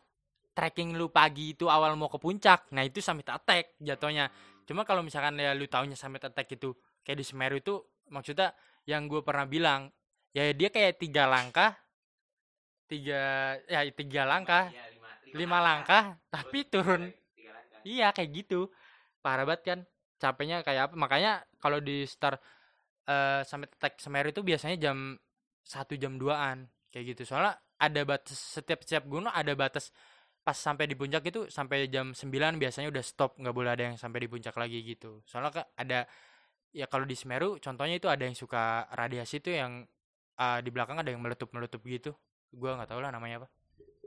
trekking 0.56 0.96
lu 0.96 1.12
pagi 1.12 1.52
itu 1.56 1.68
awal 1.68 1.96
mau 1.96 2.08
ke 2.12 2.16
puncak. 2.16 2.72
Nah, 2.76 2.84
itu 2.88 3.04
Summit 3.04 3.28
Attack 3.28 3.76
jatuhnya. 3.80 4.32
Cuma 4.64 4.84
kalau 4.88 5.04
misalkan 5.04 5.36
ya 5.36 5.52
lu 5.52 5.68
taunya 5.68 6.00
Summit 6.00 6.24
Attack 6.24 6.56
itu 6.56 6.72
kayak 7.04 7.18
di 7.20 7.26
Semeru 7.28 7.60
itu 7.60 7.76
maksudnya 8.08 8.56
yang 8.86 9.08
gue 9.12 9.20
pernah 9.20 9.44
bilang 9.50 9.92
ya 10.32 10.48
dia 10.54 10.70
kayak 10.70 11.02
tiga 11.02 11.26
langkah 11.26 11.74
tiga 12.90 13.22
ya 13.70 13.86
tiga 13.94 14.26
langkah. 14.26 14.74
Iya, 14.74 15.38
lima 15.38 15.58
langkah. 15.62 16.18
tapi 16.34 16.66
turun. 16.66 17.14
iya 17.86 18.10
kayak 18.12 18.30
gitu. 18.34 18.68
Parah 19.22 19.46
banget 19.46 19.62
kan 19.64 19.80
capeknya 20.18 20.66
kayak 20.66 20.92
apa. 20.92 20.96
Makanya 20.98 21.32
kalau 21.62 21.80
di 21.80 22.04
start 22.10 22.42
eh 23.10 23.42
sampai 23.46 23.70
attack 23.70 24.02
Semeru 24.02 24.30
itu 24.34 24.42
biasanya 24.46 24.78
jam 24.78 25.18
satu 25.66 25.94
jam 25.96 26.18
2an 26.18 26.66
kayak 26.90 27.16
gitu. 27.16 27.30
Soalnya 27.30 27.62
ada 27.80 28.02
batas 28.04 28.36
setiap 28.36 28.84
setiap 28.84 29.06
gunung 29.08 29.32
ada 29.32 29.54
batas 29.56 29.94
pas 30.44 30.58
sampai 30.58 30.90
di 30.90 30.96
puncak 30.98 31.24
itu 31.30 31.46
sampai 31.48 31.88
jam 31.94 32.12
9 32.12 32.58
biasanya 32.58 32.90
udah 32.90 33.04
stop 33.06 33.38
nggak 33.38 33.56
boleh 33.56 33.72
ada 33.76 33.84
yang 33.94 33.98
sampai 34.02 34.26
di 34.26 34.30
puncak 34.32 34.56
lagi 34.58 34.82
gitu. 34.82 35.22
Soalnya 35.30 35.70
ada 35.78 36.10
ya 36.74 36.86
kalau 36.90 37.06
di 37.06 37.16
Semeru 37.18 37.58
contohnya 37.62 37.98
itu 37.98 38.10
ada 38.10 38.24
yang 38.26 38.38
suka 38.38 38.86
radiasi 38.94 39.42
itu 39.42 39.54
yang 39.54 39.86
ah, 40.38 40.60
di 40.62 40.70
belakang 40.74 41.02
ada 41.02 41.10
yang 41.10 41.22
meletup 41.22 41.50
meletup 41.54 41.82
gitu 41.86 42.14
gua 42.54 42.80
nggak 42.82 42.90
tahu 42.90 43.02
lah 43.02 43.12
namanya 43.14 43.46
apa. 43.46 43.50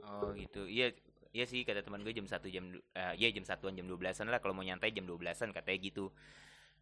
Oh 0.03 0.31
gitu. 0.35 0.67
Iya 0.67 0.91
iya 1.33 1.45
sih 1.49 1.65
kata 1.65 1.81
teman 1.81 2.03
gue 2.05 2.13
jam 2.13 2.27
satu 2.29 2.45
jam 2.51 2.69
eh, 2.93 3.13
iya 3.17 3.29
jam 3.33 3.43
satuan 3.47 3.73
jam 3.73 3.87
12-an 3.87 4.27
lah. 4.29 4.39
Kalau 4.43 4.53
mau 4.55 4.65
nyantai 4.65 4.91
jam 4.91 5.07
12-an 5.07 5.55
katanya 5.55 5.79
gitu. 5.79 6.11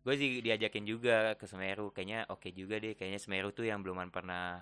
Gue 0.01 0.15
sih 0.17 0.41
diajakin 0.41 0.83
juga 0.89 1.37
ke 1.37 1.45
Semeru. 1.45 1.93
Kayaknya 1.93 2.25
oke 2.33 2.49
juga 2.53 2.81
deh. 2.81 2.97
Kayaknya 2.97 3.19
Semeru 3.21 3.49
tuh 3.53 3.69
yang 3.69 3.85
belum 3.85 4.09
pernah 4.09 4.59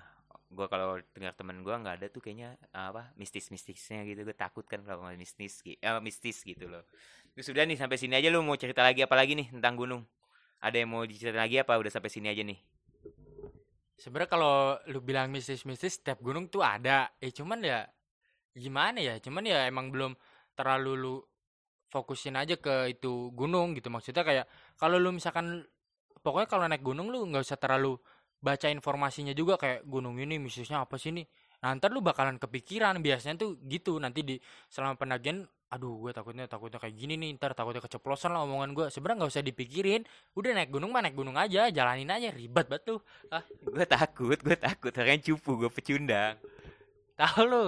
gue 0.50 0.66
kalau 0.66 0.98
dengar 1.14 1.34
teman 1.38 1.62
gue 1.62 1.72
nggak 1.72 1.96
ada 2.02 2.08
tuh 2.10 2.22
kayaknya 2.26 2.60
apa 2.76 3.16
mistis-mistisnya 3.16 4.04
gitu. 4.04 4.28
Gue 4.28 4.36
takut 4.36 4.66
kan 4.68 4.84
kalau 4.84 5.08
mistis 5.16 5.64
eh, 5.66 5.80
mistis 6.04 6.44
gitu 6.44 6.68
loh. 6.68 6.84
Terus 7.34 7.46
sudah 7.48 7.64
nih 7.64 7.80
sampai 7.80 7.96
sini 7.96 8.20
aja 8.20 8.28
lu 8.28 8.44
mau 8.44 8.60
cerita 8.60 8.84
lagi 8.84 9.06
apa 9.06 9.16
lagi 9.16 9.34
nih 9.40 9.48
tentang 9.56 9.80
gunung? 9.80 10.04
Ada 10.60 10.84
yang 10.84 10.92
mau 10.92 11.08
diceritain 11.08 11.40
lagi 11.40 11.56
apa? 11.64 11.80
Udah 11.80 11.92
sampai 11.94 12.12
sini 12.12 12.28
aja 12.28 12.44
nih 12.44 12.60
Sebenarnya 14.00 14.32
kalau 14.32 14.56
lu 14.88 15.04
bilang 15.04 15.28
mistis-mistis 15.28 16.00
setiap 16.00 16.24
gunung 16.24 16.48
tuh 16.48 16.64
ada. 16.64 17.12
Eh 17.20 17.36
cuman 17.36 17.60
ya 17.60 17.84
gimana 18.56 19.00
ya? 19.04 19.16
Cuman 19.20 19.44
ya 19.44 19.68
emang 19.68 19.92
belum 19.92 20.16
terlalu 20.56 20.92
lu 20.96 21.16
fokusin 21.92 22.40
aja 22.40 22.56
ke 22.56 22.96
itu 22.96 23.30
gunung 23.36 23.76
gitu. 23.76 23.92
Maksudnya 23.92 24.24
kayak 24.24 24.46
kalau 24.80 24.96
lu 24.96 25.12
misalkan 25.12 25.68
pokoknya 26.24 26.48
kalau 26.48 26.66
naik 26.72 26.84
gunung 26.84 27.12
lu 27.12 27.28
nggak 27.28 27.44
usah 27.44 27.60
terlalu 27.60 28.00
baca 28.40 28.72
informasinya 28.72 29.36
juga 29.36 29.60
kayak 29.60 29.84
gunung 29.84 30.16
ini 30.16 30.40
mistisnya 30.40 30.88
apa 30.88 30.96
sih 30.96 31.12
nih. 31.12 31.28
Nah, 31.60 31.76
lu 31.92 32.00
bakalan 32.00 32.40
kepikiran 32.40 33.04
biasanya 33.04 33.36
tuh 33.36 33.60
gitu 33.68 34.00
nanti 34.00 34.24
di 34.24 34.36
selama 34.72 34.96
pendakian 34.96 35.44
aduh 35.70 36.02
gue 36.02 36.12
takutnya 36.12 36.50
takutnya 36.50 36.82
kayak 36.82 36.98
gini 36.98 37.14
nih 37.14 37.38
ntar 37.38 37.54
takutnya 37.54 37.78
keceplosan 37.86 38.34
lah 38.34 38.42
omongan 38.42 38.74
gue 38.74 38.86
sebenarnya 38.90 39.18
nggak 39.22 39.32
usah 39.38 39.46
dipikirin. 39.46 40.02
Udah 40.34 40.58
naik 40.58 40.74
gunung 40.74 40.90
mah 40.90 41.06
naik 41.06 41.14
gunung 41.14 41.38
aja 41.38 41.70
jalanin 41.70 42.10
aja 42.10 42.34
ribet 42.34 42.66
banget 42.66 42.98
tuh. 42.98 43.00
Gue 43.62 43.86
takut 43.86 44.38
gue 44.42 44.58
takut 44.58 44.90
orang 44.98 45.22
cupu 45.22 45.52
gue 45.62 45.70
pecundang. 45.70 46.42
Tahu 47.14 47.42
lu 47.46 47.64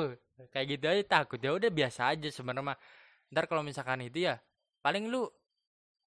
kayak 0.49 0.65
gitu 0.77 0.85
aja 0.89 1.03
takut. 1.05 1.37
Ya 1.37 1.53
udah 1.53 1.69
biasa 1.69 2.17
aja 2.17 2.27
sebenarnya 2.33 2.73
mah. 2.73 2.77
Ntar 3.29 3.45
kalau 3.45 3.61
misalkan 3.61 4.01
itu 4.01 4.25
ya 4.25 4.41
paling 4.81 5.05
lu 5.05 5.29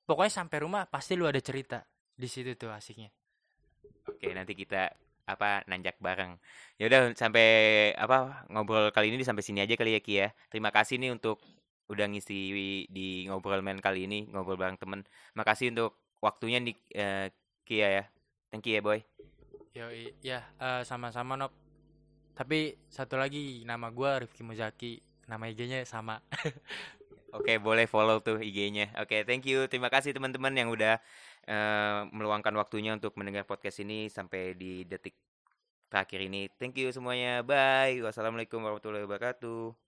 pokoknya 0.05 0.45
sampai 0.45 0.59
rumah 0.67 0.91
pasti 0.91 1.15
lu 1.15 1.31
ada 1.31 1.39
cerita 1.39 1.87
di 2.11 2.27
situ 2.27 2.59
tuh 2.59 2.75
asiknya. 2.75 3.15
Oke, 4.11 4.35
nanti 4.35 4.53
kita 4.59 4.91
apa 5.25 5.65
nanjak 5.65 5.97
bareng. 6.03 6.37
Ya 6.77 6.91
udah 6.91 7.17
sampai 7.17 7.47
apa 7.97 8.45
ngobrol 8.53 8.93
kali 8.93 9.09
ini 9.09 9.25
sampai 9.25 9.41
sini 9.41 9.65
aja 9.65 9.73
kali 9.79 9.97
ya 9.97 10.01
Ki 10.03 10.15
ya. 10.21 10.29
Terima 10.53 10.69
kasih 10.69 11.01
nih 11.01 11.15
untuk 11.15 11.41
udah 11.91 12.07
ngisi 12.09 12.39
di 12.89 13.29
ngobrol 13.29 13.61
men 13.61 13.81
kali 13.81 14.09
ini, 14.09 14.29
ngobrol 14.33 14.57
bareng 14.57 14.81
temen. 14.81 15.05
Makasih 15.37 15.73
untuk 15.75 16.01
waktunya 16.25 16.59
nih 16.61 16.77
eh, 16.97 17.27
Kia 17.65 17.89
ya. 18.03 18.05
Thank 18.53 18.71
you 18.71 18.79
ya 18.79 18.83
boy. 18.85 19.01
yo 19.75 19.91
ya 20.23 20.47
eh, 20.63 20.83
sama-sama 20.87 21.35
Nop 21.35 21.51
tapi 22.39 22.79
satu 22.87 23.19
lagi 23.19 23.67
nama 23.67 23.91
gua 23.91 24.23
Rifki 24.23 24.47
Muzaki 24.47 25.03
nama 25.27 25.51
IG-nya 25.51 25.83
sama 25.83 26.23
Oke, 27.35 27.59
boleh 27.59 27.91
follow 27.91 28.23
tuh 28.23 28.39
IG-nya. 28.39 28.95
Oke, 29.03 29.27
thank 29.27 29.43
you. 29.43 29.67
Terima 29.67 29.91
kasih 29.91 30.15
teman-teman 30.15 30.55
yang 30.55 30.71
udah 30.71 31.03
eh, 31.51 32.01
meluangkan 32.15 32.55
waktunya 32.55 32.95
untuk 32.95 33.19
mendengar 33.19 33.43
podcast 33.43 33.83
ini 33.83 34.07
sampai 34.07 34.55
di 34.55 34.87
detik 34.87 35.19
terakhir 35.91 36.31
ini. 36.31 36.47
Thank 36.63 36.79
you 36.79 36.95
semuanya. 36.95 37.43
Bye. 37.43 37.99
Wassalamualaikum 38.07 38.63
warahmatullahi 38.63 39.03
wabarakatuh. 39.03 39.84